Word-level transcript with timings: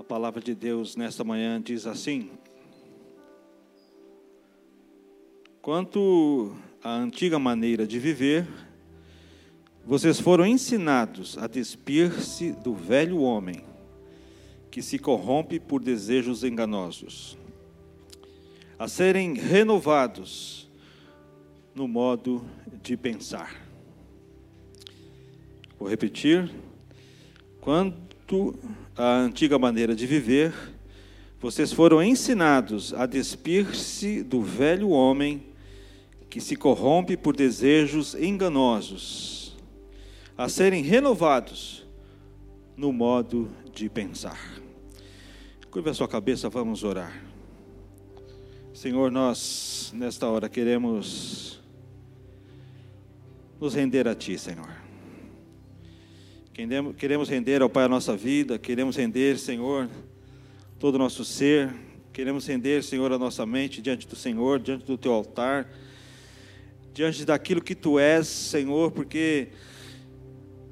A 0.00 0.02
palavra 0.02 0.40
de 0.40 0.54
Deus 0.54 0.96
nesta 0.96 1.22
manhã 1.22 1.60
diz 1.60 1.86
assim: 1.86 2.30
Quanto 5.60 6.56
à 6.82 6.94
antiga 6.94 7.38
maneira 7.38 7.86
de 7.86 7.98
viver, 7.98 8.48
vocês 9.84 10.18
foram 10.18 10.46
ensinados 10.46 11.36
a 11.36 11.46
despir-se 11.46 12.50
do 12.50 12.74
velho 12.74 13.20
homem, 13.20 13.62
que 14.70 14.80
se 14.80 14.98
corrompe 14.98 15.60
por 15.60 15.82
desejos 15.82 16.44
enganosos, 16.44 17.36
a 18.78 18.88
serem 18.88 19.34
renovados 19.34 20.66
no 21.74 21.86
modo 21.86 22.42
de 22.82 22.96
pensar. 22.96 23.54
Vou 25.78 25.86
repetir. 25.90 26.50
Quanto 28.30 28.54
à 28.96 29.16
antiga 29.16 29.58
maneira 29.58 29.92
de 29.92 30.06
viver, 30.06 30.54
vocês 31.40 31.72
foram 31.72 32.00
ensinados 32.00 32.94
a 32.94 33.04
despir-se 33.04 34.22
do 34.22 34.40
velho 34.40 34.90
homem 34.90 35.42
que 36.28 36.40
se 36.40 36.54
corrompe 36.54 37.16
por 37.16 37.34
desejos 37.34 38.14
enganosos, 38.14 39.56
a 40.38 40.48
serem 40.48 40.80
renovados 40.80 41.84
no 42.76 42.92
modo 42.92 43.50
de 43.74 43.88
pensar. 43.88 44.38
Curva 45.68 45.90
a 45.90 45.94
sua 45.94 46.06
cabeça, 46.06 46.48
vamos 46.48 46.84
orar. 46.84 47.20
Senhor, 48.72 49.10
nós 49.10 49.92
nesta 49.92 50.28
hora 50.28 50.48
queremos 50.48 51.60
nos 53.60 53.74
render 53.74 54.06
a 54.06 54.14
Ti, 54.14 54.38
Senhor. 54.38 54.89
Queremos 56.98 57.30
render 57.30 57.62
ao 57.62 57.70
Pai 57.70 57.84
a 57.84 57.88
nossa 57.88 58.14
vida, 58.14 58.58
queremos 58.58 58.94
render, 58.94 59.38
Senhor, 59.38 59.88
todo 60.78 60.96
o 60.96 60.98
nosso 60.98 61.24
ser, 61.24 61.72
queremos 62.12 62.46
render, 62.46 62.84
Senhor, 62.84 63.10
a 63.12 63.18
nossa 63.18 63.46
mente 63.46 63.80
diante 63.80 64.06
do 64.06 64.14
Senhor, 64.14 64.58
diante 64.58 64.84
do 64.84 64.98
Teu 64.98 65.10
altar, 65.10 65.66
diante 66.92 67.24
daquilo 67.24 67.62
que 67.62 67.74
Tu 67.74 67.98
és, 67.98 68.26
Senhor, 68.26 68.90
porque, 68.90 69.48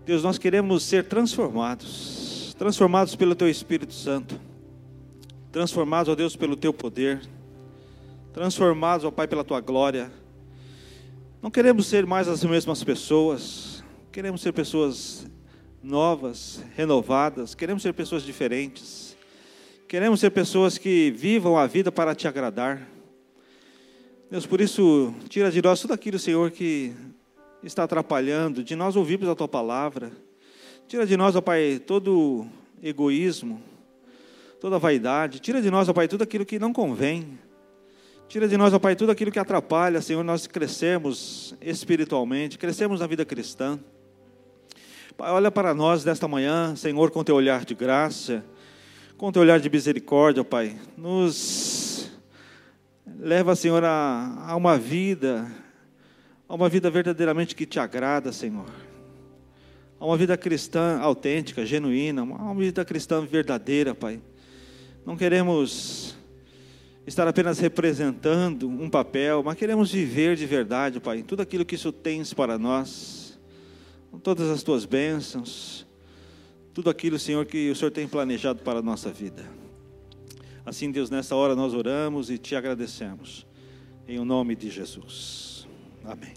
Deus, 0.04 0.22
nós 0.22 0.36
queremos 0.36 0.82
ser 0.82 1.04
transformados, 1.04 2.54
transformados 2.58 3.16
pelo 3.16 3.34
Teu 3.34 3.48
Espírito 3.48 3.94
Santo, 3.94 4.38
transformados, 5.50 6.12
ó 6.12 6.14
Deus, 6.14 6.36
pelo 6.36 6.54
Teu 6.54 6.72
poder, 6.72 7.22
transformados, 8.34 9.06
ó 9.06 9.10
Pai, 9.10 9.26
pela 9.26 9.42
Tua 9.42 9.60
glória. 9.62 10.12
Não 11.40 11.50
queremos 11.50 11.86
ser 11.86 12.04
mais 12.04 12.28
as 12.28 12.44
mesmas 12.44 12.84
pessoas, 12.84 13.82
queremos 14.12 14.42
ser 14.42 14.52
pessoas 14.52 15.26
novas, 15.82 16.62
renovadas, 16.76 17.54
queremos 17.54 17.82
ser 17.82 17.92
pessoas 17.92 18.22
diferentes, 18.22 19.16
queremos 19.86 20.20
ser 20.20 20.30
pessoas 20.30 20.76
que 20.76 21.10
vivam 21.10 21.56
a 21.56 21.66
vida 21.66 21.92
para 21.92 22.14
te 22.14 22.26
agradar. 22.26 22.86
Deus, 24.30 24.44
por 24.44 24.60
isso, 24.60 25.14
tira 25.28 25.50
de 25.50 25.62
nós 25.62 25.80
tudo 25.80 25.94
aquilo, 25.94 26.18
Senhor, 26.18 26.50
que 26.50 26.92
está 27.62 27.84
atrapalhando, 27.84 28.62
de 28.62 28.76
nós 28.76 28.96
ouvirmos 28.96 29.28
a 29.28 29.34
tua 29.34 29.48
palavra. 29.48 30.12
Tira 30.86 31.06
de 31.06 31.16
nós, 31.16 31.34
ó 31.36 31.40
Pai, 31.40 31.80
todo 31.84 32.46
egoísmo, 32.82 33.62
toda 34.60 34.78
vaidade. 34.78 35.40
Tira 35.40 35.62
de 35.62 35.70
nós, 35.70 35.88
ó 35.88 35.92
Pai, 35.92 36.08
tudo 36.08 36.22
aquilo 36.22 36.44
que 36.44 36.58
não 36.58 36.72
convém. 36.72 37.38
Tira 38.28 38.46
de 38.46 38.56
nós, 38.56 38.74
ó 38.74 38.78
Pai, 38.78 38.94
tudo 38.94 39.12
aquilo 39.12 39.30
que 39.30 39.38
atrapalha, 39.38 40.02
Senhor, 40.02 40.22
nós 40.22 40.46
crescemos 40.46 41.54
espiritualmente, 41.62 42.58
crescemos 42.58 43.00
na 43.00 43.06
vida 43.06 43.24
cristã. 43.24 43.78
Pai, 45.18 45.32
olha 45.32 45.50
para 45.50 45.74
nós 45.74 46.04
nesta 46.04 46.28
manhã, 46.28 46.76
Senhor, 46.76 47.10
com 47.10 47.24
teu 47.24 47.34
olhar 47.34 47.64
de 47.64 47.74
graça, 47.74 48.44
com 49.16 49.32
teu 49.32 49.42
olhar 49.42 49.58
de 49.58 49.68
misericórdia, 49.68 50.44
Pai. 50.44 50.76
Nos 50.96 52.08
leva, 53.18 53.56
Senhor, 53.56 53.82
a, 53.82 54.44
a 54.46 54.54
uma 54.54 54.78
vida, 54.78 55.50
a 56.48 56.54
uma 56.54 56.68
vida 56.68 56.88
verdadeiramente 56.88 57.56
que 57.56 57.66
te 57.66 57.80
agrada, 57.80 58.30
Senhor. 58.30 58.66
A 59.98 60.06
uma 60.06 60.16
vida 60.16 60.36
cristã 60.36 61.00
autêntica, 61.00 61.66
genuína, 61.66 62.22
uma 62.22 62.54
vida 62.54 62.84
cristã 62.84 63.20
verdadeira, 63.20 63.96
Pai. 63.96 64.20
Não 65.04 65.16
queremos 65.16 66.16
estar 67.04 67.26
apenas 67.26 67.58
representando 67.58 68.68
um 68.68 68.88
papel, 68.88 69.42
mas 69.42 69.58
queremos 69.58 69.90
viver 69.90 70.36
de 70.36 70.46
verdade, 70.46 71.00
Pai, 71.00 71.24
tudo 71.24 71.42
aquilo 71.42 71.64
que 71.64 71.74
isso 71.74 71.90
tens 71.90 72.32
para 72.32 72.56
nós 72.56 73.27
com 74.10 74.18
todas 74.18 74.48
as 74.50 74.62
tuas 74.62 74.84
bênçãos, 74.84 75.86
tudo 76.72 76.90
aquilo, 76.90 77.18
Senhor, 77.18 77.44
que 77.44 77.70
o 77.70 77.76
Senhor 77.76 77.90
tem 77.90 78.06
planejado 78.06 78.60
para 78.62 78.78
a 78.78 78.82
nossa 78.82 79.10
vida. 79.10 79.44
Assim, 80.64 80.90
Deus, 80.90 81.10
nessa 81.10 81.34
hora 81.34 81.56
nós 81.56 81.74
oramos 81.74 82.30
e 82.30 82.38
te 82.38 82.54
agradecemos, 82.54 83.46
em 84.06 84.18
o 84.18 84.24
nome 84.24 84.54
de 84.54 84.70
Jesus. 84.70 85.66
Amém. 86.04 86.34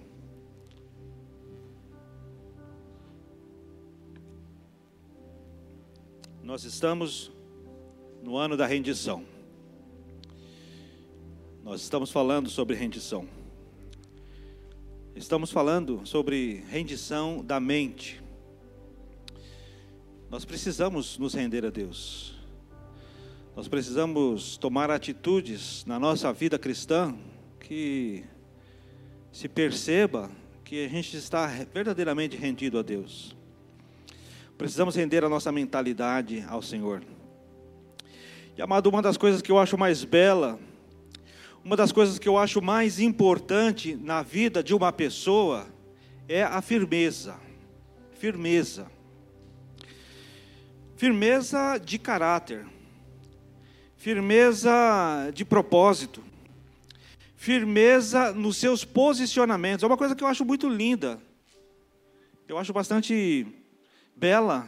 Nós 6.44 6.64
estamos 6.64 7.32
no 8.24 8.36
ano 8.36 8.58
da 8.58 8.66
rendição. 8.66 9.24
Nós 11.64 11.82
estamos 11.82 12.12
falando 12.12 12.50
sobre 12.50 12.76
rendição. 12.76 13.41
Estamos 15.14 15.52
falando 15.52 16.02
sobre 16.06 16.64
rendição 16.70 17.44
da 17.44 17.60
mente. 17.60 18.24
Nós 20.30 20.46
precisamos 20.46 21.18
nos 21.18 21.34
render 21.34 21.66
a 21.66 21.70
Deus. 21.70 22.34
Nós 23.54 23.68
precisamos 23.68 24.56
tomar 24.56 24.90
atitudes 24.90 25.84
na 25.86 26.00
nossa 26.00 26.32
vida 26.32 26.58
cristã 26.58 27.14
que 27.60 28.24
se 29.34 29.50
perceba 29.50 30.32
que 30.64 30.86
a 30.86 30.88
gente 30.88 31.18
está 31.18 31.46
verdadeiramente 31.74 32.38
rendido 32.38 32.80
a 32.80 32.82
Deus. 32.82 33.36
Precisamos 34.58 34.96
render 34.96 35.26
a 35.26 35.30
nossa 35.30 35.52
mentalidade 35.52 36.46
ao 36.48 36.62
Senhor. 36.62 37.04
E 38.58 38.62
amado, 38.62 38.88
uma 38.88 39.02
das 39.02 39.18
coisas 39.18 39.42
que 39.42 39.52
eu 39.52 39.60
acho 39.60 39.78
mais 39.78 40.06
bela 40.06 40.58
uma 41.64 41.76
das 41.76 41.92
coisas 41.92 42.18
que 42.18 42.28
eu 42.28 42.38
acho 42.38 42.62
mais 42.62 43.00
importante 43.00 43.96
na 43.96 44.24
vida 44.24 44.64
de 44.64 44.74
uma 44.74 44.92
pessoa 44.92 45.68
é 46.28 46.44
a 46.44 46.62
firmeza. 46.62 47.36
Firmeza. 48.18 48.92
Firmeza 50.98 51.78
de 51.78 52.00
caráter. 52.00 52.66
Firmeza 53.96 54.72
de 55.34 55.46
propósito. 55.46 56.24
Firmeza 57.36 58.32
nos 58.32 58.58
seus 58.58 58.84
posicionamentos. 58.84 59.84
É 59.84 59.88
uma 59.88 59.98
coisa 59.98 60.16
que 60.16 60.24
eu 60.24 60.28
acho 60.28 60.44
muito 60.44 60.68
linda. 60.68 61.22
Eu 62.48 62.58
acho 62.58 62.74
bastante 62.74 63.46
bela 64.16 64.68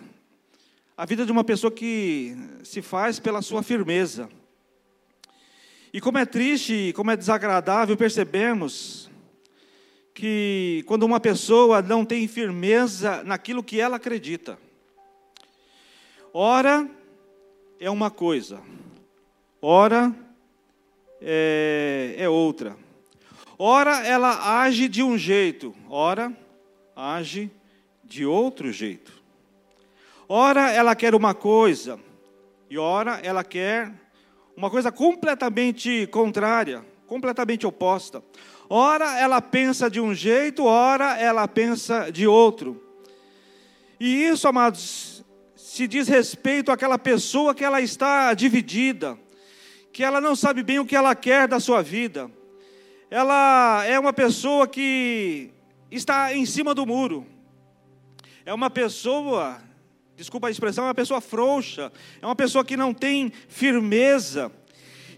a 0.95 1.05
vida 1.05 1.25
de 1.25 1.31
uma 1.31 1.43
pessoa 1.43 1.71
que 1.71 2.37
se 2.63 2.81
faz 2.81 3.19
pela 3.19 3.41
sua 3.41 3.63
firmeza. 3.63 4.29
E 5.93 6.01
como 6.01 6.17
é 6.17 6.25
triste, 6.25 6.91
como 6.95 7.11
é 7.11 7.15
desagradável 7.15 7.95
percebemos 7.95 9.11
que 10.11 10.83
quando 10.87 11.03
uma 11.03 11.19
pessoa 11.19 11.83
não 11.83 12.03
tem 12.03 12.27
firmeza 12.27 13.23
naquilo 13.23 13.63
que 13.63 13.79
ela 13.79 13.97
acredita. 13.97 14.57
Ora 16.33 16.89
é 17.79 17.91
uma 17.91 18.09
coisa, 18.09 18.59
ora 19.61 20.11
é, 21.21 22.15
é 22.17 22.27
outra. 22.27 22.75
Ora 23.55 24.03
ela 24.03 24.61
age 24.63 24.87
de 24.87 25.03
um 25.03 25.15
jeito, 25.15 25.75
ora 25.87 26.35
age 26.95 27.51
de 28.03 28.25
outro 28.25 28.71
jeito. 28.71 29.21
Ora 30.27 30.71
ela 30.71 30.95
quer 30.95 31.13
uma 31.13 31.35
coisa, 31.35 31.99
e 32.67 32.79
ora 32.79 33.19
ela 33.23 33.43
quer 33.43 34.02
uma 34.55 34.69
coisa 34.69 34.91
completamente 34.91 36.07
contrária, 36.07 36.85
completamente 37.07 37.65
oposta. 37.65 38.23
Ora 38.69 39.19
ela 39.19 39.41
pensa 39.41 39.89
de 39.89 39.99
um 39.99 40.13
jeito, 40.13 40.65
ora 40.65 41.17
ela 41.17 41.47
pensa 41.47 42.11
de 42.11 42.27
outro. 42.27 42.81
E 43.99 44.25
isso, 44.25 44.47
amados, 44.47 45.23
se 45.55 45.87
diz 45.87 46.07
respeito 46.07 46.71
àquela 46.71 46.97
pessoa 46.97 47.55
que 47.55 47.63
ela 47.63 47.81
está 47.81 48.33
dividida, 48.33 49.17
que 49.91 50.03
ela 50.03 50.21
não 50.21 50.35
sabe 50.35 50.63
bem 50.63 50.79
o 50.79 50.85
que 50.85 50.95
ela 50.95 51.15
quer 51.15 51.47
da 51.47 51.59
sua 51.59 51.81
vida. 51.81 52.29
Ela 53.09 53.83
é 53.85 53.99
uma 53.99 54.13
pessoa 54.13 54.67
que 54.67 55.51
está 55.91 56.35
em 56.35 56.45
cima 56.45 56.73
do 56.73 56.85
muro. 56.85 57.25
É 58.45 58.53
uma 58.53 58.69
pessoa 58.69 59.61
desculpa 60.15 60.47
a 60.47 60.51
expressão, 60.51 60.85
é 60.85 60.87
uma 60.87 60.93
pessoa 60.93 61.19
frouxa, 61.19 61.91
é 62.21 62.25
uma 62.25 62.35
pessoa 62.35 62.63
que 62.63 62.77
não 62.77 62.93
tem 62.93 63.31
firmeza. 63.47 64.51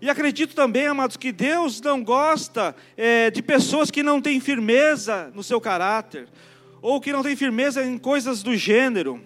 E 0.01 0.09
acredito 0.09 0.55
também, 0.55 0.87
amados, 0.87 1.17
que 1.17 1.31
Deus 1.31 1.81
não 1.81 2.03
gosta 2.03 2.75
é, 2.95 3.29
de 3.29 3.41
pessoas 3.41 3.89
que 3.91 4.03
não 4.03 4.21
têm 4.21 4.39
firmeza 4.39 5.31
no 5.33 5.43
seu 5.43 5.59
caráter, 5.59 6.27
ou 6.81 7.01
que 7.01 7.11
não 7.11 7.23
têm 7.23 7.35
firmeza 7.35 7.83
em 7.83 7.97
coisas 7.97 8.43
do 8.43 8.55
gênero. 8.55 9.21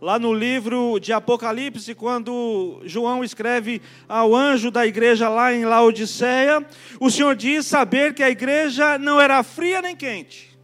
Lá 0.00 0.18
no 0.18 0.34
livro 0.34 0.98
de 1.00 1.12
Apocalipse, 1.12 1.94
quando 1.94 2.82
João 2.84 3.24
escreve 3.24 3.80
ao 4.06 4.34
anjo 4.34 4.70
da 4.70 4.86
igreja 4.86 5.28
lá 5.28 5.54
em 5.54 5.64
Laodiceia, 5.64 6.64
o 7.00 7.10
Senhor 7.10 7.34
diz 7.34 7.64
saber 7.66 8.12
que 8.12 8.22
a 8.22 8.28
igreja 8.28 8.98
não 8.98 9.18
era 9.18 9.42
fria 9.42 9.80
nem 9.80 9.96
quente. 9.96 10.55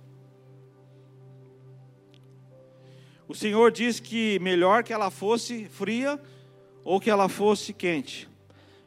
O 3.33 3.35
Senhor 3.35 3.73
diz 3.73 3.99
que 3.99 4.39
melhor 4.41 4.85
que 4.85 4.93
ela 4.93 5.11
fosse 5.11 5.65
fria 5.65 6.21
ou 6.85 7.01
que 7.01 7.09
ela 7.09 7.31
fosse 7.31 7.73
quente. 7.73 8.29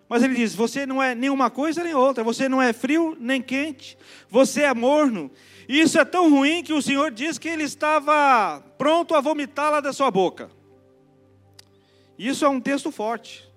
Mas 0.07 0.21
ele 0.21 0.35
diz: 0.35 0.53
você 0.53 0.85
não 0.85 1.01
é 1.01 1.15
nenhuma 1.15 1.49
coisa 1.49 1.83
nem 1.83 1.95
outra, 1.95 2.23
você 2.23 2.47
não 2.47 2.61
é 2.61 2.71
frio 2.71 3.17
nem 3.19 3.41
quente, 3.41 3.97
você 4.29 4.61
é 4.61 4.71
morno. 4.71 5.31
E 5.67 5.81
isso 5.81 5.97
é 5.97 6.05
tão 6.05 6.29
ruim 6.29 6.61
que 6.61 6.73
o 6.73 6.81
Senhor 6.81 7.09
diz 7.09 7.39
que 7.39 7.49
ele 7.49 7.63
estava 7.63 8.63
pronto 8.77 9.15
a 9.15 9.19
vomitá-la 9.19 9.79
da 9.79 9.91
sua 9.91 10.11
boca. 10.11 10.51
Isso 12.15 12.45
é 12.45 12.47
um 12.47 12.61
texto 12.61 12.91
forte. 12.91 13.51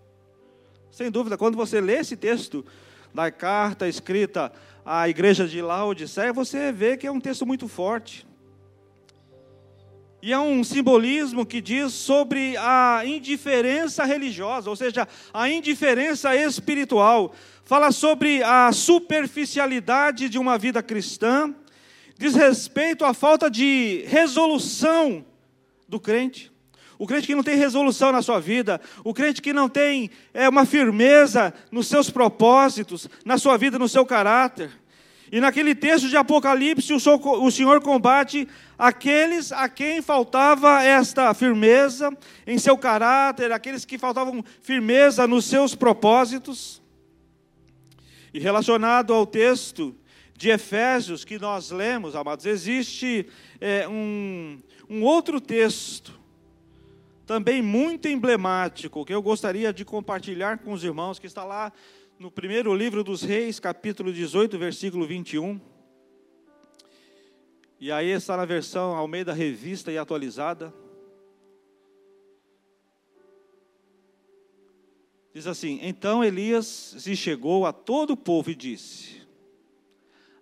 Sem 0.91 1.11
dúvida, 1.11 1.37
quando 1.37 1.55
você 1.55 1.83
lê 1.83 1.99
esse 1.99 2.17
texto 2.17 2.65
da 3.13 3.31
carta 3.31 3.87
escrita 3.87 4.51
à 4.87 5.07
igreja 5.07 5.47
de 5.47 5.61
Laodiceia, 5.61 6.33
você 6.33 6.73
vê 6.73 6.97
que 6.97 7.07
é 7.07 7.13
um 7.13 7.21
texto 7.21 7.45
muito 7.45 7.69
forte. 7.69 8.27
E 10.21 10.33
é 10.33 10.39
um 10.39 10.65
simbolismo 10.65 11.47
que 11.47 11.61
diz 11.61 11.93
sobre 11.93 12.57
a 12.57 13.03
indiferença 13.05 14.05
religiosa, 14.05 14.69
ou 14.69 14.75
seja, 14.75 15.07
a 15.33 15.49
indiferença 15.49 16.35
espiritual. 16.35 17.33
Fala 17.65 17.93
sobre 17.93 18.43
a 18.43 18.73
superficialidade 18.73 20.29
de 20.29 20.37
uma 20.37 20.59
vida 20.59 20.83
cristã, 20.83 21.55
diz 22.19 22.35
respeito 22.35 23.05
à 23.05 23.15
falta 23.15 23.49
de 23.49 24.05
resolução 24.09 25.25
do 25.89 26.01
crente. 26.01 26.51
O 26.99 27.07
crente 27.07 27.29
que 27.29 27.35
não 27.35 27.45
tem 27.45 27.57
resolução 27.57 28.11
na 28.11 28.21
sua 28.21 28.41
vida, 28.41 28.81
o 29.05 29.15
crente 29.15 29.41
que 29.41 29.53
não 29.53 29.69
tem 29.69 30.11
é, 30.35 30.49
uma 30.49 30.67
firmeza 30.67 31.55
nos 31.71 31.87
seus 31.87 32.11
propósitos, 32.11 33.09
na 33.25 33.39
sua 33.39 33.57
vida, 33.57 33.79
no 33.79 33.89
seu 33.89 34.05
caráter. 34.05 34.69
E 35.31 35.41
naquele 35.41 35.75
texto 35.75 36.09
de 36.09 36.17
Apocalipse, 36.17 36.93
o 36.93 37.51
Senhor 37.51 37.81
combate 37.83 38.49
aqueles 38.79 39.53
a 39.53 39.69
quem 39.69 40.01
faltava 40.01 40.83
esta 40.83 41.35
firmeza 41.35 42.11
em 42.47 42.59
seu 42.59 42.79
caráter, 42.79 43.53
aqueles 43.53 43.85
que 43.85 43.99
faltavam 43.99 44.43
firmeza 44.63 45.27
nos 45.27 45.45
seus 45.45 45.75
propósitos. 45.75 46.81
E 48.33 48.39
relacionado 48.39 49.13
ao 49.13 49.27
texto 49.27 49.95
de 50.35 50.51
Efésios 50.51 51.25
que 51.25 51.39
nós 51.39 51.71
lemos, 51.71 52.15
amados, 52.15 52.47
existe 52.47 53.27
é, 53.61 53.87
um, 53.89 54.59
um 54.89 55.03
outro 55.03 55.41
texto, 55.41 56.19
também 57.27 57.61
muito 57.61 58.09
emblemático, 58.09 59.05
que 59.05 59.13
eu 59.13 59.21
gostaria 59.21 59.73
de 59.73 59.85
compartilhar 59.85 60.59
com 60.59 60.73
os 60.73 60.83
irmãos, 60.83 61.19
que 61.19 61.27
está 61.27 61.45
lá 61.45 61.71
no 62.19 62.33
primeiro 62.33 62.75
livro 62.75 63.05
dos 63.05 63.23
Reis, 63.23 63.61
capítulo 63.61 64.13
18, 64.13 64.59
versículo 64.59 65.07
21. 65.07 65.61
E 67.79 67.93
aí 67.93 68.09
está 68.09 68.37
na 68.37 68.45
versão 68.45 68.97
ao 68.97 69.07
meio 69.07 69.25
da 69.25 69.33
revista 69.33 69.93
e 69.93 69.99
atualizada. 69.99 70.75
Diz 75.33 75.47
assim: 75.47 75.79
Então 75.81 76.25
Elias 76.25 76.67
se 76.99 77.15
chegou 77.15 77.65
a 77.65 77.73
todo 77.73 78.15
o 78.15 78.17
povo 78.17 78.51
e 78.51 78.57
disse: 78.57 79.23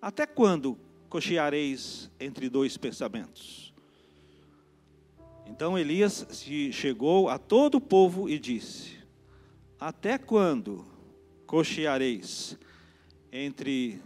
Até 0.00 0.24
quando 0.24 0.78
cocheareis 1.10 2.10
entre 2.18 2.48
dois 2.48 2.78
pensamentos? 2.78 3.74
Então 5.44 5.78
Elias 5.78 6.26
se 6.30 6.72
chegou 6.72 7.28
a 7.28 7.38
todo 7.38 7.74
o 7.74 7.80
povo 7.82 8.30
e 8.30 8.38
disse: 8.38 8.96
Até 9.78 10.16
quando 10.16 10.95
cocheareis 11.46 12.58
entre 13.30 14.00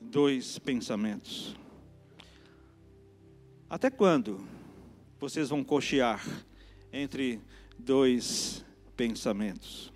dois 0.00 0.58
pensamentos. 0.58 1.56
Até 3.68 3.90
quando 3.90 4.46
vocês 5.18 5.48
vão 5.48 5.64
cochear 5.64 6.24
entre 6.92 7.40
dois 7.78 8.64
pensamentos? 8.96 9.92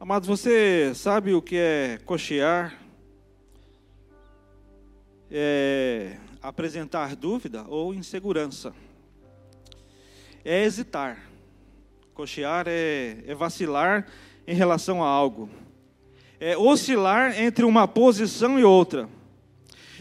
Amados, 0.00 0.28
você 0.28 0.92
sabe 0.94 1.34
o 1.34 1.42
que 1.42 1.56
é 1.56 1.98
cochear? 2.04 2.80
É 5.30 6.16
apresentar 6.40 7.14
dúvida 7.14 7.64
ou 7.68 7.92
insegurança. 7.92 8.74
É 10.44 10.64
hesitar. 10.64 11.28
Cochear 12.14 12.66
é, 12.66 13.22
é 13.26 13.34
vacilar 13.34 14.06
em 14.48 14.54
relação 14.54 15.04
a 15.04 15.06
algo. 15.06 15.48
É 16.40 16.56
oscilar 16.56 17.38
entre 17.38 17.66
uma 17.66 17.86
posição 17.86 18.58
e 18.58 18.64
outra. 18.64 19.06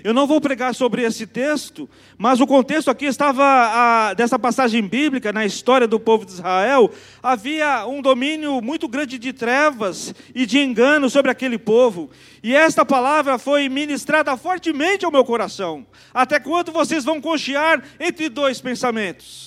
Eu 0.03 0.13
não 0.13 0.25
vou 0.25 0.39
pregar 0.39 0.73
sobre 0.73 1.01
esse 1.01 1.27
texto, 1.27 1.89
mas 2.17 2.39
o 2.39 2.47
contexto 2.47 2.89
aqui 2.89 3.05
estava 3.05 3.43
a, 3.43 4.13
dessa 4.13 4.39
passagem 4.39 4.87
bíblica 4.87 5.33
na 5.33 5.45
história 5.45 5.87
do 5.87 5.99
povo 5.99 6.23
de 6.23 6.31
Israel, 6.31 6.89
havia 7.21 7.85
um 7.87 8.01
domínio 8.01 8.61
muito 8.61 8.87
grande 8.87 9.17
de 9.17 9.33
trevas 9.33 10.15
e 10.33 10.45
de 10.45 10.59
engano 10.59 11.09
sobre 11.09 11.31
aquele 11.31 11.57
povo. 11.57 12.09
E 12.41 12.55
esta 12.55 12.85
palavra 12.85 13.37
foi 13.37 13.67
ministrada 13.67 14.37
fortemente 14.37 15.03
ao 15.03 15.11
meu 15.11 15.25
coração. 15.25 15.85
Até 16.13 16.39
quando 16.39 16.71
vocês 16.71 17.03
vão 17.03 17.19
conchear 17.19 17.83
entre 17.99 18.29
dois 18.29 18.61
pensamentos? 18.61 19.46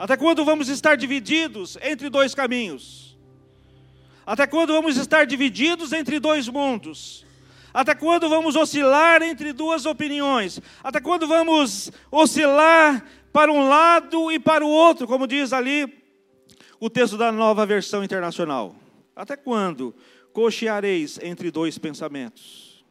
Até 0.00 0.16
quando 0.16 0.46
vamos 0.46 0.70
estar 0.70 0.96
divididos 0.96 1.76
entre 1.82 2.08
dois 2.08 2.34
caminhos? 2.34 3.18
Até 4.24 4.46
quando 4.46 4.72
vamos 4.72 4.96
estar 4.96 5.26
divididos 5.26 5.92
entre 5.92 6.18
dois 6.18 6.48
mundos? 6.48 7.26
Até 7.70 7.94
quando 7.94 8.26
vamos 8.26 8.56
oscilar 8.56 9.20
entre 9.20 9.52
duas 9.52 9.84
opiniões? 9.84 10.58
Até 10.82 11.02
quando 11.02 11.28
vamos 11.28 11.92
oscilar 12.10 13.04
para 13.30 13.52
um 13.52 13.68
lado 13.68 14.32
e 14.32 14.38
para 14.40 14.64
o 14.64 14.70
outro, 14.70 15.06
como 15.06 15.26
diz 15.26 15.52
ali 15.52 16.02
o 16.80 16.88
texto 16.88 17.18
da 17.18 17.30
nova 17.30 17.66
versão 17.66 18.02
internacional? 18.02 18.74
Até 19.14 19.36
quando 19.36 19.94
cocheareis 20.32 21.18
entre 21.22 21.50
dois 21.50 21.76
pensamentos? 21.76 22.82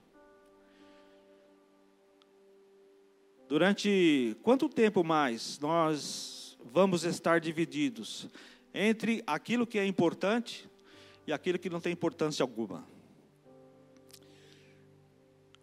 Durante 3.47 4.37
quanto 4.43 4.69
tempo 4.69 5.03
mais 5.03 5.57
nós 5.57 6.38
vamos 6.73 7.03
estar 7.03 7.39
divididos 7.39 8.27
entre 8.73 9.23
aquilo 9.25 9.65
que 9.65 9.79
é 9.79 9.85
importante 9.85 10.69
e 11.25 11.33
aquilo 11.33 11.59
que 11.59 11.69
não 11.69 11.79
tem 11.79 11.93
importância 11.93 12.43
alguma. 12.43 12.83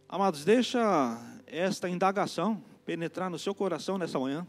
Amados, 0.09 0.45
deixa 0.45 1.21
esta 1.47 1.89
indagação 1.89 2.63
penetrar 2.85 3.29
no 3.29 3.39
seu 3.39 3.55
coração 3.55 3.99
nessa 3.99 4.19
manhã. 4.19 4.47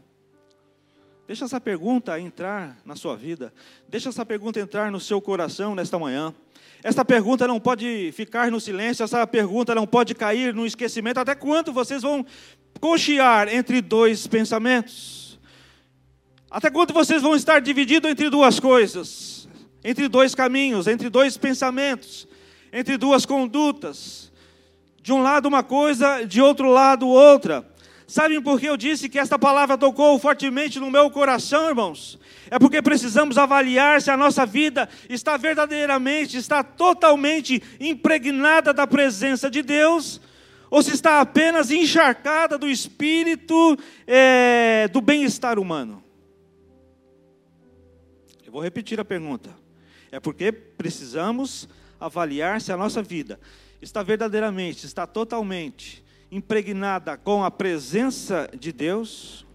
Deixa 1.26 1.44
essa 1.44 1.60
pergunta 1.60 2.18
entrar 2.18 2.78
na 2.84 2.96
sua 2.96 3.14
vida. 3.16 3.52
Deixa 3.86 4.08
essa 4.08 4.24
pergunta 4.24 4.58
entrar 4.58 4.90
no 4.90 4.98
seu 4.98 5.20
coração 5.20 5.74
nesta 5.74 5.98
manhã. 5.98 6.34
Esta 6.82 7.04
pergunta 7.04 7.46
não 7.46 7.60
pode 7.60 8.12
ficar 8.12 8.50
no 8.50 8.60
silêncio, 8.60 9.02
essa 9.02 9.26
pergunta 9.26 9.74
não 9.74 9.86
pode 9.86 10.14
cair 10.14 10.54
no 10.54 10.64
esquecimento. 10.64 11.18
Até 11.18 11.34
quando 11.34 11.72
vocês 11.72 12.02
vão 12.02 12.24
cochear 12.80 13.48
entre 13.48 13.82
dois 13.82 14.26
pensamentos? 14.26 15.27
Até 16.50 16.70
quando 16.70 16.94
vocês 16.94 17.20
vão 17.20 17.34
estar 17.36 17.60
divididos 17.60 18.10
entre 18.10 18.30
duas 18.30 18.58
coisas? 18.58 19.46
Entre 19.84 20.08
dois 20.08 20.34
caminhos, 20.34 20.86
entre 20.86 21.10
dois 21.10 21.36
pensamentos, 21.36 22.26
entre 22.72 22.96
duas 22.96 23.26
condutas. 23.26 24.32
De 25.02 25.12
um 25.12 25.22
lado 25.22 25.46
uma 25.46 25.62
coisa, 25.62 26.24
de 26.24 26.40
outro 26.40 26.70
lado 26.70 27.06
outra. 27.06 27.68
Sabem 28.06 28.40
por 28.40 28.58
que 28.58 28.64
eu 28.64 28.78
disse 28.78 29.10
que 29.10 29.18
esta 29.18 29.38
palavra 29.38 29.76
tocou 29.76 30.18
fortemente 30.18 30.80
no 30.80 30.90
meu 30.90 31.10
coração, 31.10 31.68
irmãos? 31.68 32.18
É 32.50 32.58
porque 32.58 32.80
precisamos 32.80 33.36
avaliar 33.36 34.00
se 34.00 34.10
a 34.10 34.16
nossa 34.16 34.46
vida 34.46 34.88
está 35.10 35.36
verdadeiramente, 35.36 36.38
está 36.38 36.62
totalmente 36.62 37.62
impregnada 37.78 38.72
da 38.72 38.86
presença 38.86 39.50
de 39.50 39.60
Deus, 39.60 40.18
ou 40.70 40.82
se 40.82 40.92
está 40.92 41.20
apenas 41.20 41.70
encharcada 41.70 42.56
do 42.56 42.70
espírito 42.70 43.78
é, 44.06 44.88
do 44.90 45.02
bem-estar 45.02 45.58
humano. 45.58 46.07
Vou 48.58 48.64
repetir 48.64 48.98
a 48.98 49.04
pergunta. 49.04 49.56
É 50.10 50.18
porque 50.18 50.50
precisamos 50.50 51.68
avaliar 52.00 52.60
se 52.60 52.72
a 52.72 52.76
nossa 52.76 53.00
vida 53.00 53.38
está 53.80 54.02
verdadeiramente, 54.02 54.84
está 54.84 55.06
totalmente 55.06 56.02
impregnada 56.28 57.16
com 57.16 57.44
a 57.44 57.52
presença 57.52 58.50
de 58.58 58.72
Deus, 58.72 59.46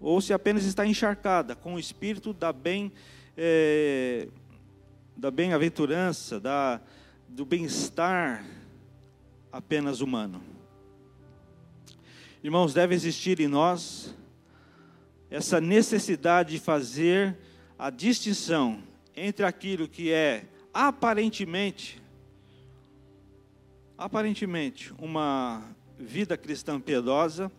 ou 0.00 0.18
se 0.22 0.32
apenas 0.32 0.64
está 0.64 0.86
encharcada 0.86 1.54
com 1.54 1.74
o 1.74 1.78
espírito 1.78 2.32
da 2.32 2.54
bem 2.54 2.90
é, 3.36 4.28
da 5.14 5.30
bem-aventurança, 5.30 6.40
da 6.40 6.80
do 7.28 7.44
bem-estar 7.44 8.46
apenas 9.52 10.00
humano. 10.00 10.42
Irmãos, 12.42 12.72
deve 12.72 12.94
existir 12.94 13.40
em 13.40 13.46
nós 13.46 14.16
essa 15.30 15.60
necessidade 15.60 16.52
de 16.52 16.58
fazer 16.58 17.36
a 17.82 17.90
distinção 17.90 18.80
entre 19.16 19.44
aquilo 19.44 19.88
que 19.88 20.12
é 20.12 20.44
aparentemente 20.72 22.00
aparentemente 23.98 24.94
uma 25.00 25.64
vida 25.98 26.36
cristã 26.36 26.80
piedosa 26.80 27.50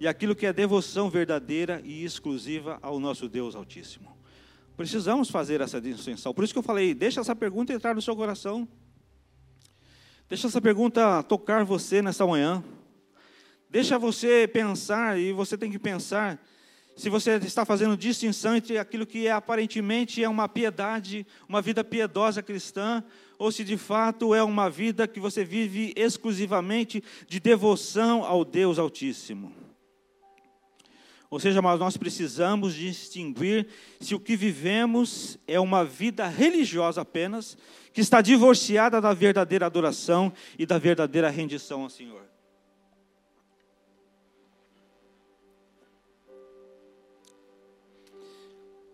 e 0.00 0.08
aquilo 0.08 0.34
que 0.34 0.46
é 0.46 0.52
devoção 0.52 1.08
verdadeira 1.08 1.80
e 1.84 2.04
exclusiva 2.04 2.76
ao 2.82 2.98
nosso 2.98 3.28
Deus 3.28 3.54
Altíssimo. 3.54 4.16
Precisamos 4.76 5.30
fazer 5.30 5.60
essa 5.60 5.80
distinção. 5.80 6.34
Por 6.34 6.42
isso 6.42 6.52
que 6.52 6.58
eu 6.58 6.64
falei, 6.64 6.92
deixa 6.92 7.20
essa 7.20 7.36
pergunta 7.36 7.72
entrar 7.72 7.94
no 7.94 8.02
seu 8.02 8.16
coração. 8.16 8.66
Deixa 10.28 10.48
essa 10.48 10.60
pergunta 10.60 11.22
tocar 11.22 11.64
você 11.64 12.02
nessa 12.02 12.26
manhã. 12.26 12.64
Deixa 13.70 13.96
você 13.96 14.50
pensar, 14.52 15.20
e 15.20 15.32
você 15.32 15.56
tem 15.56 15.70
que 15.70 15.78
pensar 15.78 16.44
se 16.94 17.08
você 17.08 17.36
está 17.36 17.64
fazendo 17.64 17.96
distinção 17.96 18.56
entre 18.56 18.78
aquilo 18.78 19.06
que 19.06 19.26
é 19.26 19.32
aparentemente 19.32 20.22
é 20.22 20.28
uma 20.28 20.48
piedade, 20.48 21.26
uma 21.48 21.62
vida 21.62 21.82
piedosa 21.82 22.42
cristã, 22.42 23.02
ou 23.38 23.50
se 23.50 23.64
de 23.64 23.76
fato 23.76 24.34
é 24.34 24.42
uma 24.42 24.68
vida 24.68 25.08
que 25.08 25.18
você 25.18 25.44
vive 25.44 25.92
exclusivamente 25.96 27.02
de 27.26 27.40
devoção 27.40 28.24
ao 28.24 28.44
Deus 28.44 28.78
Altíssimo. 28.78 29.52
Ou 31.30 31.40
seja, 31.40 31.62
mas 31.62 31.80
nós 31.80 31.96
precisamos 31.96 32.74
distinguir 32.74 33.66
se 33.98 34.14
o 34.14 34.20
que 34.20 34.36
vivemos 34.36 35.38
é 35.46 35.58
uma 35.58 35.82
vida 35.82 36.28
religiosa 36.28 37.00
apenas, 37.00 37.56
que 37.90 38.02
está 38.02 38.20
divorciada 38.20 39.00
da 39.00 39.14
verdadeira 39.14 39.64
adoração 39.64 40.30
e 40.58 40.66
da 40.66 40.76
verdadeira 40.76 41.30
rendição 41.30 41.82
ao 41.82 41.90
Senhor. 41.90 42.21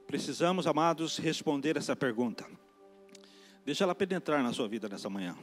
Precisamos, 0.08 0.66
amados, 0.66 1.18
responder 1.18 1.76
essa 1.76 1.94
pergunta. 1.94 2.46
Deixa 3.62 3.84
ela 3.84 3.94
penetrar 3.94 4.42
na 4.42 4.54
sua 4.54 4.66
vida 4.66 4.88
nessa 4.88 5.10
manhã. 5.10 5.36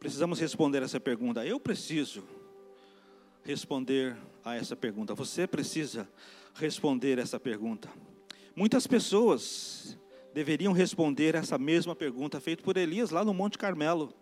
Precisamos 0.00 0.40
responder 0.40 0.82
essa 0.82 0.98
pergunta. 0.98 1.44
Eu 1.44 1.60
preciso 1.60 2.24
responder 3.44 4.16
a 4.42 4.56
essa 4.56 4.74
pergunta. 4.74 5.14
Você 5.14 5.46
precisa 5.46 6.08
responder 6.54 7.18
essa 7.18 7.38
pergunta. 7.38 7.90
Muitas 8.56 8.86
pessoas 8.86 9.98
deveriam 10.32 10.72
responder 10.72 11.34
essa 11.34 11.58
mesma 11.58 11.94
pergunta 11.94 12.40
feita 12.40 12.62
por 12.62 12.78
Elias 12.78 13.10
lá 13.10 13.22
no 13.22 13.34
Monte 13.34 13.58
Carmelo. 13.58 14.14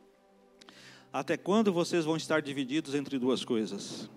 Até 1.12 1.37
quando 1.37 1.73
vocês 1.73 2.04
vão 2.04 2.16
estar 2.16 2.42
divididos 2.42 2.97
entre 2.97 3.16
duas 3.16 3.44
coisas? 3.44 4.11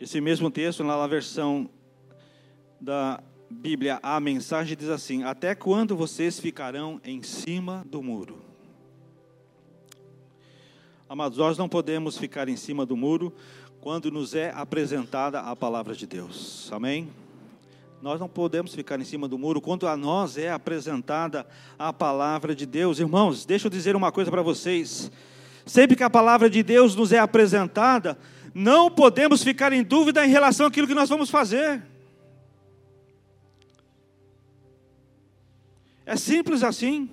Esse 0.00 0.20
mesmo 0.20 0.50
texto, 0.50 0.82
na 0.82 1.06
versão 1.06 1.70
da 2.84 3.18
Bíblia, 3.48 3.98
a 4.02 4.20
mensagem 4.20 4.76
diz 4.76 4.90
assim: 4.90 5.24
Até 5.24 5.54
quando 5.54 5.96
vocês 5.96 6.38
ficarão 6.38 7.00
em 7.02 7.22
cima 7.22 7.82
do 7.86 8.02
muro? 8.02 8.42
Amados, 11.08 11.38
nós 11.38 11.56
não 11.56 11.66
podemos 11.66 12.18
ficar 12.18 12.46
em 12.46 12.56
cima 12.56 12.84
do 12.84 12.94
muro 12.94 13.32
quando 13.80 14.10
nos 14.10 14.34
é 14.34 14.52
apresentada 14.54 15.40
a 15.40 15.56
palavra 15.56 15.94
de 15.94 16.06
Deus. 16.06 16.68
Amém? 16.72 17.08
Nós 18.02 18.20
não 18.20 18.28
podemos 18.28 18.74
ficar 18.74 19.00
em 19.00 19.04
cima 19.04 19.26
do 19.26 19.38
muro 19.38 19.62
quando 19.62 19.88
a 19.88 19.96
nós 19.96 20.36
é 20.36 20.50
apresentada 20.50 21.46
a 21.78 21.90
palavra 21.90 22.54
de 22.54 22.66
Deus. 22.66 22.98
Irmãos, 22.98 23.46
deixa 23.46 23.66
eu 23.66 23.70
dizer 23.70 23.96
uma 23.96 24.12
coisa 24.12 24.30
para 24.30 24.42
vocês. 24.42 25.10
Sempre 25.64 25.96
que 25.96 26.02
a 26.02 26.10
palavra 26.10 26.50
de 26.50 26.62
Deus 26.62 26.94
nos 26.94 27.12
é 27.12 27.18
apresentada, 27.18 28.18
não 28.52 28.90
podemos 28.90 29.42
ficar 29.42 29.72
em 29.72 29.82
dúvida 29.82 30.26
em 30.26 30.28
relação 30.28 30.66
àquilo 30.66 30.86
que 30.86 30.94
nós 30.94 31.08
vamos 31.08 31.30
fazer. 31.30 31.93
É 36.06 36.16
simples 36.16 36.62
assim. 36.62 37.10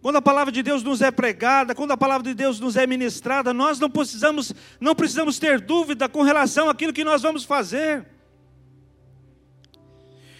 Quando 0.00 0.16
a 0.16 0.22
palavra 0.22 0.52
de 0.52 0.62
Deus 0.62 0.82
nos 0.82 1.00
é 1.00 1.10
pregada, 1.10 1.74
quando 1.74 1.92
a 1.92 1.96
palavra 1.96 2.24
de 2.24 2.34
Deus 2.34 2.60
nos 2.60 2.76
é 2.76 2.86
ministrada, 2.86 3.54
nós 3.54 3.78
não 3.78 3.90
precisamos, 3.90 4.52
não 4.78 4.94
precisamos 4.94 5.38
ter 5.38 5.60
dúvida 5.60 6.08
com 6.08 6.22
relação 6.22 6.68
àquilo 6.68 6.92
que 6.92 7.04
nós 7.04 7.22
vamos 7.22 7.44
fazer. 7.44 8.04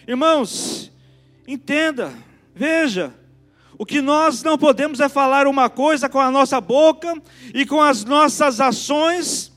Irmãos, 0.07 0.91
entenda, 1.47 2.13
veja, 2.53 3.11
o 3.75 3.85
que 3.85 4.01
nós 4.01 4.43
não 4.43 4.55
podemos 4.55 4.99
é 4.99 5.09
falar 5.09 5.47
uma 5.47 5.67
coisa 5.67 6.07
com 6.07 6.19
a 6.19 6.29
nossa 6.29 6.61
boca 6.61 7.19
e 7.51 7.65
com 7.65 7.81
as 7.81 8.05
nossas 8.05 8.61
ações. 8.61 9.51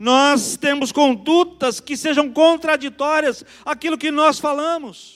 Nós 0.00 0.56
temos 0.56 0.90
condutas 0.90 1.78
que 1.78 1.96
sejam 1.96 2.32
contraditórias 2.32 3.44
àquilo 3.64 3.96
que 3.96 4.10
nós 4.10 4.40
falamos 4.40 5.15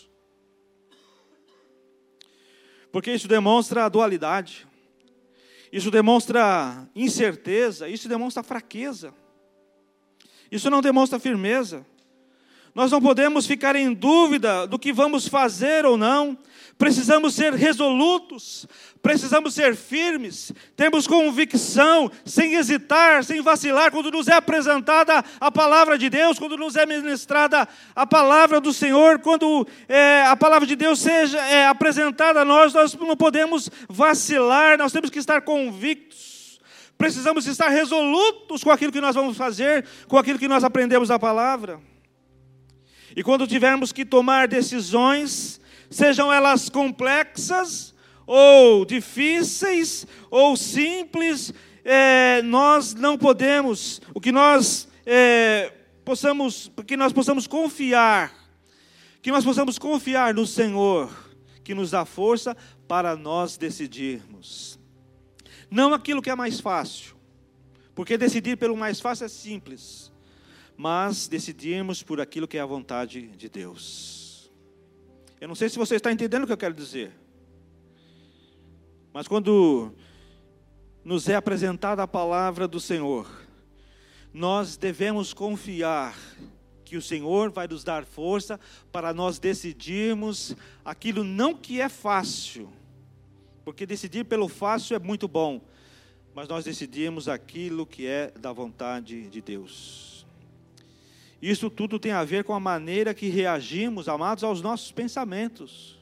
porque 2.93 3.13
isso 3.13 3.29
demonstra 3.29 3.89
dualidade, 3.89 4.67
isso 5.73 5.91
demonstra 5.91 6.89
incerteza, 6.95 7.89
isso 7.89 8.09
demonstra 8.09 8.43
fraqueza, 8.43 9.15
isso 10.51 10.69
não 10.69 10.81
demonstra 10.81 11.19
firmeza. 11.19 11.87
Nós 12.75 12.91
não 12.91 13.01
podemos 13.01 13.47
ficar 13.47 13.75
em 13.75 13.93
dúvida 13.93 14.67
do 14.67 14.79
que 14.79 14.93
vamos 14.93 15.27
fazer 15.27 15.85
ou 15.85 15.97
não, 15.97 16.39
precisamos 16.81 17.35
ser 17.35 17.53
resolutos, 17.53 18.67
precisamos 19.03 19.53
ser 19.53 19.77
firmes, 19.77 20.51
temos 20.75 21.07
convicção, 21.07 22.11
sem 22.25 22.55
hesitar, 22.55 23.23
sem 23.23 23.43
vacilar, 23.43 23.91
quando 23.91 24.11
nos 24.11 24.29
é 24.29 24.33
apresentada 24.33 25.23
a 25.39 25.53
palavra 25.53 25.99
de 25.99 26.09
Deus, 26.09 26.39
quando 26.39 26.57
nos 26.57 26.77
é 26.77 26.87
ministrada 26.87 27.69
a 27.95 28.07
palavra 28.07 28.63
do 28.63 28.73
Senhor, 28.73 29.19
quando 29.19 29.69
é, 29.87 30.25
a 30.27 30.35
palavra 30.35 30.67
de 30.67 30.75
Deus 30.75 31.01
seja 31.01 31.39
é, 31.39 31.67
apresentada 31.67 32.41
a 32.41 32.45
nós, 32.47 32.73
nós 32.73 32.95
não 32.95 33.15
podemos 33.15 33.69
vacilar, 33.87 34.79
nós 34.79 34.91
temos 34.91 35.11
que 35.11 35.19
estar 35.19 35.43
convictos, 35.43 36.59
precisamos 36.97 37.47
estar 37.47 37.69
resolutos 37.69 38.65
com 38.65 38.71
aquilo 38.71 38.91
que 38.91 39.03
nós 39.03 39.15
vamos 39.15 39.37
fazer, 39.37 39.85
com 40.09 40.17
aquilo 40.17 40.39
que 40.39 40.49
nós 40.49 40.65
aprendemos 40.65 41.11
da 41.11 41.19
palavra. 41.19 41.79
E 43.15 43.23
quando 43.23 43.47
tivermos 43.47 43.93
que 43.93 44.07
tomar 44.07 44.49
decisões, 44.49 45.60
sejam 45.91 46.33
elas 46.33 46.69
complexas 46.69 47.93
ou 48.27 48.85
difíceis 48.85 50.07
ou 50.31 50.57
simples, 50.57 51.53
é, 51.85 52.41
nós 52.43 52.95
não 52.95 53.19
podemos, 53.19 54.01
o 54.15 54.21
que 54.21 54.31
nós 54.31 54.89
é, 55.05 55.73
possamos, 56.05 56.71
que 56.87 56.97
nós 56.97 57.13
possamos 57.13 57.47
confiar, 57.49 58.33
que 59.21 59.33
nós 59.33 59.45
possamos 59.45 59.79
confiar 59.79 60.33
no 60.33 60.47
Senhor, 60.47 61.11
que 61.65 61.75
nos 61.75 61.91
dá 61.91 62.05
força 62.05 62.57
para 62.87 63.17
nós 63.17 63.57
decidirmos. 63.57 64.79
Não 65.71 65.93
aquilo 65.93 66.23
que 66.23 66.31
é 66.31 66.35
mais 66.35 66.61
fácil, 66.61 67.17
porque 67.95 68.17
decidir 68.17 68.57
pelo 68.57 68.77
mais 68.77 69.01
fácil 69.01 69.27
é 69.27 69.29
simples, 69.29 70.13
mas 70.77 71.27
decidirmos 71.27 72.03
por 72.03 72.21
aquilo 72.21 72.49
que 72.49 72.59
é 72.59 72.61
a 72.61 72.67
vontade 72.67 73.27
de 73.37 73.49
Deus. 73.49 74.20
Eu 75.41 75.49
não 75.49 75.55
sei 75.55 75.71
se 75.71 75.79
você 75.79 75.97
está 75.97 76.13
entendendo 76.13 76.45
o 76.45 76.47
que 76.47 76.53
eu 76.53 76.59
quero 76.59 76.75
dizer. 76.75 77.13
Mas 79.13 79.27
quando 79.27 79.95
nos 81.03 81.29
é 81.29 81.35
apresentada 81.35 82.03
a 82.03 82.07
palavra 82.07 82.69
do 82.69 82.79
Senhor, 82.79 83.27
nós 84.35 84.77
devemos 84.77 85.33
confiar 85.33 86.15
que 86.85 86.97
o 86.97 87.03
Senhor 87.03 87.51
vai 87.51 87.67
nos 87.67 87.83
dar 87.83 88.05
força 88.05 88.61
para 88.93 89.15
nós 89.15 89.39
decidirmos 89.39 90.55
aquilo 90.85 91.25
não 91.25 91.55
que 91.55 91.81
é 91.81 91.89
fácil, 91.89 92.69
porque 93.65 93.87
decidir 93.87 94.25
pelo 94.25 94.49
fácil 94.49 94.95
é 94.95 94.99
muito 94.99 95.27
bom, 95.27 95.61
mas 96.35 96.49
nós 96.49 96.65
decidimos 96.65 97.29
aquilo 97.29 97.87
que 97.87 98.07
é 98.07 98.31
da 98.33 98.53
vontade 98.53 99.29
de 99.31 99.41
Deus. 99.41 100.20
Isso 101.41 101.71
tudo 101.71 101.99
tem 101.99 102.13
a 102.13 102.25
ver 102.25 102.45
com 102.45 102.53
a 102.53 102.61
maneira 102.61 103.15
que 103.15 103.29
reagimos, 103.29 104.09
amados, 104.09 104.45
aos 104.45 104.61
nossos 104.61 104.93
pensamentos. 104.93 105.99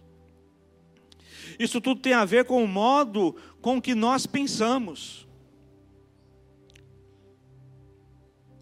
Isso 1.59 1.80
tudo 1.80 2.00
tem 2.00 2.12
a 2.12 2.25
ver 2.25 2.45
com 2.45 2.62
o 2.62 2.68
modo 2.68 3.37
com 3.61 3.80
que 3.80 3.95
nós 3.95 4.26
pensamos. 4.26 5.26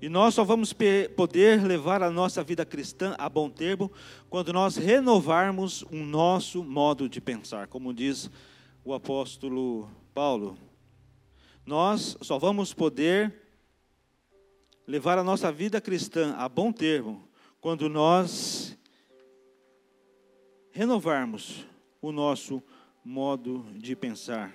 E 0.01 0.09
nós 0.11 0.35
só 0.35 0.45
vamos 0.45 0.75
poder 1.17 1.65
levar 1.65 2.03
a 2.03 2.11
nossa 2.11 2.45
vida 2.45 2.67
cristã 2.67 3.15
a 3.19 3.29
bom 3.29 3.49
termo 3.49 3.91
quando 4.29 4.53
nós 4.53 4.77
renovarmos 4.77 5.83
o 5.91 5.97
nosso 5.97 6.63
modo 6.63 7.09
de 7.09 7.21
pensar, 7.21 7.67
como 7.67 7.95
diz 7.95 8.31
o 8.85 8.93
apóstolo 8.93 9.91
Paulo. 10.15 10.59
Nós 11.65 12.17
só 12.21 12.39
vamos 12.39 12.75
poder 12.75 13.46
levar 14.87 15.19
a 15.19 15.25
nossa 15.25 15.51
vida 15.51 15.81
cristã 15.81 16.35
a 16.39 16.49
bom 16.49 16.71
termo 16.71 17.27
quando 17.61 17.89
nós 17.89 18.77
renovarmos 20.71 21.67
o 22.01 22.13
nosso 22.13 22.63
modo 23.05 23.67
de 23.75 23.97
pensar. 23.97 24.55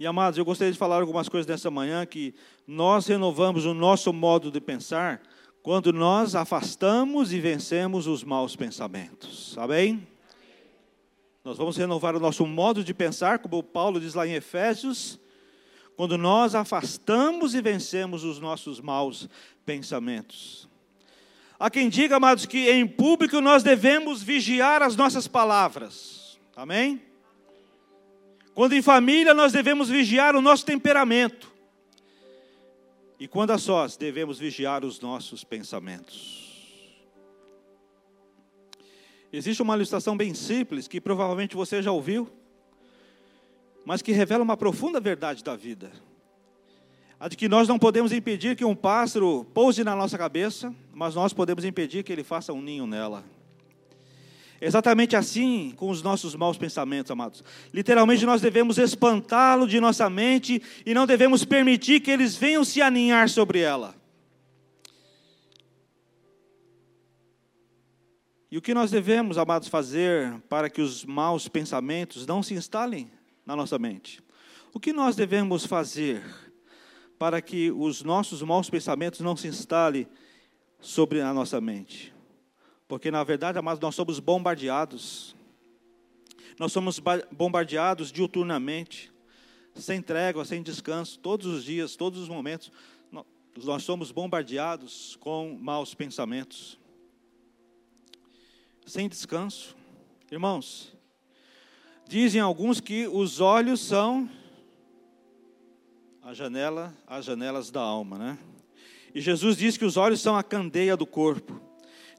E 0.00 0.06
amados, 0.06 0.36
eu 0.36 0.44
gostaria 0.44 0.72
de 0.72 0.78
falar 0.78 1.00
algumas 1.00 1.28
coisas 1.28 1.46
nessa 1.46 1.70
manhã 1.70 2.04
que 2.04 2.34
nós 2.66 3.06
renovamos 3.06 3.64
o 3.66 3.74
nosso 3.74 4.12
modo 4.12 4.50
de 4.50 4.60
pensar 4.60 5.22
quando 5.62 5.92
nós 5.92 6.34
afastamos 6.34 7.32
e 7.32 7.38
vencemos 7.38 8.08
os 8.08 8.24
maus 8.24 8.56
pensamentos. 8.56 9.56
Amém? 9.56 10.04
Nós 11.44 11.56
vamos 11.56 11.76
renovar 11.76 12.16
o 12.16 12.20
nosso 12.20 12.44
modo 12.46 12.82
de 12.82 12.92
pensar, 12.92 13.38
como 13.38 13.62
Paulo 13.62 14.00
diz 14.00 14.14
lá 14.14 14.26
em 14.26 14.34
Efésios, 14.34 15.20
quando 15.96 16.16
nós 16.16 16.54
afastamos 16.54 17.54
e 17.54 17.60
vencemos 17.60 18.24
os 18.24 18.38
nossos 18.38 18.80
maus 18.80 19.28
pensamentos. 19.64 20.68
Há 21.58 21.70
quem 21.70 21.88
diga, 21.88 22.16
amados, 22.16 22.44
que 22.46 22.70
em 22.70 22.86
público 22.86 23.40
nós 23.40 23.62
devemos 23.62 24.22
vigiar 24.22 24.82
as 24.82 24.96
nossas 24.96 25.28
palavras. 25.28 26.38
Amém? 26.56 27.00
Quando 28.54 28.74
em 28.74 28.82
família 28.82 29.32
nós 29.32 29.52
devemos 29.52 29.88
vigiar 29.88 30.34
o 30.34 30.42
nosso 30.42 30.66
temperamento. 30.66 31.52
E 33.18 33.28
quando 33.28 33.52
a 33.52 33.58
sós, 33.58 33.96
devemos 33.96 34.38
vigiar 34.38 34.84
os 34.84 35.00
nossos 35.00 35.44
pensamentos. 35.44 36.42
Existe 39.32 39.62
uma 39.62 39.76
ilustração 39.76 40.16
bem 40.16 40.34
simples 40.34 40.88
que 40.88 41.00
provavelmente 41.00 41.54
você 41.54 41.80
já 41.80 41.92
ouviu, 41.92 42.28
mas 43.84 44.02
que 44.02 44.12
revela 44.12 44.42
uma 44.42 44.56
profunda 44.56 45.00
verdade 45.00 45.42
da 45.42 45.56
vida. 45.56 45.90
A 47.18 47.28
de 47.28 47.36
que 47.36 47.48
nós 47.48 47.68
não 47.68 47.78
podemos 47.78 48.12
impedir 48.12 48.56
que 48.56 48.64
um 48.64 48.74
pássaro 48.74 49.46
pouse 49.54 49.84
na 49.84 49.94
nossa 49.94 50.18
cabeça, 50.18 50.74
mas 50.92 51.14
nós 51.14 51.32
podemos 51.32 51.64
impedir 51.64 52.02
que 52.02 52.12
ele 52.12 52.24
faça 52.24 52.52
um 52.52 52.60
ninho 52.60 52.86
nela. 52.86 53.24
Exatamente 54.60 55.16
assim 55.16 55.72
com 55.76 55.90
os 55.90 56.02
nossos 56.02 56.36
maus 56.36 56.56
pensamentos, 56.56 57.10
amados. 57.10 57.42
Literalmente, 57.72 58.24
nós 58.24 58.40
devemos 58.40 58.78
espantá-lo 58.78 59.66
de 59.66 59.80
nossa 59.80 60.08
mente 60.08 60.62
e 60.86 60.94
não 60.94 61.06
devemos 61.06 61.44
permitir 61.44 62.00
que 62.00 62.10
eles 62.10 62.36
venham 62.36 62.64
se 62.64 62.80
aninhar 62.80 63.28
sobre 63.28 63.60
ela. 63.60 63.94
E 68.50 68.58
o 68.58 68.62
que 68.62 68.74
nós 68.74 68.90
devemos, 68.90 69.38
amados, 69.38 69.66
fazer 69.68 70.32
para 70.48 70.68
que 70.68 70.82
os 70.82 71.04
maus 71.04 71.48
pensamentos 71.48 72.26
não 72.26 72.42
se 72.42 72.54
instalem 72.54 73.10
na 73.44 73.56
nossa 73.56 73.78
mente? 73.78 74.22
O 74.72 74.80
que 74.80 74.92
nós 74.92 75.16
devemos 75.16 75.66
fazer 75.66 76.24
para 77.18 77.40
que 77.42 77.70
os 77.70 78.02
nossos 78.02 78.42
maus 78.42 78.70
pensamentos 78.70 79.20
não 79.20 79.36
se 79.36 79.48
instalem 79.48 80.06
sobre 80.80 81.20
a 81.20 81.32
nossa 81.32 81.60
mente? 81.60 82.12
Porque, 82.88 83.10
na 83.10 83.22
verdade, 83.24 83.58
amados, 83.58 83.80
nós 83.80 83.94
somos 83.94 84.18
bombardeados. 84.18 85.34
Nós 86.58 86.72
somos 86.72 87.00
bombardeados 87.30 88.12
diuturnamente, 88.12 89.12
sem 89.74 90.02
trégua, 90.02 90.44
sem 90.44 90.62
descanso, 90.62 91.18
todos 91.18 91.46
os 91.46 91.64
dias, 91.64 91.96
todos 91.96 92.20
os 92.20 92.28
momentos. 92.28 92.70
Nós 93.64 93.82
somos 93.82 94.10
bombardeados 94.10 95.16
com 95.16 95.58
maus 95.60 95.94
pensamentos, 95.94 96.78
sem 98.86 99.08
descanso. 99.08 99.76
Irmãos, 100.30 100.94
dizem 102.12 102.42
alguns 102.42 102.78
que 102.78 103.08
os 103.08 103.40
olhos 103.40 103.80
são 103.80 104.28
a 106.22 106.34
janela, 106.34 106.94
as 107.06 107.24
janelas 107.24 107.70
da 107.70 107.80
alma, 107.80 108.18
né? 108.18 108.38
E 109.14 109.20
Jesus 109.22 109.56
diz 109.56 109.78
que 109.78 109.84
os 109.86 109.96
olhos 109.96 110.20
são 110.20 110.36
a 110.36 110.42
candeia 110.42 110.94
do 110.94 111.06
corpo. 111.06 111.58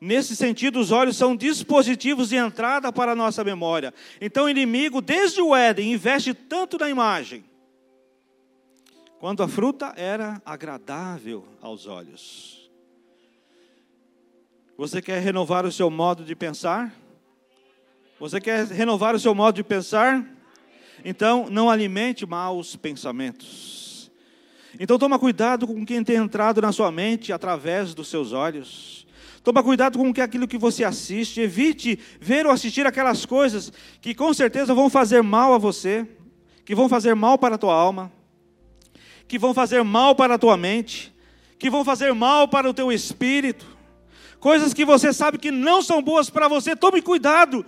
Nesse 0.02 0.36
sentido, 0.36 0.80
os 0.80 0.90
olhos 0.90 1.16
são 1.16 1.36
dispositivos 1.36 2.30
de 2.30 2.38
entrada 2.38 2.92
para 2.92 3.12
a 3.12 3.16
nossa 3.16 3.44
memória. 3.44 3.94
Então, 4.20 4.46
o 4.46 4.50
inimigo, 4.50 5.00
desde 5.00 5.40
o 5.40 5.56
Éden, 5.56 5.94
investe 5.94 6.34
tanto 6.34 6.80
na 6.80 6.90
imagem, 6.90 7.46
quando 9.20 9.44
a 9.44 9.48
fruta 9.48 9.94
era 9.96 10.42
agradável 10.44 11.48
aos 11.62 11.86
olhos. 11.86 12.68
Você 14.76 15.04
quer 15.04 15.22
renovar 15.22 15.68
o 15.68 15.72
seu 15.72 15.92
modo 15.92 16.26
de 16.26 16.36
pensar? 16.36 17.03
Você 18.24 18.40
quer 18.40 18.66
renovar 18.68 19.14
o 19.14 19.20
seu 19.20 19.36
modo 19.36 19.56
de 19.56 19.66
pensar? 19.66 20.26
Então, 21.04 21.48
não 21.52 21.70
alimente 21.70 22.26
maus 22.26 22.74
pensamentos. 22.74 24.10
Então, 24.80 24.98
toma 24.98 25.20
cuidado 25.20 25.68
com 25.68 25.86
quem 25.86 26.02
tem 26.06 26.16
entrado 26.16 26.62
na 26.62 26.72
sua 26.72 26.90
mente 26.90 27.34
através 27.34 27.94
dos 27.94 28.08
seus 28.08 28.32
olhos. 28.32 29.06
Toma 29.44 29.62
cuidado 29.62 30.00
com 30.00 30.10
aquilo 30.22 30.48
que 30.48 30.58
você 30.58 30.86
assiste. 30.86 31.42
Evite 31.42 32.00
ver 32.22 32.46
ou 32.46 32.54
assistir 32.54 32.88
aquelas 32.88 33.26
coisas 33.26 33.74
que 34.00 34.16
com 34.16 34.34
certeza 34.34 34.74
vão 34.74 34.90
fazer 34.90 35.22
mal 35.22 35.54
a 35.54 35.58
você, 35.58 36.08
que 36.64 36.74
vão 36.74 36.88
fazer 36.88 37.14
mal 37.16 37.38
para 37.38 37.56
a 37.56 37.58
tua 37.58 37.76
alma, 37.76 38.10
que 39.28 39.38
vão 39.38 39.54
fazer 39.54 39.84
mal 39.84 40.16
para 40.16 40.36
a 40.36 40.38
tua 40.38 40.56
mente, 40.56 41.14
que 41.60 41.70
vão 41.70 41.84
fazer 41.84 42.14
mal 42.14 42.48
para 42.48 42.70
o 42.70 42.74
teu 42.74 42.90
espírito. 42.90 43.66
Coisas 44.40 44.74
que 44.74 44.86
você 44.86 45.12
sabe 45.12 45.38
que 45.38 45.52
não 45.52 45.82
são 45.82 46.02
boas 46.02 46.30
para 46.30 46.48
você. 46.48 46.74
Tome 46.74 47.02
cuidado, 47.02 47.66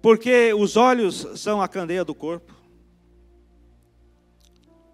porque 0.00 0.52
os 0.54 0.76
olhos 0.76 1.26
são 1.40 1.60
a 1.60 1.68
candeia 1.68 2.04
do 2.04 2.14
corpo. 2.14 2.54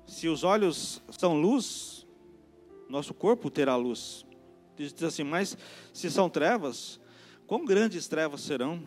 Se 0.06 0.28
os 0.28 0.44
olhos 0.44 1.02
são 1.10 1.40
luz, 1.40 2.06
nosso 2.88 3.12
corpo 3.12 3.50
terá 3.50 3.76
luz. 3.76 4.24
Diz 4.76 5.02
assim: 5.02 5.24
Mas 5.24 5.56
se 5.92 6.10
são 6.10 6.28
trevas, 6.30 7.00
quão 7.46 7.64
grandes 7.64 8.08
trevas 8.08 8.40
serão? 8.40 8.82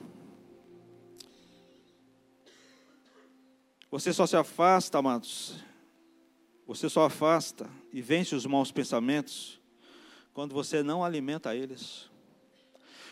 Você 3.90 4.12
só 4.12 4.26
se 4.26 4.36
afasta, 4.36 4.98
amados. 4.98 5.56
Você 6.66 6.90
só 6.90 7.06
afasta 7.06 7.70
e 7.94 8.02
vence 8.02 8.36
os 8.36 8.46
maus 8.46 8.72
pensamentos 8.72 9.62
quando 10.34 10.54
você 10.54 10.84
não 10.84 11.04
alimenta 11.04 11.56
eles. 11.56 12.10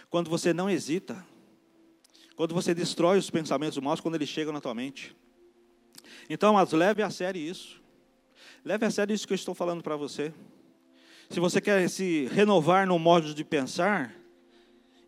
Quando 0.10 0.30
você 0.30 0.54
não 0.54 0.70
hesita. 0.70 1.26
Quando 2.36 2.54
você 2.54 2.74
destrói 2.74 3.18
os 3.18 3.30
pensamentos 3.30 3.78
maus 3.78 4.02
quando 4.02 4.16
eles 4.16 4.30
chegam 4.30 4.52
na 4.52 4.60
tua 4.60 4.74
mente. 4.74 5.16
Então, 6.30 6.50
amados, 6.50 6.74
leve 6.74 7.02
a 7.02 7.10
sério 7.10 7.40
isso. 7.42 7.82
Leve 8.64 8.86
a 8.86 8.92
sério 8.92 9.14
isso 9.14 9.26
que 9.26 9.34
eu 9.34 9.36
estou 9.36 9.56
falando 9.56 9.82
para 9.82 9.96
você. 9.96 10.34
Se 11.30 11.40
você 11.40 11.62
quer 11.62 11.90
se 11.90 12.28
renovar 12.32 12.86
no 12.86 13.00
modo 13.00 13.34
de 13.34 13.44
pensar, 13.44 14.14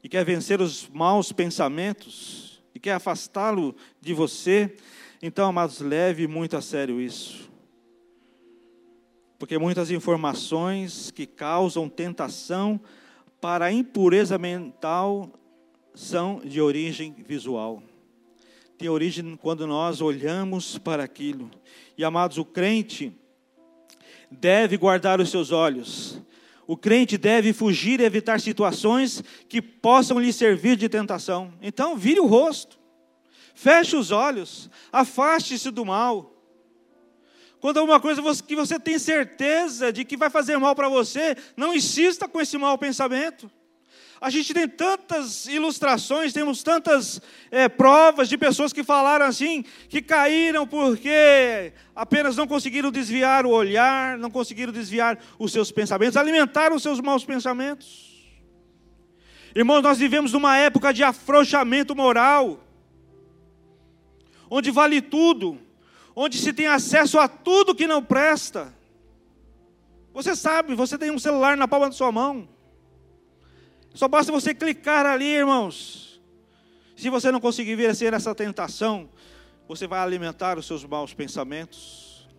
e 0.04 0.10
quer 0.10 0.24
vencer 0.24 0.62
os 0.62 0.88
maus 0.90 1.32
pensamentos, 1.32 2.64
e 2.74 2.80
quer 2.80 2.94
afastá-lo 2.94 3.76
de 4.00 4.14
você, 4.14 4.76
então, 5.22 5.50
amados, 5.50 5.80
leve 5.80 6.28
muito 6.28 6.56
a 6.56 6.62
sério 6.62 7.02
isso. 7.02 7.50
Porque 9.40 9.58
muitas 9.58 9.92
informações 9.92 11.12
que 11.12 11.26
causam 11.26 11.90
tentação 11.90 12.80
para 13.42 13.66
a 13.66 13.72
impureza 13.72 14.38
mental 14.38 15.32
são 15.98 16.40
de 16.46 16.62
origem 16.62 17.16
visual. 17.28 17.82
Tem 18.78 18.88
origem 18.88 19.36
quando 19.36 19.66
nós 19.66 20.00
olhamos 20.00 20.78
para 20.78 21.04
aquilo. 21.04 21.50
E 21.98 22.06
amados, 22.06 22.38
o 22.38 22.46
crente, 22.46 23.12
deve 24.30 24.78
guardar 24.78 25.20
os 25.20 25.32
seus 25.32 25.52
olhos. 25.52 26.22
O 26.68 26.78
crente 26.78 27.18
deve 27.18 27.52
fugir 27.52 28.00
e 28.00 28.04
evitar 28.04 28.40
situações 28.40 29.24
que 29.50 29.60
possam 29.60 30.20
lhe 30.20 30.32
servir 30.32 30.76
de 30.76 30.88
tentação. 30.88 31.52
Então, 31.64 31.98
vire 31.98 32.20
o 32.20 32.28
rosto, 32.28 32.78
feche 33.56 33.96
os 33.96 34.12
olhos, 34.12 34.70
afaste-se 34.92 35.72
do 35.72 35.84
mal. 35.84 36.32
Quando 37.60 37.80
alguma 37.80 38.00
coisa 38.00 38.22
que 38.44 38.56
você 38.56 38.80
tem 38.80 39.00
certeza 39.00 39.92
de 39.92 40.06
que 40.06 40.16
vai 40.16 40.30
fazer 40.30 40.58
mal 40.58 40.76
para 40.76 40.90
você, 40.90 41.36
não 41.56 41.74
insista 41.74 42.28
com 42.28 42.40
esse 42.40 42.56
mau 42.56 42.78
pensamento. 42.78 43.50
A 44.20 44.32
gente 44.32 44.52
tem 44.52 44.68
tantas 44.68 45.46
ilustrações, 45.46 46.34
temos 46.34 46.64
tantas 46.64 47.22
é, 47.52 47.70
provas 47.70 48.28
de 48.28 48.38
pessoas 48.38 48.74
que 48.74 48.84
falaram 48.84 49.26
assim, 49.26 49.64
que 49.90 50.02
caíram 50.02 50.66
porque 50.66 51.72
apenas 51.96 52.36
não 52.36 52.48
conseguiram 52.48 52.92
desviar 52.92 53.46
o 53.46 53.52
olhar, 53.52 54.18
não 54.18 54.32
conseguiram 54.32 54.74
desviar 54.74 55.20
os 55.38 55.52
seus 55.52 55.72
pensamentos, 55.72 56.18
alimentaram 56.18 56.76
os 56.76 56.82
seus 56.82 57.00
maus 57.00 57.24
pensamentos. 57.24 58.08
Irmãos, 59.56 59.82
nós 59.82 60.00
vivemos 60.00 60.34
numa 60.34 60.58
época 60.58 60.92
de 60.92 61.04
afrouxamento 61.04 61.96
moral, 61.96 62.60
onde 64.50 64.72
vale 64.72 65.00
tudo, 65.00 65.60
onde 66.16 66.40
se 66.40 66.52
tem 66.54 66.66
acesso 66.66 67.20
a 67.20 67.28
tudo 67.28 67.76
que 67.76 67.86
não 67.86 68.04
presta. 68.04 68.74
Você 70.12 70.36
sabe, 70.36 70.74
você 70.74 70.98
tem 70.98 71.12
um 71.12 71.20
celular 71.20 71.56
na 71.56 71.68
palma 71.68 71.86
da 71.88 71.92
sua 71.92 72.12
mão. 72.12 72.50
Só 73.98 74.08
basta 74.08 74.32
você 74.32 74.54
clicar 74.54 75.08
ali, 75.08 75.26
irmãos. 75.26 76.22
Se 76.96 77.10
você 77.10 77.32
não 77.32 77.40
conseguir 77.40 77.76
vencer 77.76 78.14
essa 78.14 78.36
tentação, 78.36 79.10
você 79.68 79.88
vai 79.88 80.00
alimentar 80.00 80.60
os 80.60 80.68
seus 80.68 80.86
maus 80.86 81.16
pensamentos. 81.16 82.30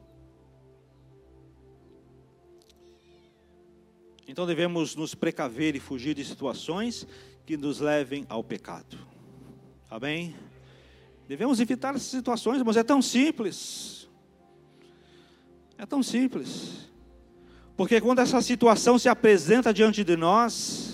Então 4.28 4.46
devemos 4.46 4.94
nos 4.94 5.16
precaver 5.16 5.74
e 5.74 5.80
fugir 5.80 6.14
de 6.14 6.24
situações 6.24 7.04
que 7.44 7.56
nos 7.56 7.80
levem 7.80 8.24
ao 8.28 8.44
pecado. 8.44 8.96
Amém? 9.90 10.36
Devemos 11.26 11.58
evitar 11.58 11.92
essas 11.96 12.08
situações, 12.08 12.62
mas 12.62 12.76
é 12.76 12.84
tão 12.84 13.02
simples. 13.02 14.08
É 15.76 15.84
tão 15.84 16.04
simples. 16.04 16.88
Porque 17.76 18.00
quando 18.00 18.20
essa 18.20 18.40
situação 18.42 18.96
se 18.96 19.08
apresenta 19.08 19.74
diante 19.74 20.04
de 20.04 20.16
nós, 20.16 20.87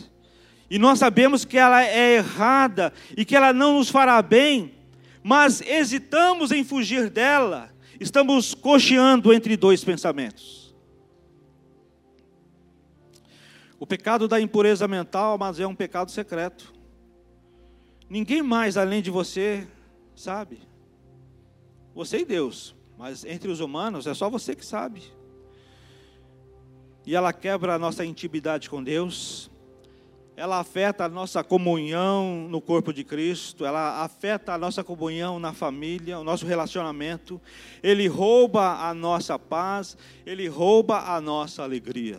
e 0.71 0.79
nós 0.79 0.99
sabemos 0.99 1.45
que 1.45 1.59
ela 1.59 1.85
é 1.85 2.17
errada 2.17 2.93
e 3.17 3.25
que 3.25 3.37
ela 3.37 3.53
não 3.53 3.79
nos 3.79 3.91
fará 3.91 4.21
bem, 4.23 4.75
mas 5.23 5.61
hesitamos 5.61 6.51
em 6.51 6.65
fugir 6.65 7.11
dela, 7.11 7.71
estamos 8.01 8.55
cocheando 8.55 9.33
entre 9.33 9.57
dois 9.57 9.85
pensamentos. 9.85 10.75
O 13.79 13.87
pecado 13.87 14.27
da 14.27 14.41
impureza 14.41 14.89
mental, 14.89 15.37
mas 15.37 15.61
é 15.61 15.67
um 15.67 15.75
pecado 15.75 16.11
secreto. 16.11 16.73
Ninguém 18.09 18.43
mais 18.43 18.77
além 18.77 19.03
de 19.03 19.11
você 19.11 19.67
sabe. 20.15 20.61
Você 21.95 22.19
e 22.19 22.25
Deus, 22.25 22.75
mas 22.99 23.25
entre 23.25 23.51
os 23.51 23.61
humanos 23.61 24.07
é 24.07 24.15
só 24.15 24.31
você 24.31 24.55
que 24.55 24.65
sabe. 24.65 25.03
E 27.07 27.15
ela 27.15 27.33
quebra 27.33 27.75
a 27.75 27.79
nossa 27.79 28.05
intimidade 28.05 28.71
com 28.71 28.83
Deus, 28.83 29.51
ela 30.37 30.59
afeta 30.59 31.05
a 31.05 31.09
nossa 31.09 31.45
comunhão 31.45 32.49
no 32.49 32.61
corpo 32.61 32.93
de 32.93 33.05
Cristo, 33.05 33.65
ela 33.65 34.03
afeta 34.03 34.53
a 34.53 34.59
nossa 34.59 34.83
comunhão 34.83 35.39
na 35.39 35.53
família, 35.53 36.19
o 36.19 36.25
nosso 36.25 36.45
relacionamento, 36.45 37.41
ele 37.83 38.09
rouba 38.09 38.89
a 38.89 38.93
nossa 38.93 39.39
paz, 39.39 39.97
ele 40.27 40.49
rouba 40.49 41.15
a 41.15 41.21
nossa 41.21 41.63
alegria. 41.63 42.19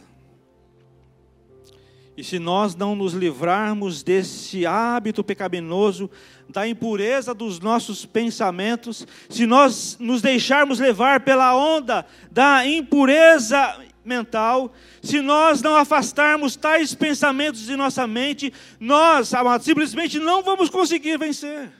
E 2.18 2.24
se 2.24 2.40
nós 2.40 2.76
não 2.76 2.96
nos 2.96 3.14
livrarmos 3.14 4.02
desse 4.02 4.66
hábito 4.66 5.22
pecaminoso, 5.22 6.10
da 6.48 6.66
impureza 6.66 7.34
dos 7.34 7.60
nossos 7.60 8.06
pensamentos, 8.06 9.06
se 9.30 9.46
nós 9.46 9.98
nos 10.00 10.22
deixarmos 10.22 10.80
levar 10.80 11.20
pela 11.20 11.54
onda 11.54 12.06
da 12.32 12.66
impureza 12.66 13.78
mental, 14.06 14.74
se 15.02 15.22
nós 15.22 15.62
não 15.62 15.76
afastarmos 15.76 16.56
tais 16.56 16.94
pensamentos 16.94 17.62
de 17.62 17.76
nossa 17.76 18.06
mente, 18.06 18.54
nós, 18.80 19.34
amados, 19.34 19.66
simplesmente 19.66 20.20
não 20.20 20.44
vamos 20.44 20.70
conseguir 20.70 21.18
vencer. 21.18 21.72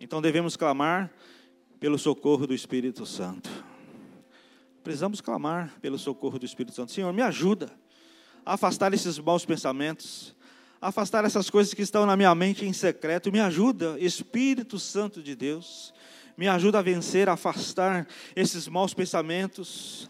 Então 0.00 0.20
devemos 0.22 0.56
clamar 0.56 1.10
pelo 1.78 1.98
socorro 1.98 2.46
do 2.46 2.54
Espírito 2.54 3.04
Santo. 3.04 3.50
Precisamos 4.82 5.20
clamar 5.20 5.74
pelo 5.80 5.98
socorro 5.98 6.38
do 6.38 6.46
Espírito 6.46 6.74
Santo. 6.74 6.90
Senhor, 6.90 7.12
me 7.12 7.20
ajuda 7.20 7.70
a 8.44 8.54
afastar 8.54 8.94
esses 8.94 9.18
maus 9.18 9.44
pensamentos, 9.44 10.34
afastar 10.80 11.24
essas 11.24 11.50
coisas 11.50 11.74
que 11.74 11.82
estão 11.82 12.06
na 12.06 12.16
minha 12.16 12.34
mente 12.34 12.64
em 12.64 12.72
secreto. 12.72 13.30
Me 13.30 13.40
ajuda, 13.40 13.98
Espírito 14.00 14.78
Santo 14.78 15.22
de 15.22 15.36
Deus. 15.36 15.92
Me 16.36 16.48
ajuda 16.48 16.78
a 16.78 16.82
vencer, 16.82 17.28
a 17.28 17.34
afastar 17.34 18.06
esses 18.34 18.68
maus 18.68 18.94
pensamentos. 18.94 20.08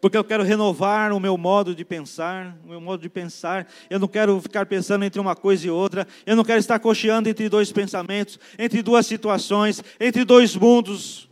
Porque 0.00 0.16
eu 0.16 0.24
quero 0.24 0.42
renovar 0.42 1.12
o 1.12 1.20
meu 1.20 1.36
modo 1.38 1.74
de 1.74 1.84
pensar, 1.84 2.58
o 2.64 2.68
meu 2.68 2.80
modo 2.80 3.00
de 3.00 3.08
pensar. 3.08 3.68
Eu 3.88 3.98
não 3.98 4.08
quero 4.08 4.40
ficar 4.40 4.66
pensando 4.66 5.04
entre 5.04 5.20
uma 5.20 5.36
coisa 5.36 5.66
e 5.66 5.70
outra. 5.70 6.06
Eu 6.26 6.34
não 6.34 6.44
quero 6.44 6.58
estar 6.58 6.78
cocheando 6.78 7.28
entre 7.28 7.48
dois 7.48 7.70
pensamentos, 7.70 8.38
entre 8.58 8.82
duas 8.82 9.06
situações, 9.06 9.82
entre 10.00 10.24
dois 10.24 10.56
mundos 10.56 11.28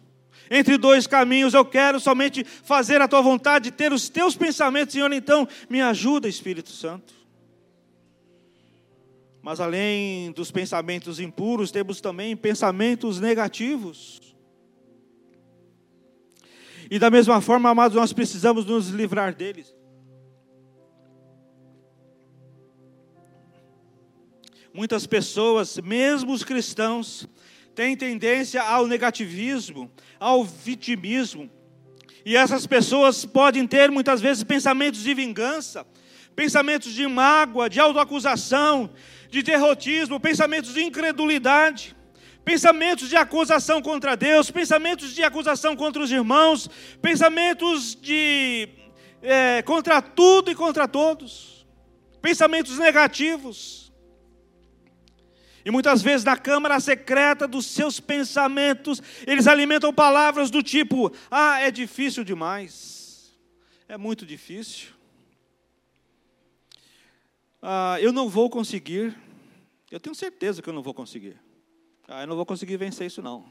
entre 0.50 0.76
dois 0.76 1.06
caminhos, 1.06 1.54
eu 1.54 1.64
quero 1.64 2.00
somente 2.00 2.42
fazer 2.44 3.00
a 3.00 3.06
tua 3.06 3.22
vontade, 3.22 3.70
ter 3.70 3.92
os 3.92 4.08
teus 4.08 4.34
pensamentos, 4.34 4.92
Senhor, 4.92 5.12
então 5.12 5.46
me 5.68 5.80
ajuda, 5.80 6.28
Espírito 6.28 6.70
Santo. 6.70 7.19
Mas 9.42 9.60
além 9.60 10.32
dos 10.32 10.50
pensamentos 10.50 11.18
impuros, 11.18 11.70
temos 11.70 12.00
também 12.00 12.36
pensamentos 12.36 13.18
negativos. 13.18 14.20
E 16.90 16.98
da 16.98 17.10
mesma 17.10 17.40
forma, 17.40 17.70
amados, 17.70 17.96
nós 17.96 18.12
precisamos 18.12 18.66
nos 18.66 18.88
livrar 18.88 19.34
deles. 19.34 19.74
Muitas 24.74 25.06
pessoas, 25.06 25.78
mesmo 25.78 26.32
os 26.32 26.44
cristãos, 26.44 27.28
têm 27.74 27.96
tendência 27.96 28.62
ao 28.62 28.86
negativismo, 28.86 29.90
ao 30.18 30.44
vitimismo. 30.44 31.50
E 32.24 32.36
essas 32.36 32.66
pessoas 32.66 33.24
podem 33.24 33.66
ter 33.66 33.90
muitas 33.90 34.20
vezes 34.20 34.44
pensamentos 34.44 35.02
de 35.02 35.14
vingança, 35.14 35.86
pensamentos 36.36 36.92
de 36.92 37.06
mágoa, 37.06 37.70
de 37.70 37.80
autoacusação, 37.80 38.90
de 39.30 39.42
derrotismo, 39.42 40.18
pensamentos 40.18 40.74
de 40.74 40.82
incredulidade, 40.82 41.96
pensamentos 42.44 43.08
de 43.08 43.16
acusação 43.16 43.80
contra 43.80 44.16
Deus, 44.16 44.50
pensamentos 44.50 45.14
de 45.14 45.22
acusação 45.22 45.76
contra 45.76 46.02
os 46.02 46.10
irmãos, 46.10 46.68
pensamentos 47.00 47.94
de 47.94 48.68
é, 49.22 49.62
contra 49.62 50.02
tudo 50.02 50.50
e 50.50 50.54
contra 50.54 50.88
todos, 50.88 51.66
pensamentos 52.20 52.76
negativos. 52.76 53.92
E 55.64 55.70
muitas 55.70 56.02
vezes 56.02 56.24
na 56.24 56.36
câmara 56.36 56.80
secreta 56.80 57.46
dos 57.46 57.66
seus 57.66 58.00
pensamentos, 58.00 59.00
eles 59.26 59.46
alimentam 59.46 59.92
palavras 59.92 60.50
do 60.50 60.62
tipo: 60.62 61.12
ah, 61.30 61.60
é 61.60 61.70
difícil 61.70 62.24
demais, 62.24 63.38
é 63.86 63.96
muito 63.96 64.26
difícil, 64.26 64.88
ah, 67.62 67.98
eu 68.00 68.12
não 68.12 68.28
vou 68.28 68.48
conseguir, 68.48 69.16
eu 69.90 70.00
tenho 70.00 70.14
certeza 70.14 70.62
que 70.62 70.68
eu 70.68 70.72
não 70.72 70.82
vou 70.82 70.94
conseguir, 70.94 71.36
ah, 72.08 72.22
eu 72.22 72.26
não 72.26 72.36
vou 72.36 72.46
conseguir 72.46 72.76
vencer 72.76 73.06
isso 73.06 73.22
não. 73.22 73.44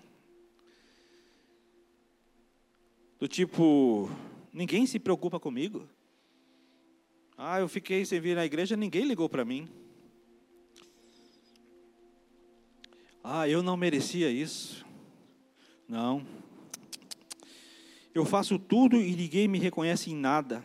Do 3.19 3.27
tipo, 3.27 4.09
ninguém 4.53 4.85
se 4.85 4.97
preocupa 4.97 5.39
comigo. 5.39 5.87
Ah, 7.37 7.59
eu 7.59 7.67
fiquei 7.67 8.05
sem 8.05 8.19
vir 8.19 8.35
na 8.35 8.45
igreja, 8.45 8.77
ninguém 8.77 9.05
ligou 9.05 9.27
para 9.27 9.43
mim. 9.43 9.67
Ah, 13.23 13.47
eu 13.47 13.61
não 13.61 13.75
merecia 13.77 14.31
isso. 14.31 14.85
Não. 15.87 16.25
Eu 18.13 18.25
faço 18.25 18.57
tudo 18.57 18.95
e 18.97 19.15
ninguém 19.15 19.47
me 19.47 19.59
reconhece 19.59 20.09
em 20.09 20.15
nada. 20.15 20.63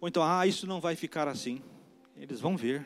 Ou 0.00 0.08
então, 0.08 0.22
ah, 0.22 0.46
isso 0.46 0.66
não 0.66 0.80
vai 0.80 0.94
ficar 0.96 1.28
assim. 1.28 1.60
Eles 2.20 2.40
vão 2.40 2.56
ver. 2.56 2.84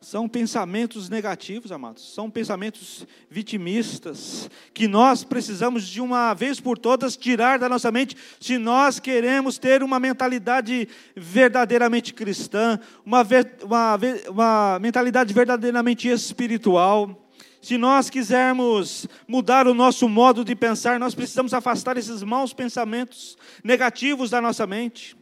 São 0.00 0.28
pensamentos 0.28 1.08
negativos, 1.08 1.72
amados. 1.72 2.14
São 2.14 2.30
pensamentos 2.30 3.06
vitimistas 3.30 4.50
que 4.74 4.86
nós 4.86 5.24
precisamos 5.24 5.88
de 5.88 6.00
uma 6.02 6.34
vez 6.34 6.60
por 6.60 6.76
todas 6.76 7.16
tirar 7.16 7.58
da 7.58 7.68
nossa 7.68 7.90
mente, 7.90 8.14
se 8.38 8.58
nós 8.58 9.00
queremos 9.00 9.56
ter 9.56 9.82
uma 9.82 9.98
mentalidade 9.98 10.86
verdadeiramente 11.16 12.12
cristã, 12.12 12.78
uma, 13.04 13.26
uma, 13.62 13.98
uma 14.28 14.78
mentalidade 14.78 15.32
verdadeiramente 15.32 16.06
espiritual. 16.08 17.26
Se 17.62 17.78
nós 17.78 18.10
quisermos 18.10 19.08
mudar 19.26 19.66
o 19.66 19.74
nosso 19.74 20.06
modo 20.08 20.44
de 20.44 20.54
pensar, 20.54 21.00
nós 21.00 21.14
precisamos 21.14 21.54
afastar 21.54 21.96
esses 21.96 22.22
maus 22.22 22.52
pensamentos 22.52 23.36
negativos 23.64 24.30
da 24.30 24.40
nossa 24.40 24.66
mente. 24.66 25.16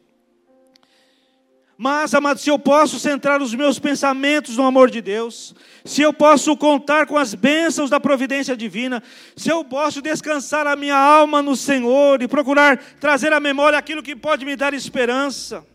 Mas, 1.76 2.14
amado, 2.14 2.38
se 2.38 2.48
eu 2.48 2.58
posso 2.58 3.00
centrar 3.00 3.42
os 3.42 3.52
meus 3.52 3.80
pensamentos 3.80 4.56
no 4.56 4.64
amor 4.64 4.90
de 4.90 5.00
Deus, 5.00 5.54
se 5.84 6.02
eu 6.02 6.12
posso 6.12 6.56
contar 6.56 7.04
com 7.06 7.18
as 7.18 7.34
bênçãos 7.34 7.90
da 7.90 7.98
providência 7.98 8.56
divina, 8.56 9.02
se 9.36 9.50
eu 9.50 9.64
posso 9.64 10.00
descansar 10.00 10.68
a 10.68 10.76
minha 10.76 10.96
alma 10.96 11.42
no 11.42 11.56
Senhor 11.56 12.22
e 12.22 12.28
procurar 12.28 12.76
trazer 13.00 13.32
à 13.32 13.40
memória 13.40 13.76
aquilo 13.76 14.04
que 14.04 14.14
pode 14.14 14.44
me 14.44 14.54
dar 14.54 14.72
esperança, 14.72 15.66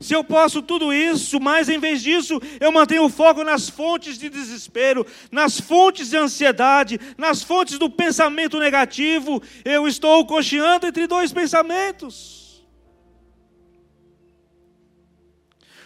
se 0.00 0.14
eu 0.14 0.24
posso 0.24 0.62
tudo 0.62 0.92
isso, 0.92 1.38
mas 1.38 1.68
em 1.68 1.78
vez 1.78 2.02
disso, 2.02 2.40
eu 2.58 2.72
mantenho 2.72 3.04
o 3.04 3.10
foco 3.10 3.44
nas 3.44 3.68
fontes 3.68 4.18
de 4.18 4.28
desespero, 4.28 5.06
nas 5.30 5.60
fontes 5.60 6.10
de 6.10 6.16
ansiedade, 6.16 6.98
nas 7.16 7.42
fontes 7.42 7.78
do 7.78 7.88
pensamento 7.90 8.58
negativo, 8.58 9.42
eu 9.64 9.86
estou 9.86 10.26
cocheando 10.26 10.86
entre 10.86 11.06
dois 11.06 11.32
pensamentos. 11.32 12.43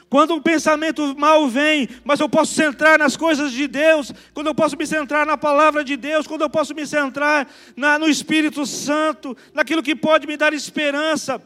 Quando 0.08 0.34
um 0.34 0.40
pensamento 0.40 1.14
mal 1.18 1.46
vem, 1.48 1.88
mas 2.02 2.18
eu 2.18 2.28
posso 2.28 2.54
centrar 2.54 2.98
nas 2.98 3.16
coisas 3.16 3.52
de 3.52 3.68
Deus, 3.68 4.12
quando 4.32 4.46
eu 4.46 4.54
posso 4.54 4.76
me 4.76 4.86
centrar 4.86 5.26
na 5.26 5.36
palavra 5.36 5.84
de 5.84 5.96
Deus, 5.96 6.26
quando 6.26 6.42
eu 6.42 6.50
posso 6.50 6.74
me 6.74 6.86
centrar 6.86 7.46
na, 7.76 7.98
no 7.98 8.08
Espírito 8.08 8.64
Santo, 8.64 9.36
naquilo 9.52 9.82
que 9.82 9.94
pode 9.94 10.26
me 10.26 10.36
dar 10.36 10.54
esperança, 10.54 11.42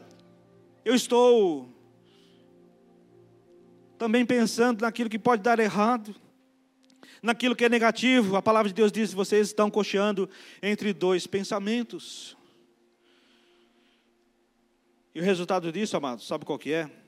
eu 0.85 0.95
estou 0.95 1.69
também 3.97 4.25
pensando 4.25 4.81
naquilo 4.81 5.09
que 5.09 5.19
pode 5.19 5.41
dar 5.41 5.59
errado, 5.59 6.15
naquilo 7.21 7.55
que 7.55 7.65
é 7.65 7.69
negativo. 7.69 8.37
A 8.37 8.41
palavra 8.41 8.69
de 8.69 8.75
Deus 8.75 8.93
diz: 8.93 9.11
vocês 9.11 9.47
estão 9.47 9.69
cocheando 9.69 10.29
entre 10.61 10.93
dois 10.93 11.27
pensamentos. 11.27 12.37
E 15.13 15.19
o 15.19 15.23
resultado 15.23 15.69
disso, 15.71 15.97
amados, 15.97 16.25
sabe 16.25 16.45
qual 16.45 16.57
que 16.57 16.71
é? 16.71 17.02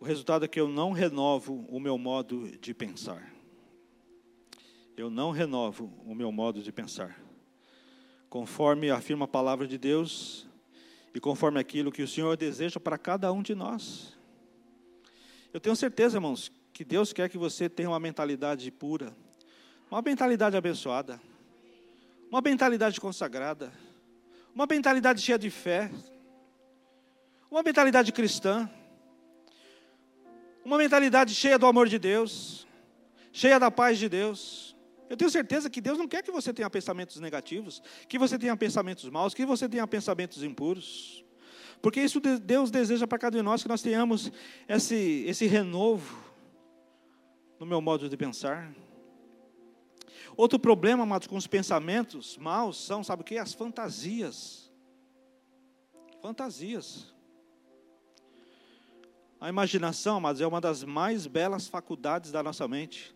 O 0.00 0.04
resultado 0.04 0.44
é 0.44 0.48
que 0.48 0.60
eu 0.60 0.68
não 0.68 0.92
renovo 0.92 1.66
o 1.68 1.80
meu 1.80 1.98
modo 1.98 2.48
de 2.58 2.72
pensar. 2.72 3.32
Eu 4.96 5.10
não 5.10 5.30
renovo 5.30 5.92
o 6.06 6.14
meu 6.14 6.30
modo 6.30 6.62
de 6.62 6.72
pensar. 6.72 7.18
conforme 8.28 8.90
afirma 8.90 9.24
a 9.24 9.28
palavra 9.28 9.66
de 9.66 9.78
Deus 9.78 10.46
e 11.14 11.20
conforme 11.20 11.58
aquilo 11.58 11.90
que 11.90 12.02
o 12.02 12.08
Senhor 12.08 12.36
deseja 12.36 12.78
para 12.78 12.98
cada 12.98 13.32
um 13.32 13.42
de 13.42 13.54
nós. 13.54 14.16
Eu 15.52 15.58
tenho 15.60 15.74
certeza, 15.74 16.18
irmãos, 16.18 16.52
que 16.72 16.84
Deus 16.84 17.12
quer 17.12 17.28
que 17.28 17.38
você 17.38 17.68
tenha 17.68 17.88
uma 17.88 17.98
mentalidade 17.98 18.70
pura, 18.70 19.16
uma 19.90 20.02
mentalidade 20.02 20.56
abençoada, 20.56 21.20
uma 22.30 22.42
mentalidade 22.42 23.00
consagrada, 23.00 23.72
uma 24.54 24.66
mentalidade 24.66 25.22
cheia 25.22 25.38
de 25.38 25.48
fé, 25.48 25.90
uma 27.50 27.62
mentalidade 27.62 28.12
cristã, 28.12 28.68
uma 30.68 30.76
mentalidade 30.76 31.34
cheia 31.34 31.58
do 31.58 31.64
amor 31.64 31.88
de 31.88 31.98
Deus, 31.98 32.66
cheia 33.32 33.58
da 33.58 33.70
paz 33.70 33.98
de 33.98 34.06
Deus. 34.06 34.76
Eu 35.08 35.16
tenho 35.16 35.30
certeza 35.30 35.70
que 35.70 35.80
Deus 35.80 35.96
não 35.96 36.06
quer 36.06 36.22
que 36.22 36.30
você 36.30 36.52
tenha 36.52 36.68
pensamentos 36.68 37.18
negativos, 37.18 37.82
que 38.06 38.18
você 38.18 38.38
tenha 38.38 38.54
pensamentos 38.54 39.08
maus, 39.08 39.32
que 39.32 39.46
você 39.46 39.66
tenha 39.66 39.86
pensamentos 39.86 40.42
impuros. 40.42 41.24
Porque 41.80 42.02
isso 42.02 42.20
Deus 42.20 42.70
deseja 42.70 43.06
para 43.06 43.18
cada 43.18 43.36
um 43.36 43.40
de 43.40 43.44
nós 43.44 43.62
que 43.62 43.68
nós 43.68 43.80
tenhamos 43.80 44.30
esse, 44.68 45.24
esse 45.26 45.46
renovo 45.46 46.22
no 47.58 47.64
meu 47.64 47.80
modo 47.80 48.06
de 48.06 48.16
pensar. 48.16 48.70
Outro 50.36 50.58
problema, 50.58 51.04
amados, 51.04 51.26
com 51.26 51.36
os 51.36 51.46
pensamentos 51.46 52.36
maus 52.36 52.84
são, 52.84 53.02
sabe 53.02 53.22
o 53.22 53.24
que? 53.24 53.38
As 53.38 53.54
fantasias. 53.54 54.70
Fantasias. 56.20 57.17
A 59.40 59.48
imaginação, 59.48 60.16
amados, 60.16 60.40
é 60.40 60.46
uma 60.46 60.60
das 60.60 60.82
mais 60.82 61.26
belas 61.26 61.68
faculdades 61.68 62.32
da 62.32 62.42
nossa 62.42 62.66
mente. 62.66 63.14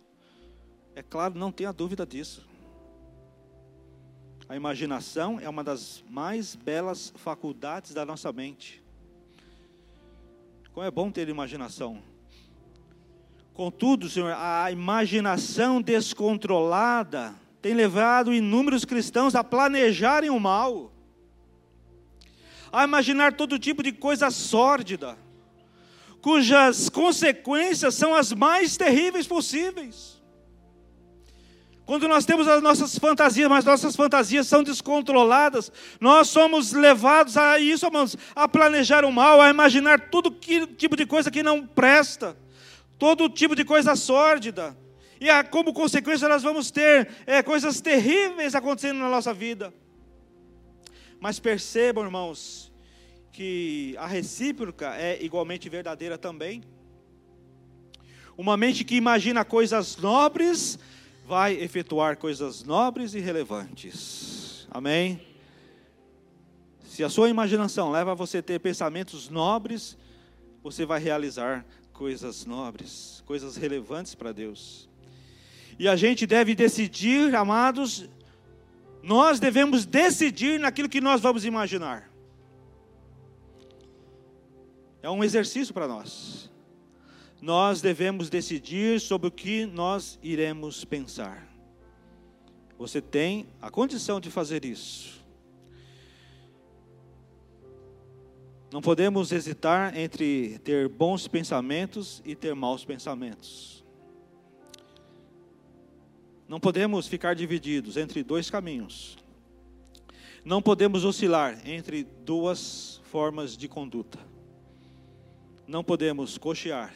É 0.94 1.02
claro, 1.02 1.36
não 1.36 1.50
tenha 1.50 1.72
dúvida 1.72 2.06
disso. 2.06 2.46
A 4.48 4.54
imaginação 4.54 5.40
é 5.40 5.48
uma 5.48 5.64
das 5.64 6.04
mais 6.08 6.54
belas 6.54 7.12
faculdades 7.16 7.92
da 7.92 8.06
nossa 8.06 8.32
mente. 8.32 8.82
Como 10.72 10.86
é 10.86 10.90
bom 10.90 11.10
ter 11.10 11.28
imaginação. 11.28 12.02
Contudo, 13.52 14.08
Senhor, 14.08 14.32
a 14.32 14.70
imaginação 14.70 15.82
descontrolada 15.82 17.34
tem 17.60 17.74
levado 17.74 18.32
inúmeros 18.32 18.84
cristãos 18.84 19.34
a 19.34 19.42
planejarem 19.44 20.30
o 20.30 20.38
mal, 20.38 20.92
a 22.72 22.84
imaginar 22.84 23.34
todo 23.34 23.58
tipo 23.58 23.82
de 23.82 23.92
coisa 23.92 24.30
sórdida, 24.30 25.18
cujas 26.22 26.88
consequências 26.88 27.96
são 27.96 28.14
as 28.14 28.32
mais 28.32 28.76
terríveis 28.76 29.26
possíveis. 29.26 30.22
Quando 31.84 32.06
nós 32.06 32.24
temos 32.24 32.46
as 32.46 32.62
nossas 32.62 32.96
fantasias, 32.96 33.48
mas 33.50 33.64
nossas 33.64 33.96
fantasias 33.96 34.46
são 34.46 34.62
descontroladas, 34.62 35.70
nós 36.00 36.28
somos 36.28 36.72
levados 36.72 37.36
a 37.36 37.58
isso, 37.58 37.84
irmãos, 37.84 38.16
a 38.36 38.48
planejar 38.48 39.04
o 39.04 39.10
mal, 39.12 39.40
a 39.40 39.50
imaginar 39.50 40.08
todo 40.08 40.30
que, 40.30 40.64
tipo 40.68 40.96
de 40.96 41.04
coisa 41.04 41.28
que 41.30 41.42
não 41.42 41.66
presta, 41.66 42.36
todo 42.98 43.28
tipo 43.28 43.56
de 43.56 43.64
coisa 43.64 43.96
sórdida. 43.96 44.76
E 45.20 45.28
a, 45.28 45.42
como 45.42 45.74
consequência 45.74 46.28
nós 46.28 46.42
vamos 46.42 46.70
ter 46.70 47.08
é, 47.26 47.42
coisas 47.42 47.80
terríveis 47.80 48.54
acontecendo 48.54 48.98
na 48.98 49.08
nossa 49.08 49.34
vida. 49.34 49.74
Mas 51.20 51.40
percebam, 51.40 52.04
irmãos, 52.04 52.71
que 53.32 53.96
a 53.98 54.06
recíproca 54.06 54.94
é 54.94 55.22
igualmente 55.22 55.68
verdadeira 55.68 56.18
também. 56.18 56.62
Uma 58.36 58.56
mente 58.56 58.84
que 58.84 58.94
imagina 58.94 59.44
coisas 59.44 59.96
nobres 59.96 60.78
vai 61.26 61.54
efetuar 61.54 62.18
coisas 62.18 62.62
nobres 62.62 63.14
e 63.14 63.20
relevantes. 63.20 64.68
Amém? 64.70 65.20
Se 66.84 67.02
a 67.02 67.08
sua 67.08 67.30
imaginação 67.30 67.90
leva 67.90 68.14
você 68.14 68.38
a 68.38 68.42
ter 68.42 68.58
pensamentos 68.58 69.30
nobres, 69.30 69.96
você 70.62 70.84
vai 70.84 71.00
realizar 71.00 71.64
coisas 71.92 72.44
nobres, 72.44 73.22
coisas 73.24 73.56
relevantes 73.56 74.14
para 74.14 74.30
Deus. 74.30 74.90
E 75.78 75.88
a 75.88 75.96
gente 75.96 76.26
deve 76.26 76.54
decidir, 76.54 77.34
amados, 77.34 78.08
nós 79.02 79.40
devemos 79.40 79.86
decidir 79.86 80.60
naquilo 80.60 80.88
que 80.88 81.00
nós 81.00 81.20
vamos 81.20 81.46
imaginar. 81.46 82.11
É 85.02 85.10
um 85.10 85.22
exercício 85.24 85.74
para 85.74 85.88
nós 85.88 86.52
nós 87.42 87.82
devemos 87.82 88.30
decidir 88.30 89.00
sobre 89.00 89.26
o 89.26 89.30
que 89.30 89.66
nós 89.66 90.16
iremos 90.22 90.84
pensar. 90.84 91.48
Você 92.78 93.00
tem 93.00 93.48
a 93.60 93.68
condição 93.68 94.20
de 94.20 94.30
fazer 94.30 94.64
isso. 94.64 95.20
Não 98.72 98.80
podemos 98.80 99.32
hesitar 99.32 99.98
entre 99.98 100.60
ter 100.60 100.88
bons 100.88 101.26
pensamentos 101.26 102.22
e 102.24 102.36
ter 102.36 102.54
maus 102.54 102.84
pensamentos. 102.84 103.84
Não 106.48 106.60
podemos 106.60 107.08
ficar 107.08 107.34
divididos 107.34 107.96
entre 107.96 108.22
dois 108.22 108.48
caminhos. 108.48 109.18
Não 110.44 110.62
podemos 110.62 111.04
oscilar 111.04 111.60
entre 111.68 112.04
duas 112.04 113.00
formas 113.04 113.56
de 113.56 113.66
conduta. 113.66 114.31
Não 115.72 115.82
podemos 115.82 116.36
cochear 116.36 116.92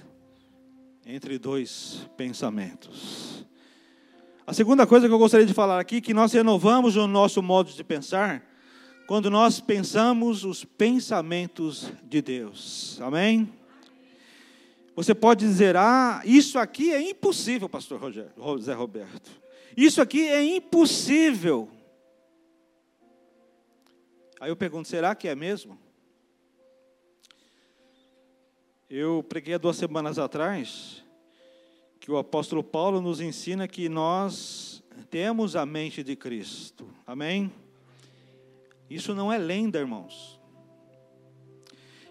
entre 1.07 1.39
dois 1.39 2.07
pensamentos. 2.15 3.43
A 4.47 4.53
segunda 4.53 4.87
coisa 4.87 5.09
que 5.09 5.15
eu 5.15 5.19
gostaria 5.19 5.47
de 5.47 5.55
falar 5.55 5.81
aqui, 5.81 5.99
que 5.99 6.13
nós 6.13 6.35
renovamos 6.35 6.95
o 6.95 7.07
nosso 7.07 7.43
modo 7.43 7.73
de 7.73 7.83
pensar 7.83 8.47
quando 9.07 9.31
nós 9.31 9.61
pensamos 9.61 10.45
os 10.45 10.63
pensamentos 10.63 11.91
de 12.03 12.21
Deus. 12.21 13.01
Amém? 13.01 13.51
Você 14.95 15.15
pode 15.15 15.47
dizer, 15.47 15.75
ah, 15.75 16.21
isso 16.27 16.59
aqui 16.59 16.93
é 16.93 17.01
impossível, 17.01 17.71
pastor 17.71 17.99
José 18.13 18.75
Roberto. 18.75 19.31
Isso 19.75 20.03
aqui 20.03 20.29
é 20.29 20.45
impossível. 20.45 21.67
Aí 24.39 24.51
eu 24.51 24.57
pergunto, 24.57 24.87
será 24.87 25.15
que 25.15 25.29
é 25.29 25.35
mesmo? 25.35 25.86
Eu 28.89 29.21
preguei 29.29 29.55
há 29.55 29.59
duas 29.59 29.77
semanas 29.77 30.17
atrás 30.17 31.03
que 31.99 32.09
o 32.09 32.17
apóstolo 32.17 32.63
Paulo 32.63 33.01
nos 33.01 33.21
ensina 33.21 33.67
que 33.67 33.89
nós 33.89 34.81
temos 35.11 35.57
a 35.57 35.67
mente 35.67 36.05
de 36.05 36.15
Cristo. 36.15 36.89
Amém? 37.05 37.53
Isso 38.89 39.13
não 39.13 39.33
é 39.33 39.39
lenda, 39.39 39.81
irmãos. 39.81 40.41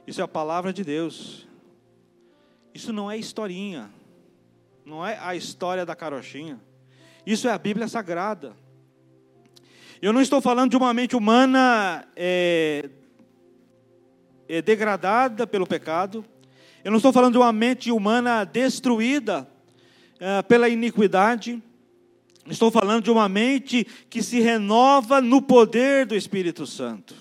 Isso 0.06 0.20
é 0.20 0.24
a 0.26 0.28
palavra 0.28 0.74
de 0.74 0.84
Deus. 0.84 1.48
Isso 2.74 2.92
não 2.92 3.10
é 3.10 3.18
historinha. 3.18 3.90
Não 4.86 5.06
é 5.06 5.18
a 5.18 5.34
história 5.34 5.86
da 5.86 5.96
carochinha. 5.96 6.60
Isso 7.26 7.48
é 7.48 7.52
a 7.52 7.58
Bíblia 7.58 7.88
Sagrada. 7.88 8.54
Eu 10.02 10.12
não 10.12 10.20
estou 10.20 10.42
falando 10.42 10.72
de 10.72 10.78
uma 10.78 10.94
mente 10.94 11.16
humana 11.16 12.06
é, 12.18 12.90
é 14.50 14.62
degradada 14.62 15.48
pelo 15.48 15.66
pecado. 15.66 16.26
Eu 16.86 16.91
não 16.91 16.98
estou 16.98 17.12
falando 17.12 17.32
de 17.32 17.39
uma 17.39 17.52
mente 17.52 17.91
humana 17.91 18.43
destruída 18.43 19.50
é, 20.19 20.43
pela 20.43 20.69
iniquidade. 20.69 21.60
Estou 22.48 22.69
falando 22.69 23.04
de 23.04 23.10
uma 23.10 23.28
mente 23.28 23.88
que 24.08 24.21
se 24.21 24.39
renova 24.39 25.19
no 25.19 25.41
poder 25.41 26.06
do 26.06 26.15
Espírito 26.15 26.67
Santo. 26.67 27.15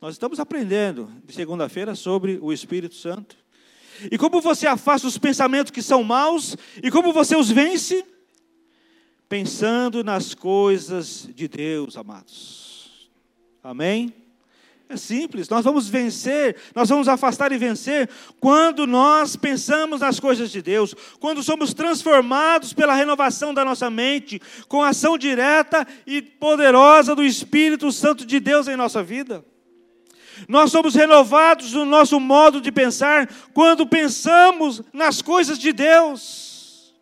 Nós 0.00 0.14
estamos 0.14 0.38
aprendendo 0.38 1.12
de 1.26 1.34
segunda-feira 1.34 1.96
sobre 1.96 2.38
o 2.40 2.52
Espírito 2.52 2.94
Santo. 2.94 3.36
E 4.12 4.16
como 4.16 4.40
você 4.40 4.68
afasta 4.68 5.08
os 5.08 5.18
pensamentos 5.18 5.72
que 5.72 5.82
são 5.82 6.04
maus 6.04 6.56
e 6.80 6.88
como 6.88 7.12
você 7.12 7.34
os 7.34 7.50
vence? 7.50 8.04
Pensando 9.28 10.04
nas 10.04 10.34
coisas 10.34 11.28
de 11.34 11.48
Deus, 11.48 11.96
amados. 11.96 13.10
Amém? 13.60 14.19
É 14.92 14.96
simples, 14.96 15.48
nós 15.48 15.64
vamos 15.64 15.88
vencer, 15.88 16.56
nós 16.74 16.88
vamos 16.88 17.06
afastar 17.06 17.52
e 17.52 17.56
vencer 17.56 18.10
quando 18.40 18.88
nós 18.88 19.36
pensamos 19.36 20.00
nas 20.00 20.18
coisas 20.18 20.50
de 20.50 20.60
Deus, 20.60 20.96
quando 21.20 21.44
somos 21.44 21.72
transformados 21.72 22.72
pela 22.72 22.92
renovação 22.92 23.54
da 23.54 23.64
nossa 23.64 23.88
mente, 23.88 24.42
com 24.66 24.82
a 24.82 24.88
ação 24.88 25.16
direta 25.16 25.86
e 26.04 26.20
poderosa 26.20 27.14
do 27.14 27.22
Espírito 27.22 27.92
Santo 27.92 28.26
de 28.26 28.40
Deus 28.40 28.66
em 28.66 28.74
nossa 28.74 29.00
vida. 29.00 29.44
Nós 30.48 30.72
somos 30.72 30.96
renovados 30.96 31.72
no 31.72 31.84
nosso 31.84 32.18
modo 32.18 32.60
de 32.60 32.72
pensar 32.72 33.32
quando 33.54 33.86
pensamos 33.86 34.82
nas 34.92 35.22
coisas 35.22 35.56
de 35.56 35.72
Deus. 35.72 36.92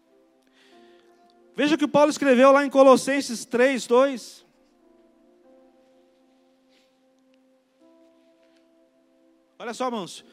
Veja 1.56 1.74
o 1.74 1.78
que 1.78 1.88
Paulo 1.88 2.10
escreveu 2.10 2.52
lá 2.52 2.66
em 2.66 2.70
Colossenses 2.70 3.46
3, 3.46 3.86
2. 3.86 4.47
Olha 9.60 9.74
só, 9.74 9.86
irmãos. 9.86 10.24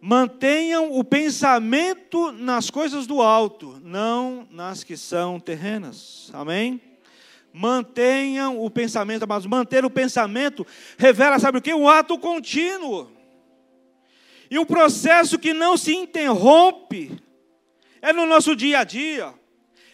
Mantenham 0.00 0.98
o 0.98 1.04
pensamento 1.04 2.32
nas 2.32 2.70
coisas 2.70 3.06
do 3.06 3.20
alto, 3.20 3.78
não 3.84 4.48
nas 4.50 4.82
que 4.82 4.96
são 4.96 5.38
terrenas. 5.38 6.30
Amém? 6.32 6.80
Mantenham 7.52 8.64
o 8.64 8.70
pensamento, 8.70 9.24
amados. 9.24 9.46
Manter 9.46 9.84
o 9.84 9.90
pensamento 9.90 10.66
revela, 10.96 11.38
sabe 11.38 11.58
o 11.58 11.60
que? 11.60 11.74
Um 11.74 11.86
ato 11.86 12.18
contínuo. 12.18 13.10
E 14.50 14.58
um 14.58 14.64
processo 14.64 15.38
que 15.38 15.52
não 15.52 15.76
se 15.76 15.94
interrompe. 15.94 17.20
É 18.00 18.10
no 18.10 18.24
nosso 18.24 18.56
dia 18.56 18.78
a 18.78 18.84
dia. 18.84 19.34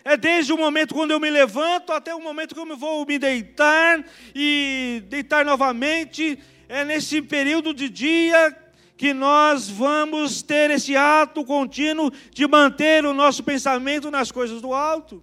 É 0.05 0.17
desde 0.17 0.53
o 0.53 0.57
momento 0.57 0.95
quando 0.95 1.11
eu 1.11 1.19
me 1.19 1.31
levanto 1.31 1.93
até 1.93 2.15
o 2.15 2.23
momento 2.23 2.55
que 2.55 2.61
eu 2.61 2.77
vou 2.77 3.05
me 3.05 3.19
deitar 3.19 4.05
e 4.33 5.03
deitar 5.09 5.45
novamente. 5.45 6.39
É 6.69 6.85
nesse 6.85 7.21
período 7.21 7.75
de 7.75 7.89
dia 7.89 8.57
que 8.99 9.15
nós 9.15 9.69
vamos 9.71 10.43
ter 10.43 10.73
esse 10.73 10.97
ato 10.97 11.45
contínuo 11.45 12.11
de 12.35 12.49
manter 12.49 13.07
o 13.07 13.15
nosso 13.15 13.45
pensamento 13.45 14.11
nas 14.11 14.33
coisas 14.33 14.61
do 14.61 14.75
alto. 14.75 15.23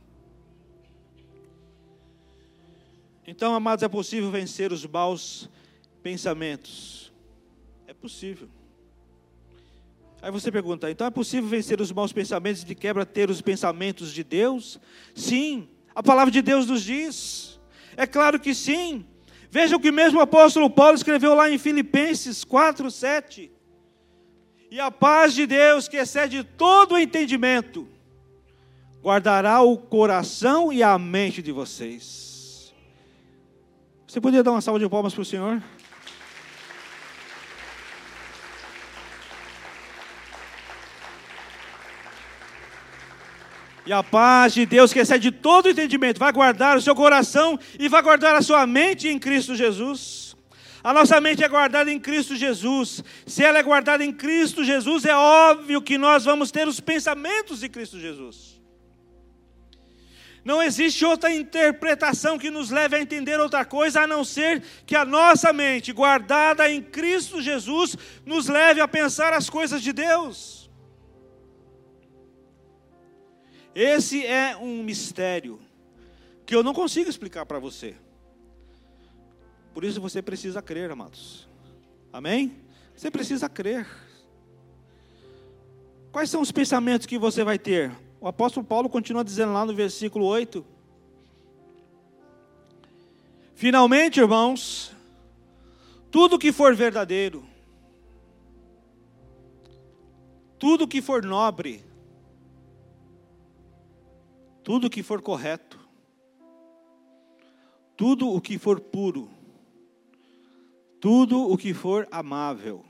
Então, 3.28 3.54
amados, 3.54 3.84
é 3.84 3.90
possível 3.90 4.32
vencer 4.32 4.72
os 4.72 4.86
maus 4.86 5.50
pensamentos. 6.02 7.12
É 7.86 7.94
possível. 7.94 8.48
Aí 10.22 10.32
você 10.32 10.50
pergunta, 10.50 10.90
então 10.90 11.06
é 11.06 11.12
possível 11.12 11.50
vencer 11.50 11.82
os 11.82 11.92
maus 11.92 12.14
pensamentos 12.14 12.62
e 12.62 12.66
de 12.66 12.76
quebra 12.76 13.06
ter 13.06 13.30
os 13.30 13.42
pensamentos 13.42 14.14
de 14.14 14.24
Deus? 14.24 14.80
Sim, 15.14 15.68
a 15.94 16.02
palavra 16.02 16.32
de 16.32 16.42
Deus 16.42 16.66
nos 16.66 16.82
diz. 16.82 17.60
É 17.98 18.08
claro 18.08 18.40
que 18.40 18.56
sim. 18.56 19.06
Veja 19.52 19.76
o 19.76 19.80
que 19.82 19.92
mesmo 19.92 20.20
o 20.20 20.22
apóstolo 20.22 20.70
Paulo 20.70 20.96
escreveu 20.96 21.36
lá 21.36 21.50
em 21.50 21.58
Filipenses 21.58 22.46
4, 22.46 22.90
7. 22.90 23.55
E 24.76 24.80
a 24.82 24.92
paz 24.92 25.34
de 25.34 25.48
Deus, 25.48 25.88
que 25.88 25.96
excede 25.96 26.44
todo 26.44 26.96
o 26.96 27.00
entendimento, 27.00 27.88
guardará 29.02 29.62
o 29.62 29.78
coração 29.78 30.74
e 30.74 30.84
a 30.84 31.00
mente 31.00 31.42
de 31.42 31.50
vocês. 31.54 32.74
Você 34.06 34.20
podia 34.20 34.44
dar 34.44 34.52
uma 34.52 34.60
salva 34.60 34.78
de 34.78 34.90
palmas 34.90 35.14
para 35.14 35.22
o 35.22 35.26
Senhor? 35.26 35.64
E 43.86 43.94
a 43.94 44.04
paz 44.04 44.54
de 44.54 44.66
Deus, 44.66 44.92
que 44.92 45.00
excede 45.00 45.32
todo 45.32 45.70
entendimento, 45.70 46.20
vai 46.20 46.34
guardar 46.34 46.76
o 46.76 46.82
seu 46.82 46.94
coração 46.94 47.58
e 47.80 47.88
vai 47.88 48.02
guardar 48.02 48.36
a 48.36 48.42
sua 48.42 48.68
mente 48.68 49.08
em 49.08 49.18
Cristo 49.18 49.56
Jesus. 49.56 50.25
A 50.86 50.94
nossa 50.94 51.20
mente 51.20 51.44
é 51.44 51.50
guardada 51.50 51.92
em 51.92 52.00
Cristo 52.00 52.36
Jesus. 52.36 53.04
Se 53.26 53.44
ela 53.44 53.58
é 53.58 53.64
guardada 53.64 54.06
em 54.06 54.14
Cristo 54.14 54.64
Jesus, 54.64 55.04
é 55.04 55.16
óbvio 55.16 55.82
que 55.82 55.98
nós 55.98 56.26
vamos 56.26 56.52
ter 56.52 56.68
os 56.68 56.80
pensamentos 56.80 57.62
de 57.62 57.70
Cristo 57.70 58.00
Jesus. 58.00 58.62
Não 60.44 60.62
existe 60.62 61.04
outra 61.04 61.34
interpretação 61.34 62.38
que 62.38 62.52
nos 62.52 62.70
leve 62.70 62.96
a 62.96 63.02
entender 63.02 63.40
outra 63.40 63.66
coisa 63.66 64.02
a 64.02 64.06
não 64.06 64.24
ser 64.24 64.62
que 64.86 64.96
a 64.96 65.04
nossa 65.04 65.52
mente, 65.52 65.92
guardada 65.92 66.70
em 66.70 66.84
Cristo 66.84 67.42
Jesus, 67.42 67.98
nos 68.24 68.48
leve 68.48 68.80
a 68.80 68.88
pensar 68.88 69.34
as 69.34 69.50
coisas 69.50 69.82
de 69.82 69.92
Deus. 69.92 70.70
Esse 73.74 74.24
é 74.24 74.56
um 74.56 74.84
mistério 74.84 75.60
que 76.46 76.54
eu 76.54 76.62
não 76.62 76.76
consigo 76.76 77.10
explicar 77.10 77.44
para 77.44 77.58
você. 77.58 77.96
Por 79.76 79.84
isso 79.84 80.00
você 80.00 80.22
precisa 80.22 80.62
crer, 80.62 80.90
amados. 80.90 81.50
Amém? 82.14 82.56
Você 82.96 83.12
precisa 83.12 83.50
crer. 83.50 83.86
Quais 86.14 86.30
são 86.30 86.40
os 86.40 86.50
pensamentos 86.50 87.06
que 87.06 87.18
você 87.18 87.44
vai 87.44 87.60
ter? 87.60 87.92
O 88.22 88.28
apóstolo 88.30 88.66
Paulo 88.66 88.88
continua 88.88 89.22
dizendo 89.22 89.52
lá 89.52 89.66
no 89.66 89.76
versículo 89.76 90.24
8. 90.28 90.66
Finalmente, 93.54 94.22
irmãos, 94.22 94.96
tudo 96.10 96.40
que 96.40 96.54
for 96.54 96.74
verdadeiro, 96.74 97.46
tudo 100.58 100.88
que 100.88 101.02
for 101.02 101.22
nobre, 101.22 101.84
tudo 104.64 104.90
que 104.90 105.04
for 105.04 105.22
correto, 105.22 105.78
tudo 107.98 108.30
o 108.30 108.40
que 108.40 108.58
for 108.58 108.80
puro, 108.80 109.35
tudo 111.06 111.52
o 111.52 111.56
que 111.56 111.72
for 111.72 112.08
amável, 112.10 112.84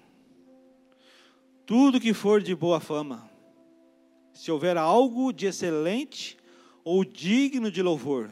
tudo 1.65 1.99
que 1.99 2.13
for 2.13 2.41
de 2.41 2.55
boa 2.55 2.79
fama, 2.79 3.29
se 4.31 4.49
houver 4.49 4.77
algo 4.77 5.33
de 5.33 5.47
excelente 5.47 6.37
ou 6.81 7.03
digno 7.03 7.69
de 7.69 7.81
louvor, 7.81 8.29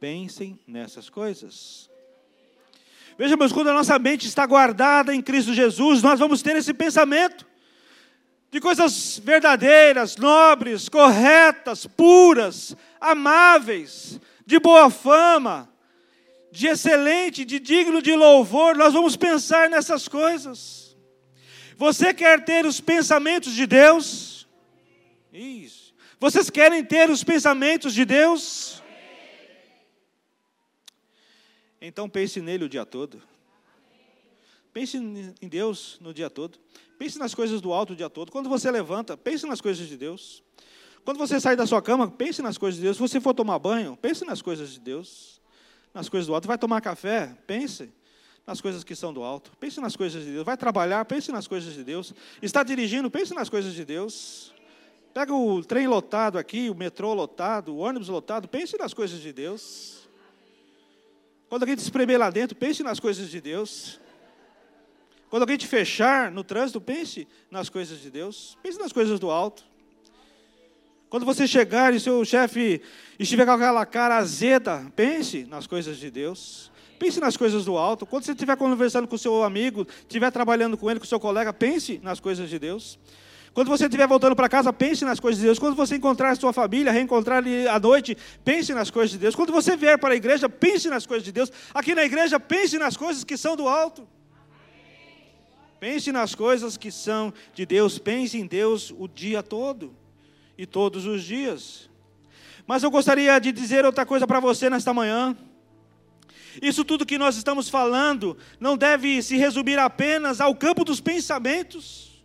pensem 0.00 0.58
nessas 0.66 1.10
coisas. 1.10 1.90
Veja, 3.18 3.36
meus, 3.36 3.52
quando 3.52 3.68
a 3.68 3.74
nossa 3.74 3.98
mente 3.98 4.26
está 4.26 4.46
guardada 4.46 5.14
em 5.14 5.20
Cristo 5.20 5.52
Jesus, 5.52 6.02
nós 6.02 6.18
vamos 6.18 6.40
ter 6.40 6.56
esse 6.56 6.72
pensamento 6.72 7.46
de 8.50 8.62
coisas 8.62 9.20
verdadeiras, 9.22 10.16
nobres, 10.16 10.88
corretas, 10.88 11.86
puras, 11.86 12.74
amáveis, 12.98 14.18
de 14.46 14.58
boa 14.58 14.88
fama, 14.88 15.68
de 16.56 16.68
excelente, 16.68 17.44
de 17.44 17.60
digno 17.60 18.00
de 18.00 18.14
louvor. 18.16 18.74
Nós 18.76 18.94
vamos 18.94 19.14
pensar 19.14 19.68
nessas 19.68 20.08
coisas. 20.08 20.96
Você 21.76 22.14
quer 22.14 22.46
ter 22.46 22.64
os 22.64 22.80
pensamentos 22.80 23.52
de 23.52 23.66
Deus? 23.66 24.48
Isso. 25.30 25.94
Vocês 26.18 26.48
querem 26.48 26.82
ter 26.82 27.10
os 27.10 27.22
pensamentos 27.22 27.92
de 27.92 28.06
Deus? 28.06 28.82
Então 31.78 32.08
pense 32.08 32.40
nele 32.40 32.64
o 32.64 32.68
dia 32.70 32.86
todo. 32.86 33.22
Pense 34.72 34.96
em 34.96 35.48
Deus 35.48 35.98
no 36.00 36.14
dia 36.14 36.30
todo. 36.30 36.58
Pense 36.98 37.18
nas 37.18 37.34
coisas 37.34 37.60
do 37.60 37.70
alto 37.70 37.92
o 37.92 37.96
dia 37.96 38.08
todo. 38.08 38.32
Quando 38.32 38.48
você 38.48 38.70
levanta, 38.70 39.14
pense 39.14 39.44
nas 39.44 39.60
coisas 39.60 39.86
de 39.86 39.96
Deus. 39.98 40.42
Quando 41.04 41.18
você 41.18 41.38
sai 41.38 41.54
da 41.54 41.66
sua 41.66 41.82
cama, 41.82 42.10
pense 42.10 42.40
nas 42.40 42.56
coisas 42.56 42.76
de 42.76 42.82
Deus. 42.84 42.96
Se 42.96 43.02
você 43.02 43.20
for 43.20 43.34
tomar 43.34 43.58
banho, 43.58 43.94
pense 44.00 44.24
nas 44.24 44.40
coisas 44.40 44.70
de 44.70 44.80
Deus. 44.80 45.35
Nas 45.96 46.10
coisas 46.10 46.26
do 46.26 46.34
alto. 46.34 46.46
Vai 46.46 46.58
tomar 46.58 46.82
café, 46.82 47.34
pense 47.46 47.90
nas 48.46 48.60
coisas 48.60 48.84
que 48.84 48.94
são 48.94 49.14
do 49.14 49.22
alto. 49.22 49.50
Pense 49.58 49.80
nas 49.80 49.96
coisas 49.96 50.22
de 50.22 50.30
Deus. 50.30 50.44
Vai 50.44 50.54
trabalhar, 50.54 51.02
pense 51.06 51.32
nas 51.32 51.48
coisas 51.48 51.72
de 51.72 51.82
Deus. 51.82 52.12
Está 52.42 52.62
dirigindo, 52.62 53.10
pense 53.10 53.32
nas 53.32 53.48
coisas 53.48 53.72
de 53.72 53.82
Deus. 53.82 54.52
Pega 55.14 55.32
o 55.32 55.64
trem 55.64 55.88
lotado 55.88 56.36
aqui, 56.36 56.68
o 56.68 56.74
metrô 56.74 57.14
lotado, 57.14 57.74
o 57.74 57.78
ônibus 57.78 58.08
lotado, 58.10 58.46
pense 58.46 58.76
nas 58.76 58.92
coisas 58.92 59.22
de 59.22 59.32
Deus. 59.32 60.06
Quando 61.48 61.62
alguém 61.62 61.76
te 61.76 61.80
espremer 61.80 62.18
lá 62.18 62.28
dentro, 62.28 62.54
pense 62.54 62.82
nas 62.82 63.00
coisas 63.00 63.30
de 63.30 63.40
Deus. 63.40 63.98
Quando 65.30 65.44
alguém 65.44 65.56
te 65.56 65.66
fechar 65.66 66.30
no 66.30 66.44
trânsito, 66.44 66.78
pense 66.78 67.26
nas 67.50 67.70
coisas 67.70 67.98
de 68.02 68.10
Deus. 68.10 68.58
Pense 68.62 68.78
nas 68.78 68.92
coisas 68.92 69.18
do 69.18 69.30
alto. 69.30 69.64
Quando 71.08 71.24
você 71.24 71.46
chegar 71.46 71.94
e 71.94 72.00
seu 72.00 72.24
chefe 72.24 72.82
estiver 73.18 73.46
com 73.46 73.52
aquela 73.52 73.86
cara 73.86 74.16
azeda, 74.16 74.90
pense 74.96 75.44
nas 75.44 75.66
coisas 75.66 75.98
de 75.98 76.10
Deus. 76.10 76.70
Pense 76.98 77.20
nas 77.20 77.36
coisas 77.36 77.64
do 77.64 77.76
alto. 77.76 78.04
Quando 78.04 78.24
você 78.24 78.32
estiver 78.32 78.56
conversando 78.56 79.06
com 79.06 79.16
seu 79.16 79.44
amigo, 79.44 79.86
estiver 80.00 80.30
trabalhando 80.32 80.76
com 80.76 80.90
ele, 80.90 80.98
com 80.98 81.06
seu 81.06 81.20
colega, 81.20 81.52
pense 81.52 82.00
nas 82.02 82.18
coisas 82.18 82.48
de 82.50 82.58
Deus. 82.58 82.98
Quando 83.54 83.68
você 83.68 83.84
estiver 83.84 84.06
voltando 84.06 84.34
para 84.34 84.48
casa, 84.48 84.72
pense 84.72 85.04
nas 85.04 85.20
coisas 85.20 85.38
de 85.38 85.46
Deus. 85.46 85.58
Quando 85.58 85.76
você 85.76 85.96
encontrar 85.96 86.36
sua 86.36 86.52
família, 86.52 86.90
reencontrar 86.90 87.42
à 87.70 87.78
noite, 87.78 88.16
pense 88.44 88.74
nas 88.74 88.90
coisas 88.90 89.12
de 89.12 89.18
Deus. 89.18 89.34
Quando 89.34 89.52
você 89.52 89.76
vier 89.76 89.98
para 89.98 90.12
a 90.12 90.16
igreja, 90.16 90.48
pense 90.48 90.88
nas 90.88 91.06
coisas 91.06 91.24
de 91.24 91.32
Deus. 91.32 91.52
Aqui 91.72 91.94
na 91.94 92.04
igreja, 92.04 92.40
pense 92.40 92.76
nas 92.78 92.96
coisas 92.96 93.22
que 93.22 93.36
são 93.36 93.54
do 93.54 93.68
alto. 93.68 94.06
Pense 95.78 96.10
nas 96.10 96.34
coisas 96.34 96.76
que 96.76 96.90
são 96.90 97.32
de 97.54 97.64
Deus. 97.64 97.98
Pense 97.98 98.36
em 98.36 98.46
Deus 98.46 98.92
o 98.98 99.06
dia 99.06 99.42
todo 99.42 99.94
e 100.56 100.66
todos 100.66 101.04
os 101.06 101.22
dias. 101.22 101.88
Mas 102.66 102.82
eu 102.82 102.90
gostaria 102.90 103.38
de 103.38 103.52
dizer 103.52 103.84
outra 103.84 104.04
coisa 104.04 104.26
para 104.26 104.40
você 104.40 104.68
nesta 104.68 104.92
manhã. 104.92 105.36
Isso 106.60 106.84
tudo 106.84 107.06
que 107.06 107.18
nós 107.18 107.36
estamos 107.36 107.68
falando 107.68 108.36
não 108.58 108.76
deve 108.76 109.22
se 109.22 109.36
resumir 109.36 109.78
apenas 109.78 110.40
ao 110.40 110.54
campo 110.54 110.84
dos 110.84 111.00
pensamentos. 111.00 112.24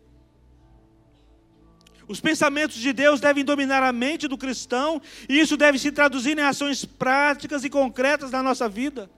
Os 2.07 2.19
pensamentos 2.19 2.77
de 2.77 2.91
Deus 2.91 3.21
devem 3.21 3.43
dominar 3.43 3.83
a 3.83 3.93
mente 3.93 4.27
do 4.27 4.37
cristão, 4.37 5.01
e 5.29 5.39
isso 5.39 5.55
deve 5.55 5.79
se 5.79 5.91
traduzir 5.91 6.37
em 6.37 6.41
ações 6.41 6.83
práticas 6.83 7.63
e 7.63 7.69
concretas 7.69 8.31
na 8.31 8.43
nossa 8.43 8.67
vida. 8.67 9.09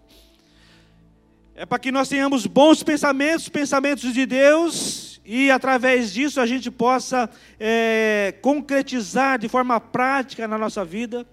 É 1.56 1.66
para 1.66 1.80
que 1.80 1.92
nós 1.92 2.10
tenhamos 2.10 2.46
bons 2.46 2.84
pensamentos, 2.84 3.50
pensamentos 3.50 4.14
de 4.14 4.26
Deus, 4.26 5.03
e 5.26 5.50
através 5.50 6.14
disso 6.14 6.42
a 6.42 6.46
gente 6.46 6.70
possa 6.70 7.30
é, 7.60 8.36
concretizar 8.42 9.40
de 9.40 9.48
forma 9.48 9.80
prática 9.80 10.48
na 10.48 10.58
nossa 10.58 10.84
vida 10.84 11.26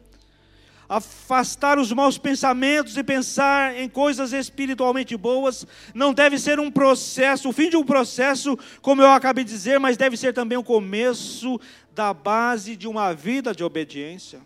afastar 0.91 1.79
os 1.79 1.93
maus 1.93 2.19
pensamentos 2.19 2.97
e 2.97 3.05
pensar 3.05 3.79
em 3.79 3.89
coisas 3.89 4.33
espiritualmente 4.33 5.17
boas, 5.17 5.65
não 5.95 6.13
deve 6.13 6.37
ser 6.37 6.59
um 6.59 6.69
processo, 6.69 7.49
o 7.49 7.53
fim 7.53 7.71
de 7.71 7.77
um 7.77 7.85
processo, 7.85 8.59
como 8.83 9.01
eu 9.01 9.09
acabei 9.13 9.45
de 9.45 9.53
dizer, 9.53 9.79
mas 9.79 9.97
deve 9.97 10.17
ser 10.17 10.35
também 10.35 10.59
o 10.59 10.65
começo 10.65 11.61
da 11.95 12.13
base 12.13 12.75
de 12.75 12.89
uma 12.89 13.15
vida 13.15 13.55
de 13.55 13.63
obediência. 13.63 14.41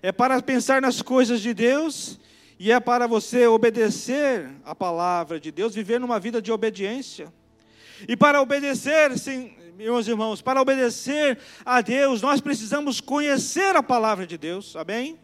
é 0.00 0.10
para 0.10 0.40
pensar 0.40 0.80
nas 0.80 1.02
coisas 1.02 1.42
de 1.42 1.52
Deus 1.52 2.18
e 2.58 2.72
é 2.72 2.80
para 2.80 3.06
você 3.06 3.46
obedecer 3.46 4.48
a 4.64 4.74
palavra 4.74 5.38
de 5.38 5.52
Deus, 5.52 5.74
viver 5.74 6.00
numa 6.00 6.18
vida 6.18 6.40
de 6.40 6.50
obediência. 6.50 7.30
E 8.06 8.16
para 8.16 8.40
obedecer, 8.40 9.18
sim, 9.18 9.52
meus 9.78 10.06
irmãos, 10.06 10.42
para 10.42 10.60
obedecer 10.60 11.38
a 11.64 11.80
Deus, 11.80 12.20
nós 12.20 12.40
precisamos 12.40 13.00
conhecer 13.00 13.74
a 13.74 13.82
palavra 13.82 14.26
de 14.26 14.36
Deus, 14.36 14.76
amém? 14.76 15.18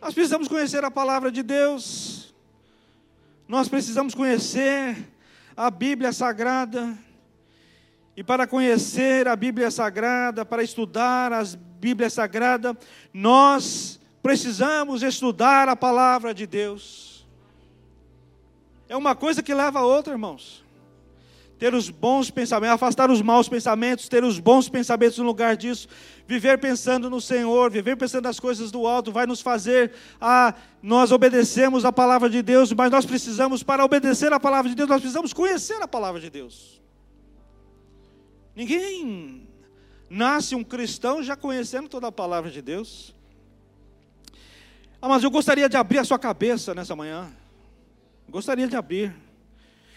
Nós 0.00 0.14
precisamos 0.14 0.48
conhecer 0.48 0.84
a 0.84 0.90
palavra 0.90 1.30
de 1.30 1.42
Deus, 1.42 2.34
nós 3.46 3.68
precisamos 3.68 4.14
conhecer 4.14 4.96
a 5.56 5.70
Bíblia 5.70 6.12
Sagrada, 6.12 6.96
e 8.16 8.24
para 8.24 8.46
conhecer 8.46 9.28
a 9.28 9.36
Bíblia 9.36 9.70
Sagrada, 9.70 10.44
para 10.44 10.62
estudar 10.62 11.32
a 11.32 11.42
Bíblia 11.78 12.10
Sagrada, 12.10 12.76
nós 13.12 14.00
precisamos 14.22 15.02
estudar 15.02 15.68
a 15.68 15.76
palavra 15.76 16.34
de 16.34 16.46
Deus. 16.46 17.26
É 18.88 18.96
uma 18.96 19.14
coisa 19.14 19.42
que 19.42 19.54
leva 19.54 19.80
a 19.80 19.84
outra, 19.84 20.14
irmãos 20.14 20.67
ter 21.58 21.74
os 21.74 21.90
bons 21.90 22.30
pensamentos, 22.30 22.74
afastar 22.74 23.10
os 23.10 23.20
maus 23.20 23.48
pensamentos, 23.48 24.08
ter 24.08 24.22
os 24.22 24.38
bons 24.38 24.68
pensamentos 24.68 25.18
no 25.18 25.24
lugar 25.24 25.56
disso, 25.56 25.88
viver 26.26 26.58
pensando 26.58 27.10
no 27.10 27.20
Senhor, 27.20 27.70
viver 27.70 27.96
pensando 27.96 28.24
nas 28.24 28.38
coisas 28.38 28.70
do 28.70 28.86
alto, 28.86 29.10
vai 29.10 29.26
nos 29.26 29.40
fazer 29.40 29.92
a 30.20 30.54
nós 30.80 31.10
obedecemos 31.10 31.84
a 31.84 31.92
palavra 31.92 32.30
de 32.30 32.40
Deus, 32.42 32.72
mas 32.72 32.90
nós 32.90 33.04
precisamos 33.04 33.62
para 33.62 33.84
obedecer 33.84 34.32
a 34.32 34.38
palavra 34.38 34.68
de 34.68 34.76
Deus, 34.76 34.88
nós 34.88 35.00
precisamos 35.00 35.32
conhecer 35.32 35.82
a 35.82 35.88
palavra 35.88 36.20
de 36.20 36.30
Deus. 36.30 36.80
Ninguém 38.54 39.48
nasce 40.08 40.54
um 40.54 40.62
cristão 40.62 41.22
já 41.22 41.36
conhecendo 41.36 41.88
toda 41.88 42.06
a 42.06 42.12
palavra 42.12 42.50
de 42.50 42.62
Deus. 42.62 43.14
Ah, 45.00 45.08
mas 45.08 45.22
eu 45.22 45.30
gostaria 45.30 45.68
de 45.68 45.76
abrir 45.76 45.98
a 45.98 46.04
sua 46.04 46.18
cabeça 46.18 46.74
nessa 46.74 46.94
manhã. 46.94 47.30
Gostaria 48.28 48.66
de 48.66 48.76
abrir 48.76 49.14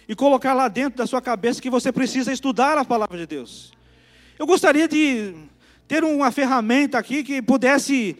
e 0.07 0.15
colocar 0.15 0.53
lá 0.53 0.67
dentro 0.67 0.97
da 0.97 1.07
sua 1.07 1.21
cabeça 1.21 1.61
que 1.61 1.69
você 1.69 1.91
precisa 1.91 2.31
estudar 2.31 2.77
a 2.77 2.85
palavra 2.85 3.17
de 3.17 3.25
Deus. 3.25 3.71
Eu 4.37 4.45
gostaria 4.45 4.87
de 4.87 5.33
ter 5.87 6.03
uma 6.03 6.31
ferramenta 6.31 6.97
aqui 6.97 7.23
que 7.23 7.41
pudesse 7.41 8.17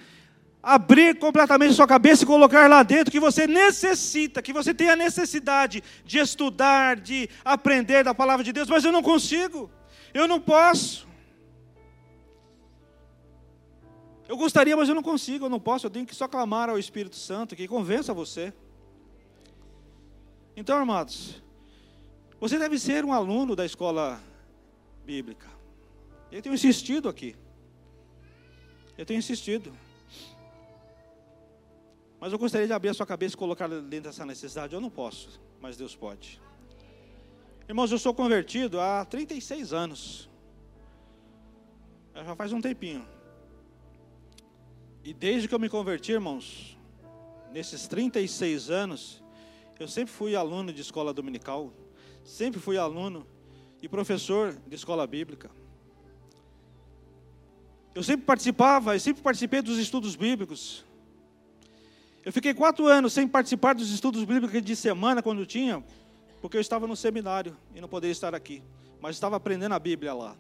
abrir 0.62 1.18
completamente 1.18 1.74
sua 1.74 1.88
cabeça 1.88 2.24
e 2.24 2.28
colocar 2.28 2.70
lá 2.70 2.84
dentro 2.84 3.12
que 3.12 3.20
você 3.20 3.48
necessita, 3.48 4.42
que 4.42 4.54
você 4.54 4.74
tem 4.74 4.90
a 4.90 4.96
necessidade 4.96 5.84
de 6.06 6.20
estudar, 6.20 6.98
de 6.98 7.30
aprender 7.44 8.04
da 8.04 8.14
palavra 8.14 8.44
de 8.44 8.54
Deus, 8.54 8.70
mas 8.70 8.84
eu 8.86 8.92
não 8.92 9.02
consigo, 9.02 9.72
eu 10.14 10.28
não 10.28 10.40
posso. 10.40 11.08
Eu 14.28 14.38
gostaria, 14.38 14.78
mas 14.78 14.88
eu 14.88 14.96
não 14.96 15.04
consigo, 15.04 15.46
eu 15.46 15.50
não 15.50 15.60
posso, 15.60 15.86
eu 15.86 15.90
tenho 15.90 16.06
que 16.06 16.16
só 16.16 16.28
clamar 16.28 16.70
ao 16.70 16.80
Espírito 16.80 17.16
Santo 17.16 17.56
que 17.56 17.68
convença 17.68 18.14
você. 18.14 18.54
Então, 20.56 20.78
amados, 20.78 21.42
você 22.42 22.58
deve 22.58 22.80
ser 22.80 23.06
um 23.06 23.14
aluno 23.14 23.56
da 23.56 23.64
escola 23.64 24.20
bíblica. 25.06 25.48
Eu 26.32 26.42
tenho 26.42 26.56
insistido 26.56 27.08
aqui. 27.08 27.36
Eu 28.98 29.06
tenho 29.06 29.20
insistido. 29.20 29.72
Mas 32.20 32.34
eu 32.34 32.40
gostaria 32.40 32.66
de 32.66 32.74
abrir 32.74 32.90
a 32.90 32.96
sua 32.96 33.06
cabeça 33.06 33.36
e 33.36 33.38
colocar 33.38 33.68
dentro 33.68 34.10
dessa 34.10 34.26
necessidade. 34.26 34.74
Eu 34.74 34.82
não 34.82 34.90
posso, 34.90 35.40
mas 35.62 35.78
Deus 35.78 35.96
pode. 35.96 36.42
Irmãos, 37.70 37.92
eu 37.92 38.00
sou 38.00 38.12
convertido 38.12 38.80
há 38.82 39.06
36 39.06 39.72
anos. 39.72 40.28
Já 42.16 42.36
faz 42.36 42.52
um 42.52 42.60
tempinho. 42.60 43.08
E 45.04 45.14
desde 45.14 45.48
que 45.48 45.54
eu 45.54 45.60
me 45.60 45.70
converti, 45.70 46.12
irmãos, 46.12 46.76
nesses 47.52 47.88
36 47.88 48.72
anos, 48.72 49.24
eu 49.80 49.88
sempre 49.88 50.12
fui 50.12 50.36
aluno 50.36 50.74
de 50.74 50.82
escola 50.82 51.14
dominical, 51.14 51.72
Sempre 52.24 52.60
fui 52.60 52.78
aluno 52.78 53.26
e 53.82 53.88
professor 53.88 54.56
de 54.68 54.76
escola 54.76 55.06
bíblica. 55.08 55.50
Eu 57.94 58.04
sempre 58.04 58.26
participava, 58.26 58.96
eu 58.96 59.00
sempre 59.00 59.22
participei 59.22 59.62
dos 59.62 59.78
estudos 59.78 60.16
bíblicos. 60.16 60.86
Eu 62.24 62.32
fiquei 62.32 62.54
quatro 62.54 62.86
anos 62.86 63.14
sem 63.14 63.28
participar 63.28 63.74
dos 63.74 63.92
estudos 63.92 64.24
bíblicos 64.24 64.62
de 64.62 64.76
semana, 64.76 65.22
quando 65.22 65.46
tinha, 65.46 65.84
porque 66.40 66.56
eu 66.56 66.62
estava 66.62 66.88
no 66.88 66.96
seminário 66.96 67.58
e 67.76 67.82
não 67.82 67.88
poderia 67.88 68.12
estar 68.12 68.34
aqui, 68.36 68.64
mas 69.02 69.16
estava 69.16 69.36
aprendendo 69.36 69.74
a 69.74 69.80
Bíblia 69.80 70.14
lá. 70.14 70.38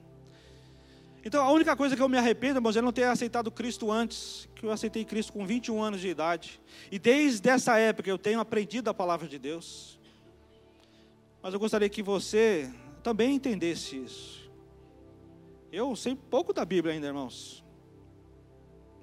Então, 1.23 1.43
a 1.43 1.51
única 1.51 1.75
coisa 1.75 1.95
que 1.95 2.01
eu 2.01 2.09
me 2.09 2.17
arrependo, 2.17 2.57
irmãos, 2.57 2.75
é 2.75 2.81
não 2.81 2.91
ter 2.91 3.03
aceitado 3.03 3.51
Cristo 3.51 3.91
antes, 3.91 4.49
que 4.55 4.65
eu 4.65 4.71
aceitei 4.71 5.05
Cristo 5.05 5.33
com 5.33 5.45
21 5.45 5.81
anos 5.81 6.01
de 6.01 6.07
idade. 6.07 6.59
E 6.91 6.97
desde 6.97 7.47
essa 7.47 7.77
época 7.77 8.09
eu 8.09 8.17
tenho 8.17 8.39
aprendido 8.39 8.89
a 8.89 8.93
palavra 8.93 9.27
de 9.27 9.37
Deus. 9.37 9.99
Mas 11.41 11.53
eu 11.53 11.59
gostaria 11.59 11.89
que 11.89 12.03
você 12.03 12.71
também 13.01 13.35
entendesse 13.35 13.97
isso. 13.97 14.51
Eu 15.71 15.95
sei 15.95 16.15
pouco 16.15 16.53
da 16.53 16.63
Bíblia 16.63 16.93
ainda, 16.93 17.07
irmãos. 17.07 17.63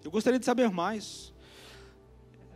Eu 0.05 0.11
gostaria 0.11 0.39
de 0.39 0.45
saber 0.45 0.70
mais. 0.70 1.32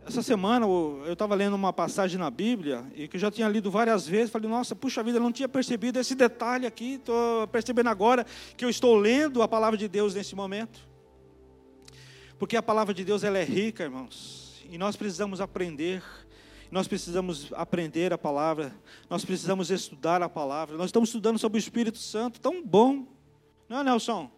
Essa 0.05 0.21
semana 0.21 0.65
eu 0.65 1.13
estava 1.13 1.33
lendo 1.33 1.55
uma 1.55 1.71
passagem 1.71 2.17
na 2.17 2.29
Bíblia 2.29 2.85
e 2.93 3.07
que 3.07 3.15
eu 3.15 3.19
já 3.19 3.31
tinha 3.31 3.47
lido 3.47 3.71
várias 3.71 4.07
vezes. 4.07 4.29
Falei, 4.29 4.49
nossa, 4.49 4.75
puxa 4.75 5.01
vida, 5.01 5.17
eu 5.17 5.21
não 5.21 5.31
tinha 5.31 5.47
percebido 5.47 5.99
esse 5.99 6.13
detalhe 6.13 6.65
aqui. 6.65 6.95
Estou 6.95 7.47
percebendo 7.47 7.89
agora 7.89 8.25
que 8.55 8.63
eu 8.63 8.69
estou 8.69 8.95
lendo 8.95 9.41
a 9.41 9.47
palavra 9.47 9.77
de 9.77 9.87
Deus 9.87 10.13
nesse 10.13 10.35
momento. 10.35 10.79
Porque 12.37 12.57
a 12.57 12.63
palavra 12.63 12.93
de 12.93 13.03
Deus 13.03 13.23
ela 13.23 13.37
é 13.37 13.43
rica, 13.43 13.83
irmãos. 13.83 14.63
E 14.69 14.77
nós 14.77 14.95
precisamos 14.95 15.39
aprender 15.39 16.03
nós 16.73 16.87
precisamos 16.87 17.53
aprender 17.53 18.11
a 18.11 18.17
palavra, 18.17 18.73
nós 19.07 19.23
precisamos 19.23 19.69
estudar 19.69 20.23
a 20.23 20.27
palavra. 20.27 20.75
Nós 20.75 20.87
estamos 20.87 21.09
estudando 21.09 21.37
sobre 21.37 21.59
o 21.59 21.59
Espírito 21.59 21.99
Santo, 21.99 22.41
tão 22.41 22.65
bom. 22.65 23.05
Não 23.69 23.81
é, 23.81 23.83
Nelson? 23.83 24.31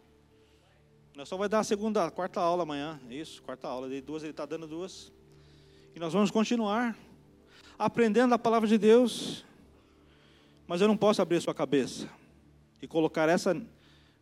Nelson 1.15 1.38
vai 1.38 1.47
dar 1.47 1.59
a 1.59 1.63
segunda, 1.63 2.05
a 2.05 2.11
quarta 2.11 2.41
aula 2.41 2.63
amanhã. 2.63 2.99
Isso, 3.09 3.41
quarta 3.41 3.69
aula. 3.69 3.88
De 3.88 4.01
duas, 4.01 4.21
ele 4.21 4.31
está 4.31 4.45
dando 4.45 4.67
duas. 4.67 5.13
E 5.95 5.99
nós 5.99 6.11
vamos 6.11 6.29
continuar 6.29 6.97
aprendendo 7.79 8.33
a 8.33 8.38
palavra 8.38 8.67
de 8.67 8.77
Deus. 8.77 9.45
Mas 10.67 10.81
eu 10.81 10.89
não 10.89 10.97
posso 10.97 11.21
abrir 11.21 11.41
sua 11.41 11.53
cabeça 11.53 12.09
e 12.81 12.88
colocar 12.88 13.29
essa 13.29 13.55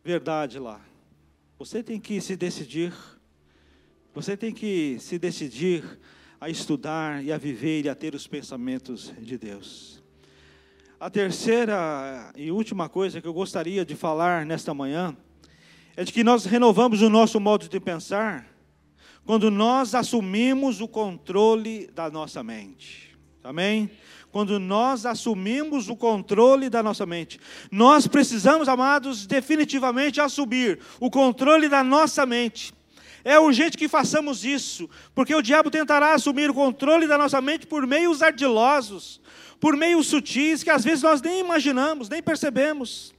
verdade 0.03 0.59
lá. 0.59 0.79
Você 1.57 1.81
tem 1.81 1.99
que 1.99 2.21
se 2.21 2.35
decidir. 2.35 2.93
Você 4.13 4.37
tem 4.37 4.53
que 4.53 4.99
se 4.99 5.17
decidir 5.17 5.99
a 6.43 6.49
estudar 6.49 7.23
e 7.23 7.31
a 7.31 7.37
viver 7.37 7.85
e 7.85 7.89
a 7.89 7.95
ter 7.95 8.13
os 8.13 8.27
pensamentos 8.27 9.13
de 9.17 9.37
Deus. 9.37 10.03
A 10.99 11.09
terceira 11.09 12.33
e 12.35 12.51
última 12.51 12.89
coisa 12.89 13.21
que 13.21 13.27
eu 13.29 13.33
gostaria 13.33 13.85
de 13.85 13.95
falar 13.95 14.45
nesta 14.45 14.73
manhã 14.73 15.15
é 15.95 16.03
de 16.03 16.11
que 16.11 16.21
nós 16.21 16.43
renovamos 16.43 17.01
o 17.01 17.09
nosso 17.09 17.39
modo 17.39 17.69
de 17.69 17.79
pensar 17.79 18.45
quando 19.25 19.49
nós 19.49 19.95
assumimos 19.95 20.81
o 20.81 20.87
controle 20.87 21.89
da 21.95 22.11
nossa 22.11 22.43
mente. 22.43 23.17
Amém? 23.41 23.89
Quando 24.29 24.59
nós 24.59 25.05
assumimos 25.05 25.87
o 25.87 25.95
controle 25.95 26.69
da 26.69 26.83
nossa 26.83 27.05
mente. 27.05 27.39
Nós 27.71 28.05
precisamos, 28.05 28.67
amados, 28.67 29.25
definitivamente 29.25 30.19
assumir 30.19 30.81
o 30.99 31.09
controle 31.09 31.69
da 31.69 31.85
nossa 31.85 32.25
mente. 32.25 32.73
É 33.23 33.39
urgente 33.39 33.77
que 33.77 33.87
façamos 33.87 34.43
isso, 34.43 34.89
porque 35.15 35.33
o 35.33 35.41
diabo 35.41 35.71
tentará 35.71 36.13
assumir 36.13 36.49
o 36.49 36.53
controle 36.53 37.07
da 37.07 37.17
nossa 37.17 37.39
mente 37.39 37.65
por 37.65 37.87
meios 37.87 38.21
ardilosos, 38.21 39.21
por 39.61 39.77
meios 39.77 40.07
sutis 40.07 40.61
que 40.61 40.69
às 40.69 40.83
vezes 40.83 41.01
nós 41.03 41.21
nem 41.21 41.39
imaginamos, 41.39 42.09
nem 42.09 42.21
percebemos. 42.21 43.13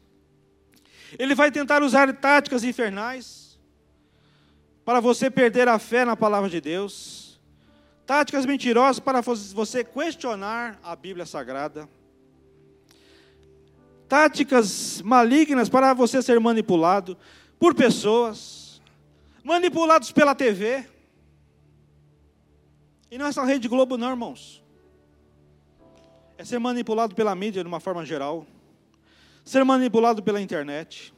Ele 1.19 1.35
vai 1.35 1.51
tentar 1.51 1.83
usar 1.83 2.13
táticas 2.13 2.65
infernais 2.65 3.59
para 4.85 5.01
você 5.01 5.31
perder 5.31 5.69
a 5.69 5.79
fé 5.79 6.05
na 6.05 6.15
palavra 6.15 6.51
de 6.51 6.61
Deus, 6.61 7.41
táticas 8.05 8.45
mentirosas 8.45 9.01
para 9.01 9.23
você 9.23 9.83
questionar 9.83 10.79
a 10.83 10.95
Bíblia 10.95 11.25
Sagrada, 11.25 11.89
táticas 14.07 15.01
malignas 15.01 15.71
para 15.71 15.95
você 15.95 16.21
ser 16.21 16.39
manipulado 16.39 17.17
por 17.59 17.75
pessoas 17.75 18.54
manipulados 19.45 20.11
pela 20.11 20.35
TV. 20.35 20.87
E 23.11 23.19
não 23.19 23.27
é 23.27 23.33
só 23.33 23.45
Rede 23.45 23.69
Globo, 23.69 23.99
não, 23.99 24.11
irmãos. 24.11 24.65
É 26.39 26.45
ser 26.45 26.59
manipulado 26.59 27.15
pela 27.15 27.35
mídia 27.35 27.63
de 27.63 27.69
uma 27.69 27.79
forma 27.79 28.05
geral. 28.05 28.47
Ser 29.45 29.63
manipulado 29.63 30.23
pela 30.23 30.41
internet. 30.41 31.13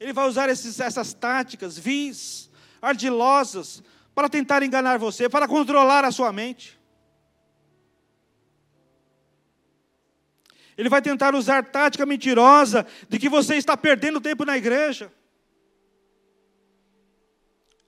Ele 0.00 0.14
vai 0.14 0.26
usar 0.26 0.48
esses, 0.48 0.80
essas 0.80 1.12
táticas 1.12 1.78
vis, 1.78 2.50
ardilosas, 2.80 3.82
para 4.14 4.28
tentar 4.28 4.62
enganar 4.62 4.98
você, 4.98 5.28
para 5.28 5.46
controlar 5.46 6.04
a 6.06 6.10
sua 6.10 6.32
mente. 6.32 6.80
Ele 10.76 10.88
vai 10.88 11.02
tentar 11.02 11.34
usar 11.34 11.62
tática 11.62 12.06
mentirosa 12.06 12.86
de 13.06 13.18
que 13.18 13.28
você 13.28 13.56
está 13.56 13.76
perdendo 13.76 14.18
tempo 14.18 14.46
na 14.46 14.56
igreja. 14.56 15.12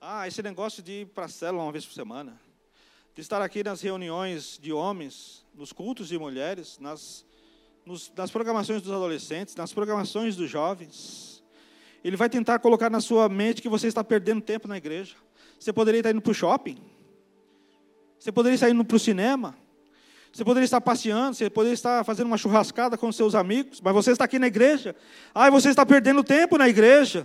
Ah, 0.05 0.27
esse 0.27 0.43
negócio 0.43 0.83
de 0.83 1.03
ir 1.03 1.07
para 1.07 1.27
a 1.27 1.29
célula 1.29 1.63
uma 1.63 1.71
vez 1.71 1.87
por 1.87 1.93
semana, 1.95 2.37
de 3.15 3.21
estar 3.21 3.41
aqui 3.41 3.63
nas 3.63 3.81
reuniões 3.81 4.59
de 4.61 4.73
homens, 4.73 5.47
nos 5.55 5.73
cultos 5.73 6.09
de 6.09 6.19
mulheres, 6.19 6.77
nas, 6.81 7.25
nos, 7.87 8.11
nas 8.17 8.29
programações 8.29 8.83
dos 8.83 8.91
adolescentes, 8.91 9.55
nas 9.55 9.73
programações 9.73 10.35
dos 10.35 10.51
jovens. 10.51 11.41
Ele 12.03 12.17
vai 12.17 12.29
tentar 12.29 12.59
colocar 12.59 12.91
na 12.91 13.01
sua 13.01 13.29
mente 13.29 13.63
que 13.63 13.69
você 13.69 13.87
está 13.87 14.03
perdendo 14.03 14.41
tempo 14.41 14.67
na 14.67 14.77
igreja. 14.77 15.15
Você 15.57 15.73
poderia 15.73 16.01
estar 16.01 16.11
indo 16.11 16.21
para 16.21 16.33
o 16.33 16.35
shopping. 16.35 16.83
Você 18.19 18.33
poderia 18.33 18.57
estar 18.57 18.71
indo 18.71 18.85
para 18.85 18.97
o 18.97 18.99
cinema. 18.99 19.57
Você 20.33 20.45
poderia 20.45 20.65
estar 20.65 20.81
passeando, 20.81 21.37
você 21.37 21.49
poderia 21.49 21.75
estar 21.75 22.03
fazendo 22.03 22.27
uma 22.27 22.37
churrascada 22.37 22.99
com 22.99 23.13
seus 23.13 23.37
amigos, 23.37 23.81
mas 23.81 23.95
você 23.95 24.11
está 24.11 24.25
aqui 24.25 24.41
na 24.41 24.49
igreja. 24.49 24.97
Ah, 25.33 25.49
você 25.49 25.69
está 25.69 25.87
perdendo 25.87 26.25
tempo 26.25 26.59
na 26.59 26.69
igreja. 26.69 27.25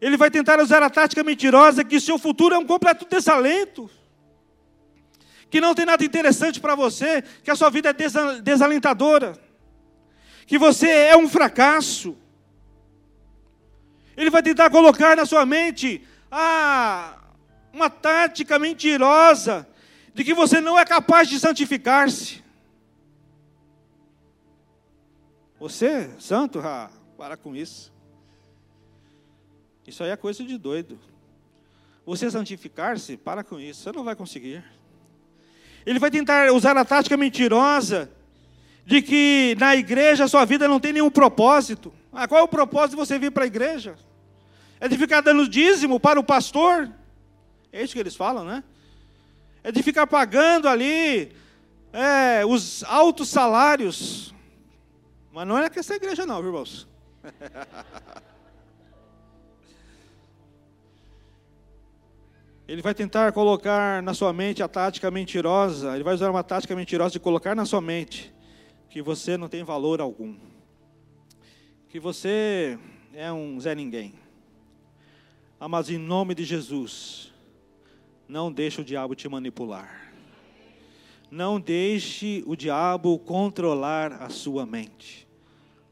Ele 0.00 0.16
vai 0.16 0.30
tentar 0.30 0.60
usar 0.60 0.82
a 0.82 0.90
tática 0.90 1.24
mentirosa 1.24 1.84
que 1.84 2.00
seu 2.00 2.18
futuro 2.18 2.54
é 2.54 2.58
um 2.58 2.66
completo 2.66 3.06
desalento. 3.08 3.90
Que 5.50 5.60
não 5.60 5.74
tem 5.74 5.86
nada 5.86 6.04
interessante 6.04 6.60
para 6.60 6.74
você, 6.74 7.22
que 7.42 7.50
a 7.50 7.56
sua 7.56 7.70
vida 7.70 7.90
é 7.90 8.40
desalentadora. 8.40 9.38
Que 10.46 10.58
você 10.58 10.88
é 10.88 11.16
um 11.16 11.28
fracasso. 11.28 12.16
Ele 14.16 14.30
vai 14.30 14.42
tentar 14.42 14.70
colocar 14.70 15.16
na 15.16 15.24
sua 15.24 15.46
mente 15.46 16.06
ah, 16.30 17.18
uma 17.72 17.88
tática 17.88 18.58
mentirosa 18.58 19.66
de 20.14 20.24
que 20.24 20.34
você 20.34 20.60
não 20.60 20.78
é 20.78 20.84
capaz 20.84 21.28
de 21.28 21.38
santificar-se. 21.38 22.42
Você, 25.58 26.10
santo, 26.18 26.60
ah, 26.60 26.90
para 27.16 27.36
com 27.36 27.54
isso. 27.54 27.92
Isso 29.88 30.04
aí 30.04 30.10
é 30.10 30.16
coisa 30.16 30.44
de 30.44 30.56
doido. 30.56 30.98
Você 32.06 32.30
santificar-se, 32.30 33.16
para 33.16 33.42
com 33.42 33.58
isso, 33.58 33.82
você 33.82 33.92
não 33.92 34.04
vai 34.04 34.14
conseguir. 34.14 34.62
Ele 35.84 35.98
vai 35.98 36.10
tentar 36.10 36.52
usar 36.52 36.76
a 36.76 36.84
tática 36.84 37.16
mentirosa 37.16 38.10
de 38.84 39.02
que 39.02 39.56
na 39.58 39.74
igreja 39.74 40.24
a 40.24 40.28
sua 40.28 40.44
vida 40.44 40.68
não 40.68 40.78
tem 40.78 40.92
nenhum 40.92 41.10
propósito. 41.10 41.92
Ah, 42.12 42.28
qual 42.28 42.40
é 42.40 42.44
o 42.44 42.48
propósito 42.48 42.90
de 42.90 42.96
você 42.96 43.18
vir 43.18 43.32
para 43.32 43.44
a 43.44 43.46
igreja? 43.46 43.96
É 44.78 44.88
de 44.88 44.96
ficar 44.96 45.20
dando 45.20 45.48
dízimo 45.48 45.98
para 45.98 46.20
o 46.20 46.24
pastor? 46.24 46.90
É 47.72 47.82
isso 47.82 47.94
que 47.94 48.00
eles 48.00 48.14
falam, 48.14 48.44
né? 48.44 48.62
é 49.62 49.72
de 49.72 49.82
ficar 49.82 50.06
pagando 50.06 50.68
ali 50.68 51.32
é, 51.92 52.44
os 52.46 52.82
altos 52.84 53.28
salários. 53.28 54.34
Mas 55.32 55.46
não 55.46 55.58
é 55.58 55.68
que 55.68 55.78
essa 55.78 55.94
igreja 55.94 56.24
não, 56.24 56.36
viu, 56.36 56.46
irmãos? 56.46 56.88
Ele 62.68 62.82
vai 62.82 62.94
tentar 62.94 63.32
colocar 63.32 64.02
na 64.02 64.12
sua 64.12 64.30
mente 64.30 64.62
a 64.62 64.68
tática 64.68 65.10
mentirosa, 65.10 65.94
ele 65.94 66.04
vai 66.04 66.12
usar 66.12 66.30
uma 66.30 66.44
tática 66.44 66.76
mentirosa 66.76 67.12
de 67.12 67.18
colocar 67.18 67.54
na 67.54 67.64
sua 67.64 67.80
mente 67.80 68.30
que 68.90 69.00
você 69.00 69.38
não 69.38 69.48
tem 69.48 69.64
valor 69.64 70.02
algum, 70.02 70.36
que 71.88 71.98
você 71.98 72.78
é 73.14 73.32
um 73.32 73.58
Zé 73.58 73.74
Ninguém. 73.74 74.12
Ah, 75.58 75.66
mas 75.66 75.88
em 75.88 75.96
nome 75.96 76.34
de 76.34 76.44
Jesus, 76.44 77.32
não 78.28 78.52
deixe 78.52 78.82
o 78.82 78.84
diabo 78.84 79.14
te 79.14 79.26
manipular. 79.30 80.12
Não 81.30 81.58
deixe 81.58 82.44
o 82.46 82.54
diabo 82.54 83.18
controlar 83.18 84.12
a 84.22 84.28
sua 84.28 84.66
mente. 84.66 85.26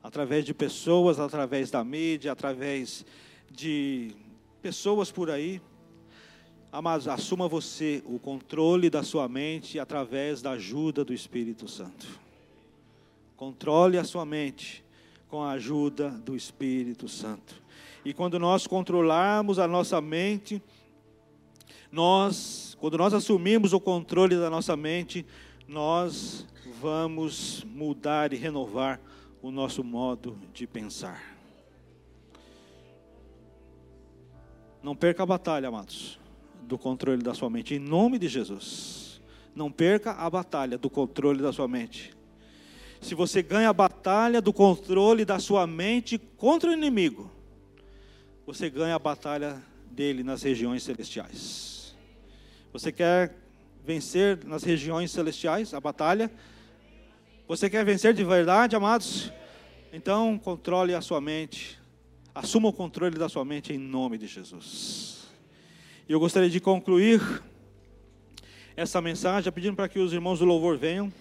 Através 0.02 0.44
de 0.44 0.52
pessoas, 0.52 1.18
através 1.18 1.70
da 1.70 1.82
mídia, 1.82 2.32
através 2.32 3.02
de 3.50 4.14
pessoas 4.60 5.10
por 5.10 5.30
aí. 5.30 5.58
Mas 6.72 7.08
assuma 7.08 7.48
você 7.48 8.02
o 8.04 8.18
controle 8.18 8.90
da 8.90 9.02
sua 9.02 9.28
mente 9.28 9.78
através 9.78 10.42
da 10.42 10.52
ajuda 10.52 11.04
do 11.04 11.14
Espírito 11.14 11.66
Santo. 11.66 12.06
Controle 13.36 13.98
a 13.98 14.04
sua 14.04 14.24
mente 14.24 14.84
com 15.28 15.42
a 15.42 15.52
ajuda 15.52 16.10
do 16.10 16.36
Espírito 16.36 17.08
Santo. 17.08 17.62
E 18.04 18.12
quando 18.12 18.38
nós 18.38 18.66
controlarmos 18.66 19.58
a 19.58 19.66
nossa 19.66 20.00
mente, 20.00 20.62
nós, 21.90 22.76
quando 22.80 22.98
nós 22.98 23.12
assumimos 23.12 23.72
o 23.72 23.80
controle 23.80 24.36
da 24.36 24.50
nossa 24.50 24.76
mente, 24.76 25.26
nós 25.66 26.46
vamos 26.80 27.64
mudar 27.64 28.32
e 28.32 28.36
renovar 28.36 29.00
o 29.42 29.50
nosso 29.50 29.82
modo 29.82 30.38
de 30.52 30.66
pensar. 30.66 31.36
Não 34.82 34.94
perca 34.94 35.22
a 35.22 35.26
batalha, 35.26 35.68
amados, 35.68 36.18
do 36.66 36.76
controle 36.76 37.22
da 37.22 37.32
sua 37.32 37.48
mente, 37.48 37.74
em 37.74 37.78
nome 37.78 38.18
de 38.18 38.28
Jesus. 38.28 39.20
Não 39.54 39.70
perca 39.70 40.12
a 40.12 40.28
batalha 40.28 40.76
do 40.76 40.90
controle 40.90 41.42
da 41.42 41.52
sua 41.52 41.66
mente. 41.66 42.14
Se 43.00 43.14
você 43.14 43.42
ganha 43.42 43.68
a 43.68 43.72
batalha 43.72 44.40
do 44.40 44.52
controle 44.52 45.24
da 45.24 45.38
sua 45.38 45.66
mente 45.66 46.18
contra 46.18 46.70
o 46.70 46.72
inimigo, 46.72 47.30
você 48.46 48.68
ganha 48.68 48.94
a 48.94 48.98
batalha 48.98 49.62
dele 49.90 50.22
nas 50.22 50.42
regiões 50.42 50.82
celestiais. 50.82 51.96
Você 52.72 52.92
quer 52.92 53.34
vencer 53.84 54.44
nas 54.44 54.62
regiões 54.62 55.10
celestiais 55.10 55.72
a 55.72 55.80
batalha? 55.80 56.30
Você 57.48 57.70
quer 57.70 57.84
vencer 57.84 58.12
de 58.12 58.24
verdade, 58.24 58.74
amados? 58.74 59.32
Então, 59.92 60.38
controle 60.38 60.94
a 60.94 61.00
sua 61.00 61.20
mente. 61.20 61.78
Assuma 62.34 62.68
o 62.68 62.72
controle 62.72 63.16
da 63.16 63.28
sua 63.28 63.44
mente 63.44 63.72
em 63.72 63.78
nome 63.78 64.18
de 64.18 64.26
Jesus. 64.26 65.25
E 66.08 66.12
eu 66.12 66.20
gostaria 66.20 66.48
de 66.48 66.60
concluir 66.60 67.20
essa 68.76 69.00
mensagem 69.00 69.50
pedindo 69.50 69.74
para 69.74 69.88
que 69.88 69.98
os 69.98 70.12
irmãos 70.12 70.38
do 70.38 70.44
louvor 70.44 70.78
venham. 70.78 71.12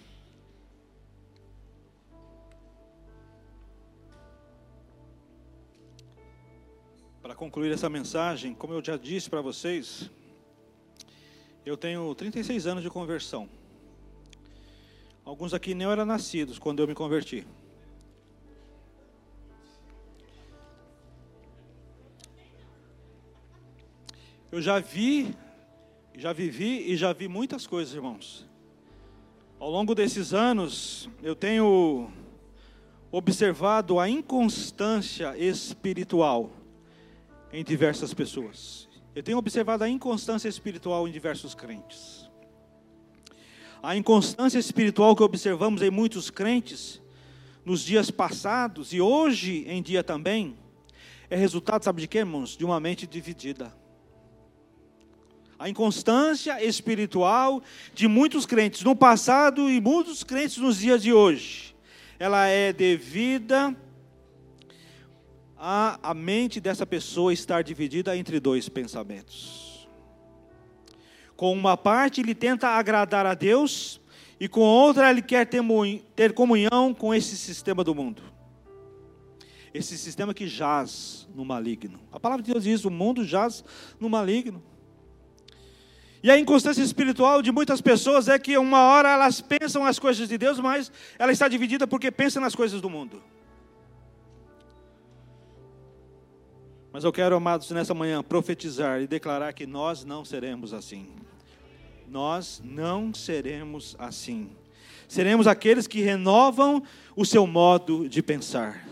Para 7.20 7.34
concluir 7.34 7.72
essa 7.72 7.88
mensagem, 7.88 8.54
como 8.54 8.74
eu 8.74 8.84
já 8.84 8.96
disse 8.96 9.28
para 9.28 9.40
vocês, 9.40 10.08
eu 11.64 11.76
tenho 11.76 12.14
36 12.14 12.68
anos 12.68 12.84
de 12.84 12.88
conversão. 12.88 13.48
Alguns 15.24 15.52
aqui 15.52 15.74
nem 15.74 15.88
eram 15.88 16.06
nascidos 16.06 16.60
quando 16.60 16.78
eu 16.78 16.86
me 16.86 16.94
converti. 16.94 17.44
Eu 24.56 24.62
já 24.62 24.78
vi, 24.78 25.36
já 26.16 26.32
vivi 26.32 26.90
e 26.90 26.96
já 26.96 27.12
vi 27.12 27.28
muitas 27.28 27.66
coisas, 27.66 27.92
irmãos. 27.94 28.48
Ao 29.60 29.70
longo 29.70 29.94
desses 29.94 30.32
anos, 30.32 31.10
eu 31.22 31.36
tenho 31.36 32.10
observado 33.12 34.00
a 34.00 34.08
inconstância 34.08 35.36
espiritual 35.36 36.50
em 37.52 37.62
diversas 37.62 38.14
pessoas. 38.14 38.88
Eu 39.14 39.22
tenho 39.22 39.36
observado 39.36 39.84
a 39.84 39.90
inconstância 39.90 40.48
espiritual 40.48 41.06
em 41.06 41.12
diversos 41.12 41.54
crentes. 41.54 42.26
A 43.82 43.94
inconstância 43.94 44.58
espiritual 44.58 45.14
que 45.14 45.22
observamos 45.22 45.82
em 45.82 45.90
muitos 45.90 46.30
crentes 46.30 47.02
nos 47.62 47.82
dias 47.82 48.10
passados 48.10 48.94
e 48.94 49.02
hoje 49.02 49.66
em 49.68 49.82
dia 49.82 50.02
também 50.02 50.56
é 51.28 51.36
resultado, 51.36 51.84
sabe 51.84 52.00
de 52.00 52.08
quê, 52.08 52.20
irmãos? 52.20 52.56
De 52.56 52.64
uma 52.64 52.80
mente 52.80 53.06
dividida. 53.06 53.70
A 55.58 55.68
inconstância 55.68 56.62
espiritual 56.62 57.62
de 57.94 58.06
muitos 58.06 58.44
crentes 58.44 58.82
no 58.82 58.94
passado 58.94 59.70
e 59.70 59.80
muitos 59.80 60.22
crentes 60.22 60.58
nos 60.58 60.78
dias 60.78 61.02
de 61.02 61.12
hoje, 61.12 61.74
ela 62.18 62.46
é 62.46 62.72
devida 62.72 63.74
a, 65.56 65.98
a 66.02 66.14
mente 66.14 66.60
dessa 66.60 66.84
pessoa 66.84 67.32
estar 67.32 67.62
dividida 67.62 68.16
entre 68.16 68.38
dois 68.38 68.68
pensamentos. 68.68 69.88
Com 71.34 71.52
uma 71.52 71.76
parte 71.76 72.20
ele 72.20 72.34
tenta 72.34 72.68
agradar 72.68 73.24
a 73.24 73.34
Deus, 73.34 74.00
e 74.38 74.48
com 74.48 74.60
outra 74.60 75.10
ele 75.10 75.22
quer 75.22 75.46
ter, 75.46 76.32
comunhão 76.34 76.92
com 76.92 77.14
esse 77.14 77.36
sistema 77.36 77.82
do 77.82 77.94
mundo. 77.94 78.22
Esse 79.72 79.96
sistema 79.96 80.34
que 80.34 80.46
jaz 80.46 81.26
no 81.34 81.44
maligno. 81.44 82.00
A 82.12 82.20
palavra 82.20 82.42
de 82.42 82.52
Deus 82.52 82.64
diz: 82.64 82.84
o 82.84 82.90
mundo 82.90 83.24
jaz 83.24 83.64
no 83.98 84.08
maligno. 84.08 84.62
E 86.26 86.30
a 86.30 86.36
inconstância 86.36 86.82
espiritual 86.82 87.40
de 87.40 87.52
muitas 87.52 87.80
pessoas 87.80 88.26
é 88.26 88.36
que 88.36 88.58
uma 88.58 88.82
hora 88.82 89.10
elas 89.10 89.40
pensam 89.40 89.86
as 89.86 89.96
coisas 89.96 90.28
de 90.28 90.36
Deus, 90.36 90.58
mas 90.58 90.90
ela 91.20 91.30
está 91.30 91.46
dividida 91.46 91.86
porque 91.86 92.10
pensa 92.10 92.40
nas 92.40 92.52
coisas 92.52 92.80
do 92.80 92.90
mundo. 92.90 93.22
Mas 96.92 97.04
eu 97.04 97.12
quero, 97.12 97.36
amados, 97.36 97.70
nessa 97.70 97.94
manhã 97.94 98.24
profetizar 98.24 99.00
e 99.00 99.06
declarar 99.06 99.52
que 99.52 99.68
nós 99.68 100.04
não 100.04 100.24
seremos 100.24 100.74
assim. 100.74 101.06
Nós 102.08 102.60
não 102.64 103.14
seremos 103.14 103.94
assim. 103.96 104.50
Seremos 105.06 105.46
aqueles 105.46 105.86
que 105.86 106.00
renovam 106.00 106.82
o 107.14 107.24
seu 107.24 107.46
modo 107.46 108.08
de 108.08 108.20
pensar. 108.20 108.84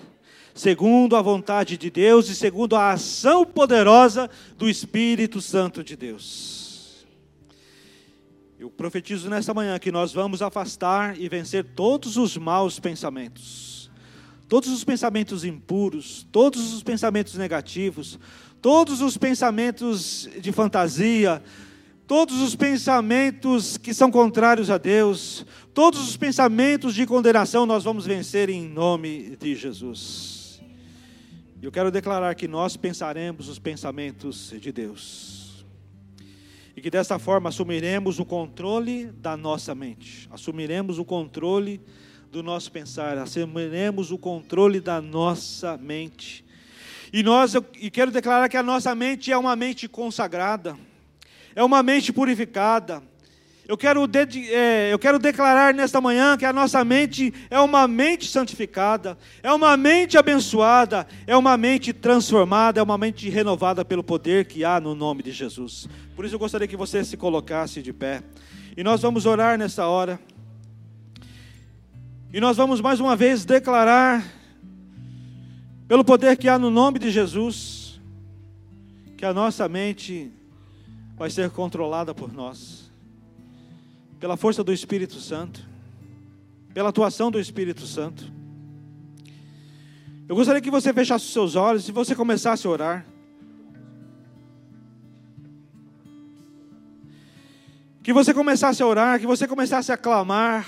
segundo 0.55 1.17
a 1.17 1.21
vontade 1.21 1.77
de 1.77 1.91
Deus 1.91 2.29
e 2.29 2.35
segundo 2.37 2.77
a 2.77 2.93
ação 2.93 3.45
poderosa 3.45 4.31
do 4.57 4.69
Espírito 4.69 5.41
Santo 5.41 5.83
de 5.83 5.97
Deus. 5.97 6.64
Eu 8.65 8.71
profetizo 8.71 9.29
nesta 9.29 9.53
manhã 9.53 9.79
que 9.79 9.93
nós 9.93 10.15
vamos 10.15 10.41
afastar 10.41 11.21
e 11.21 11.29
vencer 11.29 11.63
todos 11.77 12.17
os 12.17 12.35
maus 12.39 12.81
pensamentos, 12.81 13.91
todos 14.49 14.71
os 14.71 14.83
pensamentos 14.83 15.45
impuros, 15.45 16.27
todos 16.33 16.73
os 16.73 16.83
pensamentos 16.83 17.35
negativos, 17.35 18.19
todos 18.63 19.03
os 19.03 19.19
pensamentos 19.19 20.31
de 20.41 20.51
fantasia, 20.51 21.43
todos 22.07 22.41
os 22.41 22.57
pensamentos 22.57 23.77
que 23.77 23.93
são 23.93 24.11
contrários 24.11 24.71
a 24.71 24.79
Deus, 24.79 25.45
todos 25.75 26.01
os 26.01 26.17
pensamentos 26.17 26.95
de 26.95 27.05
condenação 27.05 27.67
nós 27.67 27.85
vamos 27.85 28.07
vencer 28.07 28.49
em 28.49 28.67
nome 28.67 29.37
de 29.39 29.55
Jesus. 29.55 30.63
Eu 31.61 31.71
quero 31.71 31.91
declarar 31.91 32.35
que 32.35 32.49
nós 32.49 32.79
pensaremos 32.79 33.47
os 33.47 33.59
pensamentos 33.59 34.55
de 34.59 34.73
Deus. 34.73 35.44
E 36.77 36.81
que 36.81 36.91
desta 36.91 37.19
forma 37.19 37.49
assumiremos 37.49 38.19
o 38.19 38.25
controle 38.25 39.07
da 39.07 39.37
nossa 39.37 39.75
mente, 39.75 40.29
assumiremos 40.31 40.99
o 40.99 41.05
controle 41.05 41.81
do 42.31 42.43
nosso 42.43 42.73
pensar, 42.73 43.17
assumiremos 43.17 44.11
o 44.11 44.19
controle 44.19 44.81
da 44.81 45.01
nossa 45.01 45.77
mente. 45.77 46.45
E 47.13 47.23
nós, 47.23 47.55
eu, 47.55 47.65
e 47.81 47.91
quero 47.91 48.11
declarar 48.11 48.49
que 48.49 48.57
a 48.57 48.63
nossa 48.63 48.95
mente 48.95 49.31
é 49.31 49.37
uma 49.37 49.55
mente 49.55 49.89
consagrada 49.89 50.77
é 51.55 51.63
uma 51.63 51.83
mente 51.83 52.13
purificada. 52.13 53.03
Eu 53.67 53.79
quero, 53.79 54.05
é, 54.51 54.93
eu 54.93 54.99
quero 54.99 55.19
declarar 55.19 55.73
nesta 55.73 55.99
manhã 55.99 56.37
que 56.37 56.45
a 56.45 56.53
nossa 56.53 56.85
mente 56.85 57.33
é 57.49 57.59
uma 57.59 57.89
mente 57.89 58.29
santificada, 58.29 59.17
é 59.43 59.51
uma 59.51 59.75
mente 59.75 60.19
abençoada, 60.19 61.07
é 61.27 61.35
uma 61.35 61.57
mente 61.57 61.91
transformada, 61.93 62.79
é 62.79 62.83
uma 62.83 62.99
mente 62.99 63.31
renovada 63.31 63.83
pelo 63.83 64.05
poder 64.05 64.45
que 64.45 64.65
há 64.65 64.79
no 64.79 64.95
nome 64.95 65.23
de 65.23 65.33
Jesus. 65.33 65.89
Por 66.15 66.27
isso 66.27 66.35
eu 66.35 66.39
gostaria 66.39 66.69
que 66.69 66.77
você 66.77 67.03
se 67.03 67.17
colocasse 67.17 67.81
de 67.81 67.91
pé. 67.91 68.23
E 68.77 68.85
nós 68.85 69.01
vamos 69.01 69.25
orar 69.25 69.57
nessa 69.57 69.87
hora. 69.87 70.21
E 72.31 72.41
nós 72.41 72.59
vamos 72.59 72.83
mais 72.83 73.01
uma 73.01 73.17
vez 73.17 73.47
declarar, 73.47 74.23
pelo 75.89 76.05
poder 76.05 76.37
que 76.37 76.49
há 76.51 76.59
no 76.59 76.69
nome 76.69 76.99
de 76.99 77.11
Jesus, 77.11 78.01
que 79.17 79.25
a 79.25 79.33
nossa 79.33 79.67
mente 79.69 80.31
vai 81.17 81.31
ser 81.31 81.49
controlada 81.51 82.13
por 82.13 82.33
nós, 82.33 82.84
pela 84.19 84.37
força 84.37 84.65
do 84.65 84.73
Espírito 84.73 85.21
Santo, 85.21 85.67
pela 86.73 86.89
atuação 86.89 87.31
do 87.31 87.39
Espírito 87.39 87.87
Santo. 87.87 88.33
Eu 90.29 90.35
gostaria 90.35 90.61
que 90.61 90.71
você 90.71 90.93
fechasse 90.93 91.27
os 91.27 91.33
seus 91.33 91.55
olhos 91.55 91.89
e 91.89 91.93
você 91.93 92.15
começasse 92.15 92.67
a 92.67 92.71
orar. 92.71 93.07
Que 98.03 98.13
você 98.13 98.33
começasse 98.33 98.83
a 98.83 98.87
orar, 98.87 99.21
que 99.21 99.27
você 99.27 99.47
começasse 99.47 99.93
a 99.93 99.97
clamar, 99.97 100.67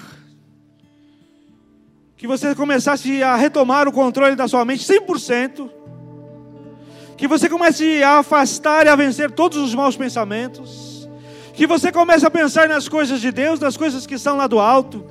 que 2.16 2.26
você 2.26 2.54
começasse 2.54 3.22
a 3.22 3.36
retomar 3.36 3.86
o 3.86 3.92
controle 3.92 4.34
da 4.34 4.48
sua 4.48 4.64
mente 4.64 4.84
100%. 4.84 5.70
Que 7.16 7.26
você 7.26 7.48
comece 7.48 8.02
a 8.02 8.18
afastar 8.18 8.86
e 8.86 8.88
a 8.88 8.96
vencer 8.96 9.30
todos 9.30 9.58
os 9.58 9.74
maus 9.74 9.96
pensamentos. 9.96 10.95
Que 11.56 11.66
você 11.66 11.90
comece 11.90 12.26
a 12.26 12.30
pensar 12.30 12.68
nas 12.68 12.86
coisas 12.86 13.20
de 13.20 13.32
Deus, 13.32 13.58
nas 13.58 13.76
coisas 13.76 14.06
que 14.06 14.14
estão 14.14 14.36
lá 14.36 14.46
do 14.46 14.60
alto. 14.60 15.04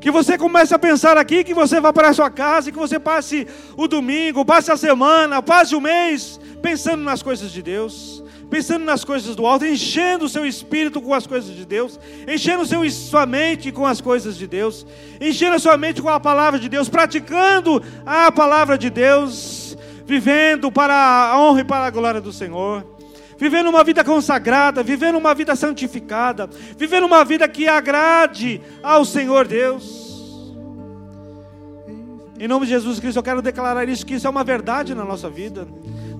Que 0.00 0.10
você 0.10 0.38
comece 0.38 0.72
a 0.72 0.78
pensar 0.78 1.18
aqui, 1.18 1.42
que 1.44 1.52
você 1.52 1.80
vá 1.80 1.92
para 1.92 2.08
a 2.08 2.14
sua 2.14 2.30
casa, 2.30 2.70
que 2.70 2.78
você 2.78 2.98
passe 2.98 3.46
o 3.76 3.88
domingo, 3.88 4.44
passe 4.44 4.70
a 4.70 4.76
semana, 4.76 5.42
passe 5.42 5.74
o 5.74 5.80
mês, 5.80 6.40
pensando 6.62 7.02
nas 7.02 7.22
coisas 7.22 7.50
de 7.50 7.60
Deus, 7.60 8.22
pensando 8.48 8.84
nas 8.84 9.04
coisas 9.04 9.34
do 9.34 9.44
alto, 9.44 9.66
enchendo 9.66 10.26
o 10.26 10.28
seu 10.28 10.46
espírito 10.46 11.02
com 11.02 11.12
as 11.12 11.26
coisas 11.26 11.54
de 11.54 11.66
Deus, 11.66 11.98
enchendo 12.26 12.64
seu, 12.64 12.88
sua 12.90 13.26
mente 13.26 13.72
com 13.72 13.84
as 13.84 14.00
coisas 14.00 14.38
de 14.38 14.46
Deus, 14.46 14.86
enchendo 15.20 15.56
a 15.56 15.58
sua 15.58 15.76
mente 15.76 16.00
com 16.00 16.08
a 16.08 16.20
palavra 16.20 16.58
de 16.58 16.68
Deus, 16.68 16.88
praticando 16.88 17.82
a 18.06 18.30
palavra 18.32 18.78
de 18.78 18.88
Deus 18.88 19.76
vivendo 20.06 20.72
para 20.72 20.94
a 20.94 21.40
honra 21.40 21.60
e 21.60 21.64
para 21.64 21.86
a 21.86 21.90
glória 21.90 22.20
do 22.20 22.32
Senhor, 22.32 22.84
vivendo 23.40 23.70
uma 23.70 23.82
vida 23.82 24.04
consagrada, 24.04 24.82
vivendo 24.82 25.16
uma 25.16 25.34
vida 25.34 25.56
santificada, 25.56 26.46
vivendo 26.76 27.06
uma 27.06 27.24
vida 27.24 27.48
que 27.48 27.66
agrade 27.66 28.60
ao 28.82 29.02
Senhor 29.02 29.48
Deus. 29.48 30.54
Em 32.38 32.46
nome 32.46 32.66
de 32.66 32.72
Jesus 32.72 33.00
Cristo, 33.00 33.16
eu 33.16 33.22
quero 33.22 33.40
declarar 33.40 33.88
isso, 33.88 34.04
que 34.04 34.14
isso 34.14 34.26
é 34.26 34.30
uma 34.30 34.44
verdade 34.44 34.94
na 34.94 35.04
nossa 35.04 35.30
vida, 35.30 35.66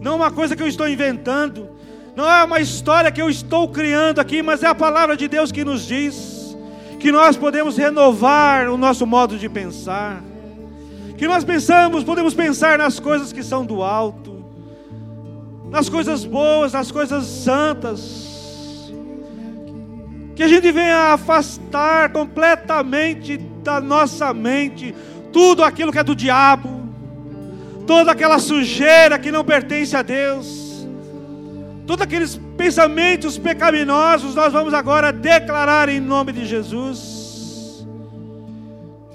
não 0.01 0.13
é 0.13 0.17
uma 0.17 0.31
coisa 0.31 0.57
que 0.57 0.63
eu 0.63 0.67
estou 0.67 0.89
inventando, 0.89 1.69
não 2.17 2.31
é 2.31 2.43
uma 2.43 2.59
história 2.59 3.13
que 3.13 3.21
eu 3.21 3.29
estou 3.29 3.69
criando 3.69 4.19
aqui, 4.19 4.43
mas 4.43 4.63
é 4.63 4.67
a 4.67 4.75
palavra 4.75 5.15
de 5.15 5.29
Deus 5.29 5.53
que 5.53 5.63
nos 5.63 5.87
diz 5.87 6.57
que 6.99 7.13
nós 7.13 7.37
podemos 7.37 7.77
renovar 7.77 8.69
o 8.71 8.79
nosso 8.79 9.07
modo 9.07 9.37
de 9.37 9.49
pensar 9.49 10.23
que 11.19 11.29
nós 11.29 11.45
pensamos, 11.45 12.03
podemos 12.03 12.33
pensar 12.33 12.79
nas 12.79 12.99
coisas 12.99 13.31
que 13.31 13.43
são 13.43 13.65
do 13.65 13.83
alto, 13.83 14.40
nas 15.71 15.89
coisas 15.89 16.25
boas, 16.25 16.73
nas 16.73 16.91
coisas 16.91 17.25
santas. 17.25 18.91
Que 20.35 20.43
a 20.43 20.49
gente 20.49 20.71
venha 20.73 21.13
afastar 21.13 22.13
completamente 22.13 23.37
da 23.37 23.81
nossa 23.81 24.33
mente 24.33 24.95
tudo 25.33 25.63
aquilo 25.63 25.93
que 25.93 25.99
é 25.99 26.05
do 26.05 26.17
diabo, 26.17 26.69
toda 27.87 28.13
aquela 28.13 28.39
sujeira 28.39 29.19
que 29.19 29.31
não 29.31 29.45
pertence 29.45 29.97
a 29.97 30.03
Deus, 30.03 30.87
todos 31.87 32.03
aqueles 32.03 32.41
pensamentos 32.57 33.39
pecaminosos, 33.39 34.35
nós 34.35 34.53
vamos 34.53 34.75
agora 34.75 35.13
declarar 35.13 35.89
em 35.89 36.01
nome 36.01 36.33
de 36.33 36.47
Jesus 36.47 37.87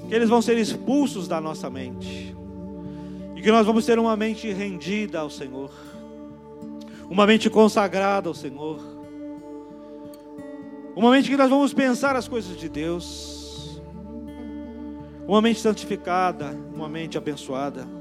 que 0.07 0.13
eles 0.13 0.29
vão 0.29 0.41
ser 0.41 0.57
expulsos 0.57 1.27
da 1.27 1.41
nossa 1.41 1.69
mente, 1.69 2.35
e 3.35 3.41
que 3.41 3.51
nós 3.51 3.65
vamos 3.65 3.85
ter 3.85 3.97
uma 3.97 4.15
mente 4.15 4.51
rendida 4.51 5.19
ao 5.19 5.29
Senhor, 5.29 5.71
uma 7.09 7.25
mente 7.25 7.49
consagrada 7.49 8.27
ao 8.27 8.33
Senhor, 8.33 8.79
uma 10.95 11.11
mente 11.11 11.29
que 11.29 11.37
nós 11.37 11.49
vamos 11.49 11.73
pensar 11.73 12.15
as 12.15 12.27
coisas 12.27 12.57
de 12.57 12.69
Deus, 12.69 13.81
uma 15.27 15.41
mente 15.41 15.59
santificada, 15.59 16.57
uma 16.73 16.87
mente 16.87 17.17
abençoada. 17.17 17.94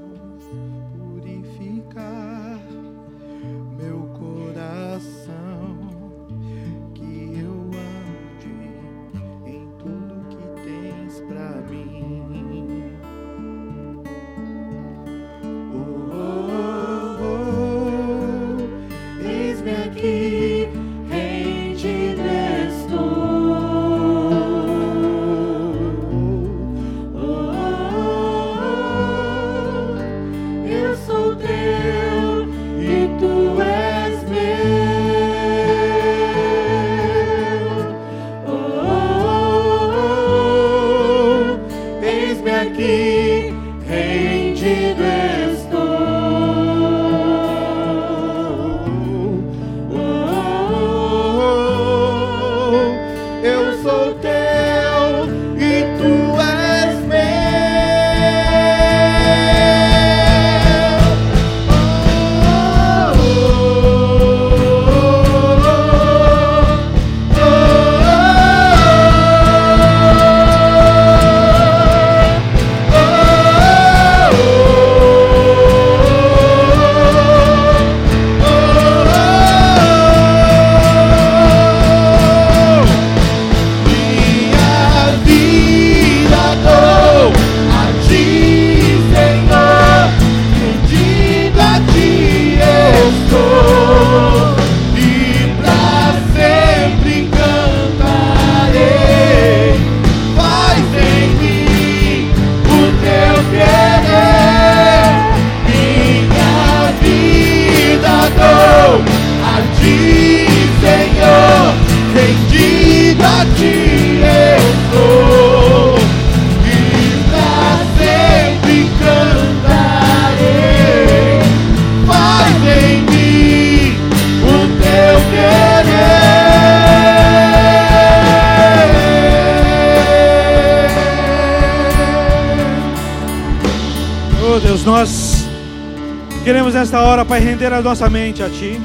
Hora, 137.05 137.23
Pai, 137.23 137.39
render 137.39 137.71
a 137.71 137.81
nossa 137.81 138.09
mente 138.09 138.41
a 138.41 138.49
Ti. 138.49 138.79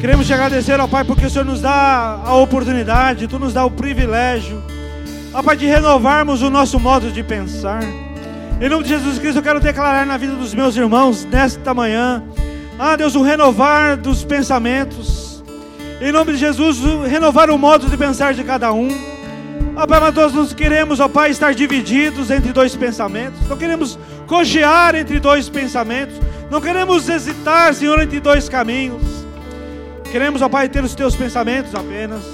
Queremos 0.00 0.26
te 0.26 0.32
agradecer, 0.32 0.78
ó 0.80 0.88
Pai, 0.88 1.04
porque 1.04 1.26
o 1.26 1.30
Senhor 1.30 1.44
nos 1.44 1.60
dá 1.60 2.20
a 2.24 2.34
oportunidade, 2.34 3.28
Tu 3.28 3.38
nos 3.38 3.52
dá 3.52 3.64
o 3.64 3.70
privilégio, 3.70 4.62
ó 5.32 5.42
Pai, 5.42 5.56
de 5.56 5.66
renovarmos 5.66 6.42
o 6.42 6.50
nosso 6.50 6.80
modo 6.80 7.10
de 7.10 7.22
pensar. 7.22 7.82
Em 8.60 8.68
nome 8.68 8.82
de 8.82 8.90
Jesus 8.90 9.18
Cristo, 9.18 9.38
eu 9.38 9.42
quero 9.42 9.60
declarar 9.60 10.04
na 10.04 10.16
vida 10.16 10.34
dos 10.34 10.52
meus 10.52 10.76
irmãos 10.76 11.24
nesta 11.24 11.72
manhã, 11.72 12.24
ah 12.78 12.96
Deus, 12.96 13.14
o 13.14 13.22
renovar 13.22 13.96
dos 13.96 14.24
pensamentos. 14.24 15.44
Em 16.00 16.10
nome 16.10 16.32
de 16.32 16.38
Jesus, 16.38 16.78
renovar 17.08 17.50
o 17.50 17.58
modo 17.58 17.88
de 17.88 17.96
pensar 17.96 18.34
de 18.34 18.42
cada 18.42 18.72
um. 18.72 18.88
Ó 19.80 19.86
Pai, 19.86 20.00
mas 20.00 20.12
nós 20.12 20.32
não 20.32 20.44
queremos, 20.44 20.98
ó 20.98 21.06
Pai, 21.06 21.30
estar 21.30 21.54
divididos 21.54 22.32
entre 22.32 22.52
dois 22.52 22.74
pensamentos. 22.74 23.38
Não 23.48 23.56
queremos 23.56 23.96
cochear 24.26 24.96
entre 24.96 25.20
dois 25.20 25.48
pensamentos. 25.48 26.16
Não 26.50 26.60
queremos 26.60 27.08
hesitar, 27.08 27.72
Senhor, 27.72 28.02
entre 28.02 28.18
dois 28.18 28.48
caminhos. 28.48 29.00
Queremos, 30.10 30.42
ó 30.42 30.48
Pai, 30.48 30.68
ter 30.68 30.82
os 30.82 30.96
teus 30.96 31.14
pensamentos 31.14 31.76
apenas. 31.76 32.24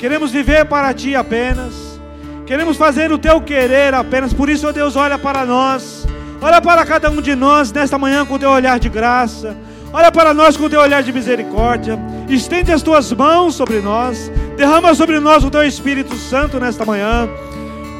Queremos 0.00 0.32
viver 0.32 0.64
para 0.64 0.92
ti 0.92 1.14
apenas. 1.14 1.72
Queremos 2.44 2.76
fazer 2.76 3.12
o 3.12 3.18
teu 3.18 3.40
querer 3.40 3.94
apenas. 3.94 4.32
Por 4.32 4.50
isso, 4.50 4.66
ó 4.66 4.72
Deus, 4.72 4.96
olha 4.96 5.16
para 5.16 5.46
nós. 5.46 6.04
Olha 6.42 6.60
para 6.60 6.84
cada 6.84 7.08
um 7.08 7.22
de 7.22 7.36
nós 7.36 7.70
nesta 7.70 7.96
manhã 7.96 8.26
com 8.26 8.34
o 8.34 8.38
teu 8.38 8.50
olhar 8.50 8.80
de 8.80 8.88
graça. 8.88 9.56
Olha 9.92 10.10
para 10.10 10.34
nós 10.34 10.56
com 10.56 10.64
o 10.64 10.68
teu 10.68 10.80
olhar 10.80 11.04
de 11.04 11.12
misericórdia. 11.12 11.96
Estende 12.28 12.72
as 12.72 12.82
tuas 12.82 13.12
mãos 13.12 13.54
sobre 13.54 13.78
nós. 13.78 14.28
Derrama 14.56 14.94
sobre 14.94 15.20
nós 15.20 15.44
o 15.44 15.50
teu 15.50 15.64
Espírito 15.64 16.14
Santo 16.16 16.60
nesta 16.60 16.84
manhã. 16.84 17.28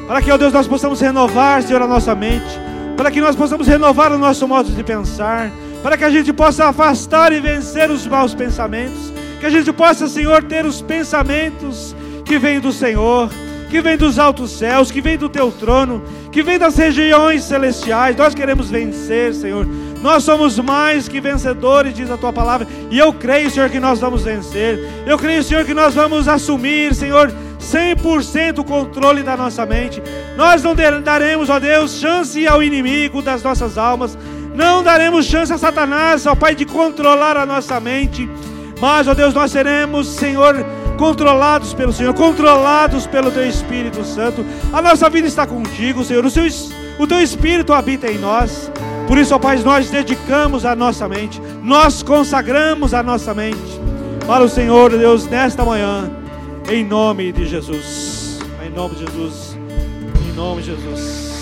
Para 0.07 0.21
que, 0.21 0.31
ó 0.31 0.37
Deus, 0.37 0.53
nós 0.53 0.67
possamos 0.67 1.01
renovar, 1.01 1.61
Senhor, 1.63 1.81
a 1.81 1.87
nossa 1.87 2.13
mente. 2.15 2.59
Para 2.95 3.11
que 3.11 3.19
nós 3.19 3.35
possamos 3.35 3.67
renovar 3.67 4.11
o 4.11 4.17
nosso 4.17 4.47
modo 4.47 4.71
de 4.71 4.83
pensar 4.83 5.51
para 5.85 5.97
que 5.97 6.03
a 6.03 6.09
gente 6.09 6.33
possa 6.33 6.65
afastar 6.65 7.31
e 7.31 7.39
vencer 7.39 7.91
os 7.91 8.07
maus 8.07 8.33
pensamentos, 8.33 9.13
que 9.39 9.45
a 9.45 9.51
gente 9.51 9.71
possa, 9.71 10.07
Senhor, 10.07 10.41
ter 10.41 10.65
os 10.65 10.81
pensamentos 10.81 11.95
que 12.25 12.39
vêm 12.39 12.59
do 12.59 12.71
Senhor, 12.71 13.29
que 13.69 13.79
vêm 13.81 13.95
dos 13.95 14.17
altos 14.17 14.49
céus, 14.49 14.89
que 14.89 14.99
vêm 14.99 15.15
do 15.15 15.29
teu 15.29 15.51
trono, 15.51 16.03
que 16.31 16.41
vêm 16.41 16.57
das 16.57 16.75
regiões 16.75 17.43
celestiais. 17.43 18.15
Nós 18.15 18.33
queremos 18.33 18.67
vencer, 18.67 19.35
Senhor. 19.35 19.67
Nós 20.05 20.23
somos 20.23 20.59
mais 20.59 21.07
que 21.07 21.19
vencedores, 21.19 21.91
diz 21.91 22.11
a 22.11 22.15
tua 22.15 22.31
palavra, 22.31 22.67
e 22.91 22.99
eu 22.99 23.11
creio, 23.11 23.49
Senhor, 23.49 23.71
que 23.71 23.79
nós 23.79 23.99
vamos 23.99 24.21
vencer. 24.23 24.79
Eu 25.03 25.17
creio, 25.17 25.41
Senhor, 25.41 25.65
que 25.65 25.73
nós 25.73 25.95
vamos 25.95 26.27
assumir, 26.27 26.93
Senhor, 26.93 27.33
100% 27.59 28.59
o 28.59 28.63
controle 28.63 29.23
da 29.23 29.35
nossa 29.35 29.65
mente. 29.65 30.03
Nós 30.37 30.61
não 30.61 30.75
daremos, 30.75 31.49
ó 31.49 31.57
Deus, 31.57 31.97
chance 31.97 32.45
ao 32.45 32.61
inimigo 32.61 33.19
das 33.19 33.41
nossas 33.41 33.79
almas. 33.79 34.15
Não 34.53 34.83
daremos 34.83 35.25
chance 35.25 35.51
a 35.51 35.57
Satanás, 35.57 36.27
ó 36.27 36.35
Pai, 36.35 36.53
de 36.53 36.65
controlar 36.65 37.35
a 37.35 37.43
nossa 37.43 37.79
mente. 37.79 38.29
Mas, 38.79 39.07
ó 39.07 39.15
Deus, 39.15 39.33
nós 39.33 39.49
seremos, 39.49 40.07
Senhor, 40.07 40.55
controlados 40.99 41.73
pelo 41.73 41.91
Senhor, 41.91 42.13
controlados 42.13 43.07
pelo 43.07 43.31
Teu 43.31 43.49
Espírito 43.49 44.05
Santo. 44.05 44.45
A 44.71 44.83
nossa 44.83 45.09
vida 45.09 45.27
está 45.27 45.47
contigo, 45.47 46.03
Senhor. 46.03 46.23
O, 46.23 46.29
seu, 46.29 46.43
o 46.99 47.07
Teu 47.07 47.19
Espírito 47.19 47.73
habita 47.73 48.05
em 48.05 48.19
nós. 48.19 48.69
Por 49.07 49.17
isso, 49.17 49.35
ó 49.35 49.39
Pai, 49.39 49.57
nós 49.59 49.89
dedicamos 49.89 50.65
a 50.65 50.75
nossa 50.75 51.07
mente, 51.07 51.39
nós 51.61 52.01
consagramos 52.01 52.93
a 52.93 53.03
nossa 53.03 53.33
mente 53.33 53.79
para 54.25 54.43
o 54.43 54.49
Senhor, 54.49 54.89
Deus, 54.89 55.27
nesta 55.27 55.63
manhã, 55.63 56.09
em 56.67 56.83
nome 56.83 57.31
de 57.31 57.45
Jesus. 57.45 58.39
Em 58.65 58.69
nome 58.71 58.95
de 58.95 59.05
Jesus. 59.05 59.55
Em 60.27 60.33
nome 60.33 60.63
de 60.63 60.71
Jesus. 60.71 61.34